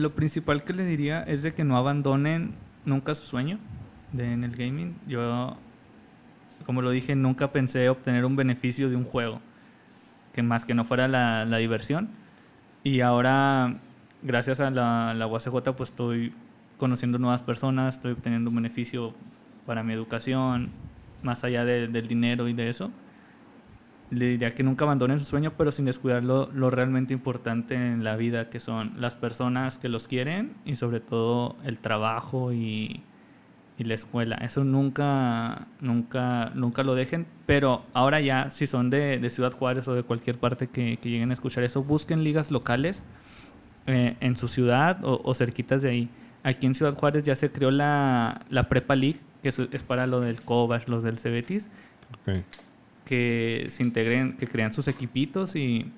[0.00, 2.54] Lo principal que les diría es de que no abandonen
[2.86, 3.58] nunca su sueño
[4.12, 4.96] de, en el gaming.
[5.06, 5.54] Yo,
[6.64, 9.42] como lo dije, nunca pensé obtener un beneficio de un juego,
[10.32, 12.08] que más que no fuera la, la diversión.
[12.84, 13.76] Y ahora,
[14.22, 16.32] gracias a la, la UACJ, pues estoy
[16.78, 19.12] conociendo nuevas personas, estoy obteniendo un beneficio
[19.66, 20.70] para mi educación,
[21.22, 22.90] más allá de, del dinero y de eso.
[24.10, 28.04] Le diría que nunca abandonen su sueño, pero sin descuidar lo, lo, realmente importante en
[28.04, 33.02] la vida, que son las personas que los quieren y sobre todo el trabajo y,
[33.76, 34.36] y la escuela.
[34.36, 37.26] Eso nunca, nunca, nunca lo dejen.
[37.44, 41.10] Pero ahora ya, si son de, de Ciudad Juárez o de cualquier parte que, que,
[41.10, 43.04] lleguen a escuchar eso, busquen ligas locales
[43.86, 46.10] eh, en su ciudad o, o cerquitas de ahí
[46.48, 50.06] Aquí en Ciudad Juárez ya se creó la, la Prepa League, que es, es para
[50.06, 51.68] lo del Cobach, los del Cebetis.
[52.22, 52.42] Okay.
[53.04, 55.92] Que se integren, que crean sus equipitos y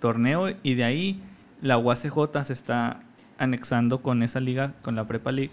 [0.00, 0.48] torneo.
[0.62, 1.22] Y de ahí
[1.60, 3.00] la UACJ se está
[3.36, 5.52] anexando con esa liga, con la Prepa League,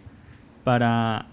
[0.63, 1.25] para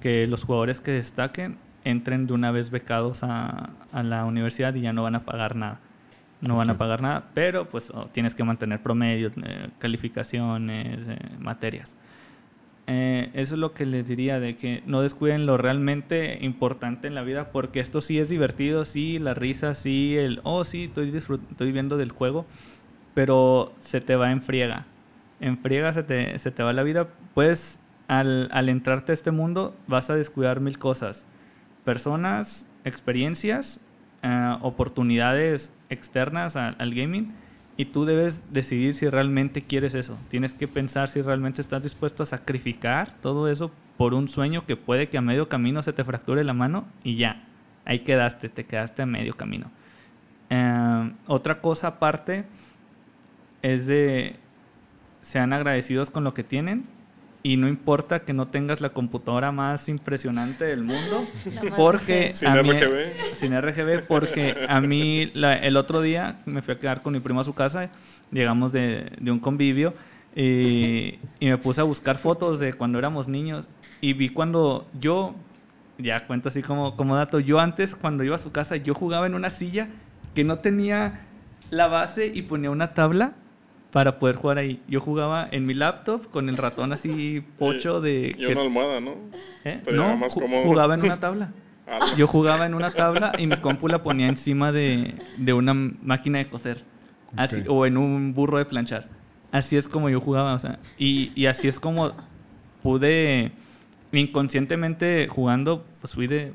[0.00, 4.80] que los jugadores que destaquen entren de una vez becados a, a la universidad y
[4.80, 5.78] ya no van a pagar nada
[6.40, 11.18] no van a pagar nada, pero pues oh, tienes que mantener promedio, eh, calificaciones, eh,
[11.38, 11.94] materias.
[12.92, 17.14] Eh, eso es lo que les diría, de que no descuiden lo realmente importante en
[17.14, 21.16] la vida, porque esto sí es divertido, sí, la risa, sí, el, oh, sí, estoy,
[21.16, 22.46] estoy viendo del juego,
[23.14, 24.86] pero se te va en friega.
[25.38, 27.06] En friega se te, se te va la vida.
[27.32, 31.26] Pues al, al entrarte a este mundo vas a descuidar mil cosas.
[31.84, 33.80] Personas, experiencias,
[34.24, 37.34] uh, oportunidades externas al gaming
[37.80, 40.18] y tú debes decidir si realmente quieres eso.
[40.28, 44.76] Tienes que pensar si realmente estás dispuesto a sacrificar todo eso por un sueño que
[44.76, 47.42] puede que a medio camino se te fracture la mano y ya,
[47.86, 49.70] ahí quedaste, te quedaste a medio camino.
[50.50, 52.44] Eh, otra cosa aparte
[53.62, 54.36] es de
[55.22, 56.84] sean agradecidos con lo que tienen
[57.42, 61.24] y no importa que no tengas la computadora más impresionante del mundo
[61.76, 67.02] porque sin RGB sin RGB porque a mí el otro día me fui a quedar
[67.02, 67.90] con mi primo a su casa
[68.30, 69.94] llegamos de, de un convivio
[70.36, 73.68] y, y, me puse a buscar fotos de cuando éramos niños
[74.00, 75.34] y vi cuando yo
[75.98, 79.26] ya cuento así como, como dato yo antes cuando iba a su casa yo jugaba
[79.26, 79.88] en una silla
[80.34, 81.26] que no tenía
[81.70, 83.34] la base y ponía una tabla
[83.92, 84.80] para poder jugar ahí.
[84.88, 88.34] Yo jugaba en mi laptop con el ratón así pocho de...
[88.38, 89.14] Y una almohada, ¿no?
[89.64, 89.80] ¿Eh?
[89.92, 91.52] No, más jugaba en una tabla.
[91.86, 95.74] Ah, Yo jugaba en una tabla y mi compu la ponía encima de, de una
[95.74, 96.84] máquina de coser.
[97.36, 99.08] Así, O en un burro de planchar.
[99.50, 102.12] Así es como yo jugaba, o sea, y, y así es como
[102.84, 103.50] pude
[104.12, 106.52] inconscientemente jugando, pues fui de,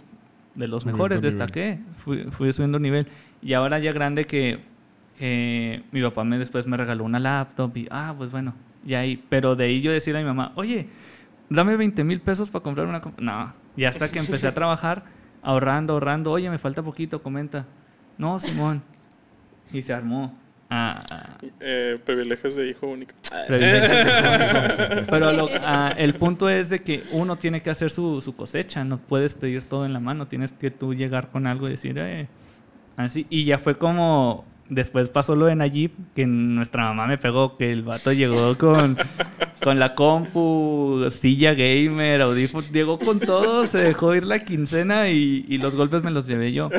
[0.56, 3.08] de los mejores, destaqué, fui, fui subiendo nivel.
[3.42, 4.60] Y ahora ya grande que
[5.20, 8.54] eh, mi papá me después me regaló una laptop y, ah, pues bueno,
[8.86, 10.88] y ahí, pero de ahí yo decir a mi mamá, oye,
[11.50, 13.02] dame 20 mil pesos para comprar una...
[13.18, 15.04] No, y hasta que empecé a trabajar,
[15.42, 17.66] ahorrando, ahorrando, oye, me falta poquito, comenta.
[18.18, 18.82] No, Simón.
[19.72, 20.38] Y se armó.
[20.70, 21.38] Ah, ah.
[21.60, 23.14] eh, privilegios de hijo único.
[23.48, 28.98] Pero ah, el punto es de que uno tiene que hacer su, su, cosecha, no
[28.98, 32.28] puedes pedir todo en la mano, tienes que tú llegar con algo y decir, eh,
[32.98, 33.28] así.
[33.30, 37.72] Y ya fue como Después pasó lo de Nayib, que nuestra mamá me pegó, que
[37.72, 38.98] el vato llegó con,
[39.64, 45.46] con la compu, silla gamer, audífono, llegó con todo, se dejó ir la quincena y,
[45.48, 46.72] y, los golpes me los llevé yo.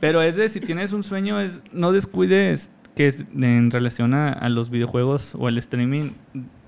[0.00, 4.70] Pero es de, si tienes un sueño, es no descuides que en relación a, los
[4.70, 6.10] videojuegos o el streaming,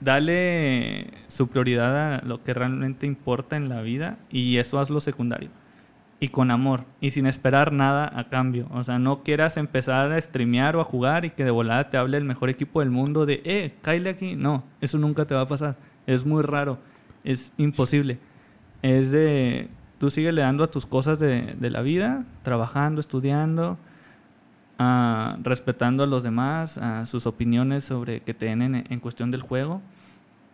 [0.01, 5.51] dale su prioridad a lo que realmente importa en la vida y eso hazlo secundario
[6.25, 8.67] y con amor y sin esperar nada a cambio.
[8.71, 11.99] O sea, no quieras empezar a streamear o a jugar y que de volada te
[11.99, 14.35] hable el mejor equipo del mundo de, eh, cállate aquí.
[14.35, 15.77] No, eso nunca te va a pasar.
[16.07, 16.79] Es muy raro.
[17.25, 18.19] Es imposible.
[18.81, 19.69] Es de,
[19.99, 23.77] tú sigue le dando a tus cosas de, de la vida, trabajando, estudiando,
[24.79, 29.43] uh, respetando a los demás, a sus opiniones sobre que tienen en, en cuestión del
[29.43, 29.83] juego.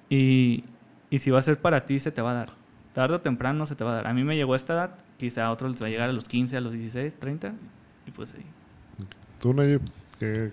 [0.09, 0.64] Y,
[1.10, 2.48] y si va a ser para ti, se te va a dar.
[2.92, 4.09] Tarde o temprano se te va a dar.
[4.09, 4.90] A mí me llegó esta edad
[5.20, 7.52] quizá a otros les va a llegar a los 15, a los 16, 30,
[8.06, 8.44] y pues ahí.
[9.38, 9.82] ¿Tú, Nayib,
[10.18, 10.51] qué,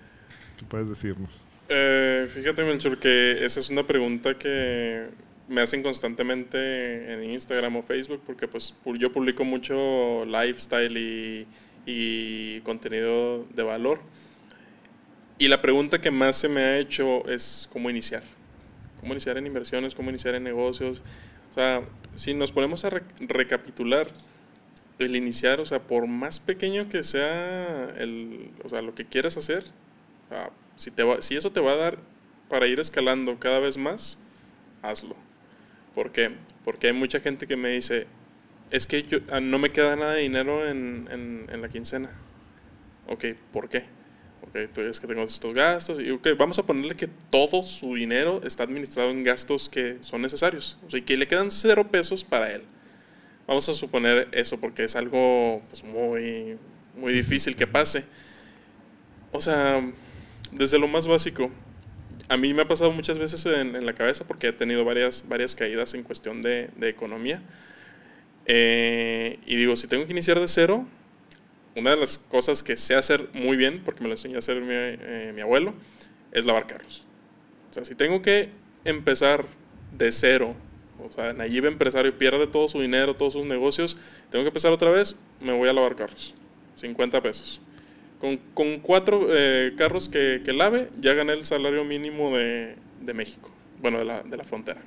[0.68, 1.30] puedes decirnos?
[1.70, 5.06] Eh, fíjate, Melchor, que esa es una pregunta que
[5.48, 11.46] me hacen constantemente en Instagram o Facebook, porque pues yo publico mucho lifestyle y,
[11.86, 14.00] y contenido de valor.
[15.38, 18.22] Y la pregunta que más se me ha hecho es cómo iniciar.
[19.00, 21.02] Cómo iniciar en inversiones, cómo iniciar en negocios.
[21.50, 21.82] O sea,
[22.16, 22.90] si nos ponemos a
[23.20, 24.08] recapitular,
[24.98, 29.36] el iniciar, o sea, por más pequeño que sea el, o sea, lo que quieras
[29.36, 29.64] hacer,
[30.76, 31.98] si, te si eso te va a dar
[32.48, 34.18] para ir escalando cada vez más,
[34.82, 35.16] hazlo.
[35.94, 36.32] ¿Por qué?
[36.64, 38.06] Porque hay mucha gente que me dice,
[38.70, 42.10] es que yo, ah, no me queda nada de dinero en, en, la quincena.
[43.06, 43.84] Ok, ¿por qué?
[44.42, 46.00] Ok, tú es que tengo estos gastos.
[46.00, 50.22] Y ok, vamos a ponerle que todo su dinero está administrado en gastos que son
[50.22, 50.78] necesarios.
[50.86, 52.62] O sea, que le quedan cero pesos para él.
[53.48, 56.58] Vamos a suponer eso porque es algo pues, muy,
[56.94, 58.04] muy difícil que pase.
[59.32, 59.90] O sea,
[60.52, 61.50] desde lo más básico,
[62.28, 65.56] a mí me ha pasado muchas veces en, la cabeza porque he tenido varias, varias
[65.56, 67.40] caídas en cuestión de, economía.
[68.44, 70.86] Eh, y digo, si tengo que iniciar de cero,
[71.74, 74.60] una de las cosas que sé hacer muy bien, porque me lo enseñó a hacer
[74.60, 75.72] mi, eh, mi abuelo,
[76.32, 77.02] es lavar carros.
[77.70, 78.50] O sea, si tengo que
[78.84, 79.46] empezar
[79.96, 80.54] de cero
[81.04, 83.96] o sea, Nayib empresario pierde todo su dinero, todos sus negocios,
[84.30, 86.34] tengo que empezar otra vez, me voy a lavar carros,
[86.76, 87.60] 50 pesos.
[88.20, 93.14] Con, con cuatro eh, carros que, que, lave, ya gané el salario mínimo de, de
[93.14, 93.50] México,
[93.80, 94.82] bueno, de la, de la frontera.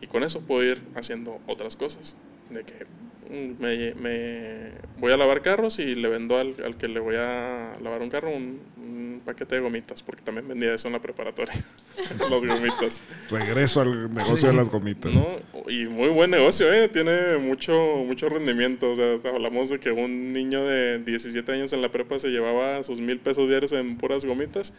[0.00, 2.16] Y con eso puedo ir haciendo otras cosas,
[2.48, 2.86] de que
[3.30, 7.72] me, me, voy a lavar carros y le vendo al, al, que le voy a
[7.80, 11.54] lavar un carro un, un, paquete de gomitas, porque también vendía eso en la preparatoria,
[12.30, 13.02] las gomitas.
[13.30, 15.12] Regreso al negocio de las gomitas.
[15.12, 15.38] ¿No?
[15.70, 16.88] Y muy buen negocio, ¿eh?
[16.88, 17.72] tiene mucho,
[18.06, 18.90] mucho rendimiento.
[18.90, 22.82] O sea, hablamos de que un niño de 17 años en la prepa se llevaba
[22.82, 24.74] sus mil pesos diarios en puras gomitas.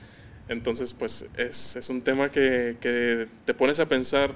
[0.50, 4.34] Entonces, pues es, es un tema que, que te pones a pensar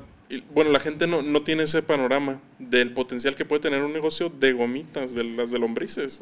[0.54, 4.30] bueno, la gente no, no, tiene ese panorama del potencial que puede tener un negocio
[4.30, 6.22] de gomitas, de las de lombrices.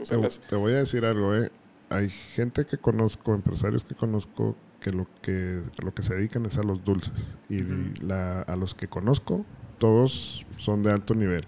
[0.49, 1.51] te, voy a decir algo, ¿eh?
[1.89, 6.57] Hay gente que conozco, empresarios que conozco, que lo que, lo que se dedican es
[6.57, 7.38] a los dulces.
[7.49, 7.61] Y
[8.03, 9.45] la, a los que conozco,
[9.77, 11.41] todos son de alto nivel.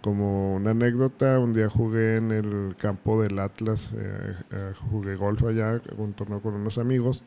[0.00, 5.42] Como una anécdota, un día jugué en el campo del Atlas, eh, eh, jugué golf
[5.42, 7.24] allá, un torneo con unos amigos.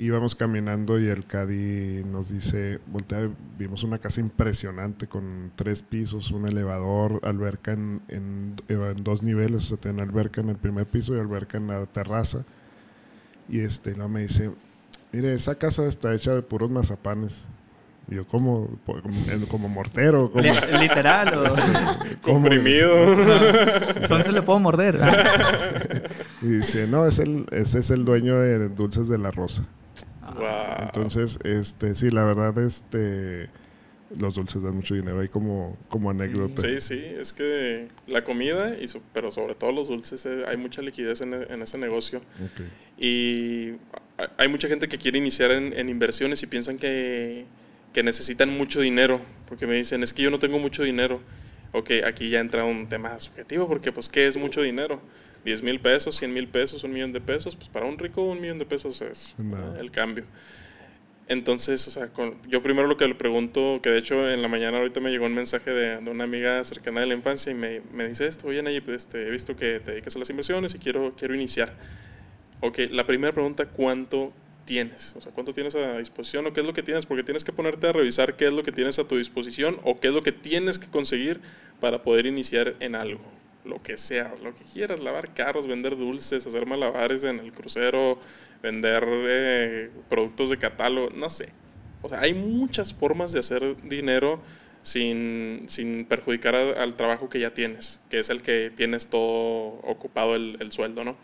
[0.00, 3.28] Íbamos caminando y el Cadi nos dice, voltea,
[3.58, 8.56] vimos una casa impresionante con tres pisos, un elevador, alberca en, en,
[9.04, 12.46] dos niveles, o sea, tiene alberca en el primer piso y alberca en la terraza.
[13.46, 14.50] Y este, luego me dice,
[15.12, 17.44] mire, esa casa está hecha de puros mazapanes.
[18.08, 18.70] Y yo, como,
[19.50, 20.30] como mortero.
[20.30, 20.44] Como,
[20.80, 21.46] Literal.
[21.46, 22.22] O...
[22.22, 22.96] Comprimido.
[23.96, 24.98] Entonces le puedo morder.
[26.40, 29.62] y dice, no, es el, ese es el dueño de Dulces de la Rosa.
[30.82, 33.48] Entonces, este, sí, la verdad, este,
[34.18, 36.62] los dulces dan mucho dinero ahí como, como anécdota.
[36.62, 40.82] Sí, sí, es que la comida, y pero sobre todo los dulces, eh, hay mucha
[40.82, 42.20] liquidez en, en ese negocio.
[42.98, 43.72] Y
[44.36, 47.46] hay mucha gente que quiere iniciar en, en inversiones y piensan que
[47.92, 51.20] que necesitan mucho dinero, porque me dicen, es que yo no tengo mucho dinero.
[51.72, 55.00] Ok, aquí ya entra un tema subjetivo, porque pues, ¿qué es mucho dinero?
[55.44, 58.40] 10 mil pesos, 100 mil pesos, un millón de pesos, pues para un rico un
[58.40, 59.34] millón de pesos es
[59.78, 60.24] el cambio.
[61.28, 62.10] Entonces, o sea,
[62.48, 65.26] yo primero lo que le pregunto, que de hecho en la mañana ahorita me llegó
[65.26, 68.60] un mensaje de, una amiga cercana de la infancia y me, me dice esto, oye
[68.62, 71.72] Nayib, este, he visto que te dedicas a las inversiones y quiero, quiero iniciar.
[72.58, 74.32] Ok, la primera pregunta, ¿cuánto
[74.64, 77.42] tienes, o sea, cuánto tienes a disposición o qué es lo que tienes, porque tienes
[77.42, 80.14] que ponerte a revisar qué es lo que tienes a tu disposición o qué es
[80.14, 81.40] lo que tienes que conseguir
[81.80, 83.20] para poder iniciar en algo,
[83.64, 88.18] lo que sea, lo que quieras, lavar carros, vender dulces, hacer malabares en el crucero,
[88.62, 91.50] vender eh, productos de catálogo, no sé.
[92.02, 94.40] O sea, hay muchas formas de hacer dinero
[94.82, 100.34] sin, sin perjudicar al trabajo que ya tienes, que es el que tienes todo ocupado
[100.34, 101.16] el, el sueldo, ¿no?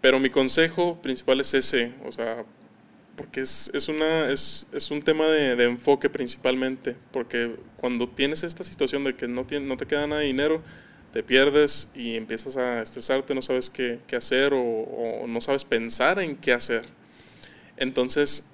[0.00, 2.44] Pero mi consejo principal es ese, o sea,
[3.16, 8.42] porque es, es, una, es, es un tema de, de, enfoque principalmente, porque cuando tienes
[8.42, 10.62] esta situación de que no, tiene, no te queda nada de dinero,
[11.12, 15.64] te pierdes y empiezas a estresarte, no sabes qué, qué hacer o, o, no sabes
[15.64, 16.84] pensar en qué hacer.
[17.76, 18.46] Entonces,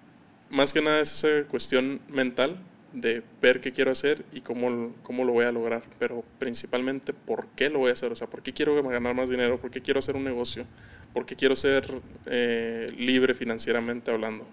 [0.49, 2.59] más que nada es esa cuestión mental
[2.93, 7.47] de ver qué quiero hacer y cómo, cómo lo voy a lograr, pero principalmente por
[7.57, 9.81] qué lo voy a hacer, o sea, por qué quiero ganar más dinero, por qué
[9.81, 10.67] quiero hacer un negocio
[11.13, 14.47] porque quiero ser eh, libre financieramente hablando.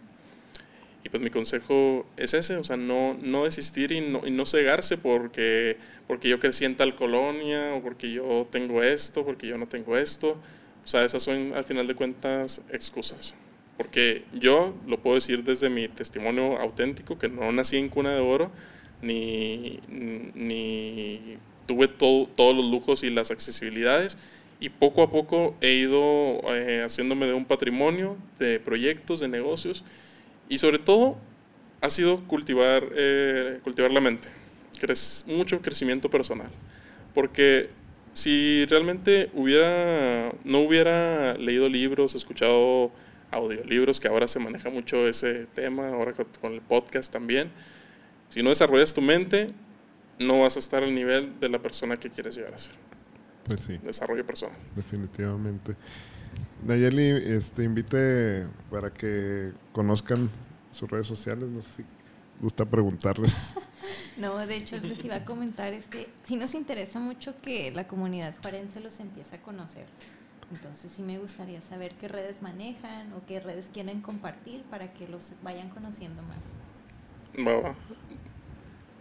[1.04, 4.46] Y pues mi consejo es ese, o sea, no, no desistir y no, y no
[4.46, 9.58] cegarse porque, porque yo crecí en tal colonia o porque yo tengo esto, porque yo
[9.58, 10.38] no tengo esto.
[10.84, 13.36] O sea, esas son al final de cuentas excusas.
[13.80, 18.20] Porque yo lo puedo decir desde mi testimonio auténtico, que no nací en cuna de
[18.20, 18.52] oro,
[19.02, 24.18] ni, ni tuve todo, todos los lujos y las accesibilidades,
[24.60, 29.86] y poco a poco he ido eh, haciéndome de un patrimonio de proyectos, de negocios
[30.50, 31.18] y sobre todo
[31.80, 34.28] ha sido cultivar, eh, cultivar la mente,
[35.26, 36.50] mucho crecimiento personal,
[37.14, 37.70] porque
[38.12, 42.92] si realmente hubiera, no hubiera leído libros, escuchado
[43.32, 47.52] audiolibros, que ahora se maneja mucho ese tema, ahora con el podcast también,
[48.30, 49.54] si no desarrollas tu mente,
[50.20, 52.76] no vas a estar al nivel de la persona que quieres llegar a ser.
[53.46, 53.80] Pues sí.
[53.82, 54.58] Desarrollo personal.
[54.76, 55.76] Definitivamente.
[56.64, 60.30] Nayeli, este, invite para que conozcan
[60.72, 61.50] sus redes sociales.
[61.50, 61.86] No sé si
[62.40, 63.54] gusta preguntarles.
[64.18, 67.88] no, de hecho les iba a comentar, es que sí nos interesa mucho que la
[67.88, 69.86] comunidad juarense los empiece a conocer.
[70.52, 75.08] Entonces sí me gustaría saber qué redes manejan o qué redes quieren compartir para que
[75.08, 77.46] los vayan conociendo más.
[77.48, 77.76] Va,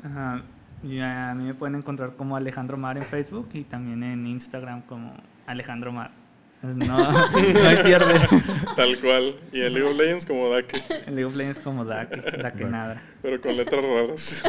[0.05, 0.43] Ajá.
[0.83, 4.83] Y a mí me pueden encontrar como Alejandro Mar en Facebook y también en Instagram
[4.83, 5.13] como
[5.47, 6.13] Alejandro Mar.
[6.63, 6.75] No,
[7.31, 8.21] no hay pierde.
[8.75, 9.37] Tal cual.
[9.53, 10.83] Y en League of Legends como Dake.
[11.07, 13.03] En League of Legends como Dake, Dake nada.
[13.23, 14.45] Pero con letras raras.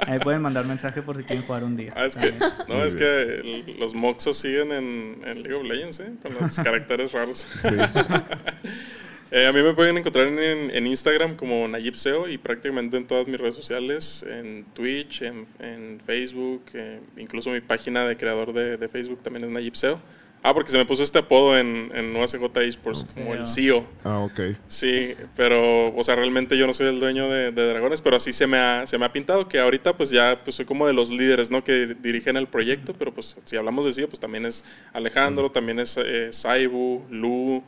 [0.06, 1.92] Ahí pueden mandar mensaje por si quieren jugar un día.
[1.96, 2.32] Ah, es que,
[2.68, 6.12] no, es que los moxos siguen en, en, League of Legends, ¿eh?
[6.22, 7.38] Con los caracteres raros.
[7.38, 7.76] Sí.
[9.34, 13.26] Eh, a mí me pueden encontrar en, Instagram como Nayib Seo y prácticamente en todas
[13.26, 19.22] mis redes sociales, en Twitch, en, Facebook, eh, incluso mi página de creador de, Facebook
[19.22, 19.98] también es Nayib Seo.
[20.44, 23.86] Ah, porque se me puso este apodo en, en UACJ Esports, como el CEO.
[24.02, 24.40] Ah, ok.
[24.66, 28.48] Sí, pero, o sea, realmente yo no soy el dueño de, Dragones, pero así se
[28.48, 31.10] me, ha, se me ha pintado que ahorita pues ya pues soy como de los
[31.10, 31.62] líderes, ¿no?
[31.62, 35.78] Que dirigen el proyecto, pero pues si hablamos de CEO, pues también es Alejandro, también
[35.78, 37.62] es eh, Saibu, Lu,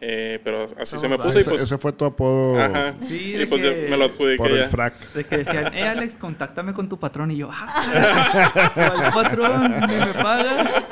[0.00, 1.40] eh, pero así se me puso.
[1.40, 2.60] y pues, ese fue tu apodo.
[2.60, 2.94] Ajá.
[2.98, 4.94] Sí, y pues me lo adjudiqué por el frac.
[5.12, 7.30] De que decían, eh, Alex, contáctame con tu patrón.
[7.30, 8.70] Y yo, ah,
[9.12, 9.70] ¿cuál patrón?
[9.86, 10.82] ¿Me, me paga?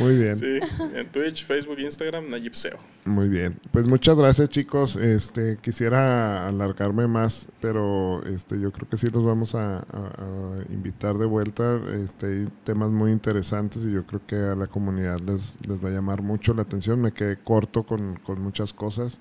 [0.00, 0.36] Muy bien.
[0.36, 0.58] Sí,
[0.94, 2.78] en Twitch, Facebook, Instagram, Nayib Seo.
[3.04, 3.54] Muy bien.
[3.72, 4.96] Pues muchas gracias, chicos.
[4.96, 10.72] Este, quisiera alargarme más, pero este, yo creo que sí los vamos a, a- a
[10.72, 11.80] invitar de vuelta.
[11.94, 15.88] Este, hay temas muy interesantes y yo creo que a la comunidad les, les va
[15.88, 17.00] a llamar mucho la atención.
[17.00, 19.20] Me quedé corto con, con muchas cosas.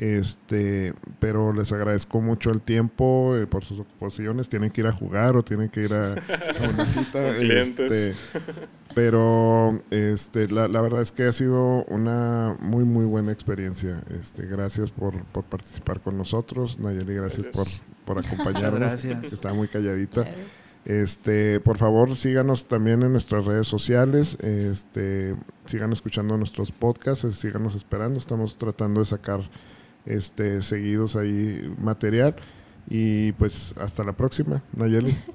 [0.00, 4.48] Este, pero les agradezco mucho el tiempo eh, por sus ocupaciones.
[4.48, 7.36] Tienen que ir a jugar o tienen que ir a, a una cita.
[7.38, 8.14] Este,
[8.94, 14.02] pero este, la, la verdad es que ha sido una muy, muy buena experiencia.
[14.18, 16.78] Este, gracias por, por participar con nosotros.
[16.78, 17.82] Nayeli, gracias, Gracias.
[18.06, 18.80] Por, por acompañarnos.
[18.80, 19.32] Gracias.
[19.34, 20.24] Está muy calladita.
[20.86, 24.38] Este, por favor, síganos también en nuestras redes sociales.
[24.40, 25.36] Este,
[25.66, 28.18] sigan escuchando nuestros podcasts, eh, síganos esperando.
[28.18, 29.42] Estamos tratando de sacar
[30.06, 32.36] este seguidos ahí material.
[32.88, 35.16] Y pues hasta la próxima, Nayeli.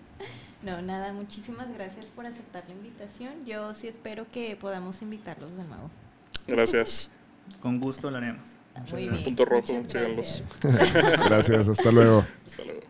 [0.65, 3.45] No, nada, muchísimas gracias por aceptar la invitación.
[3.45, 5.91] Yo sí espero que podamos invitarlos de nuevo.
[6.47, 7.11] Gracias.
[7.59, 8.47] Con gusto lo haremos.
[8.91, 9.23] Muy bien.
[9.23, 10.43] Punto rojo, síganlos.
[11.25, 12.25] Gracias, hasta luego.
[12.45, 12.81] Hasta luego.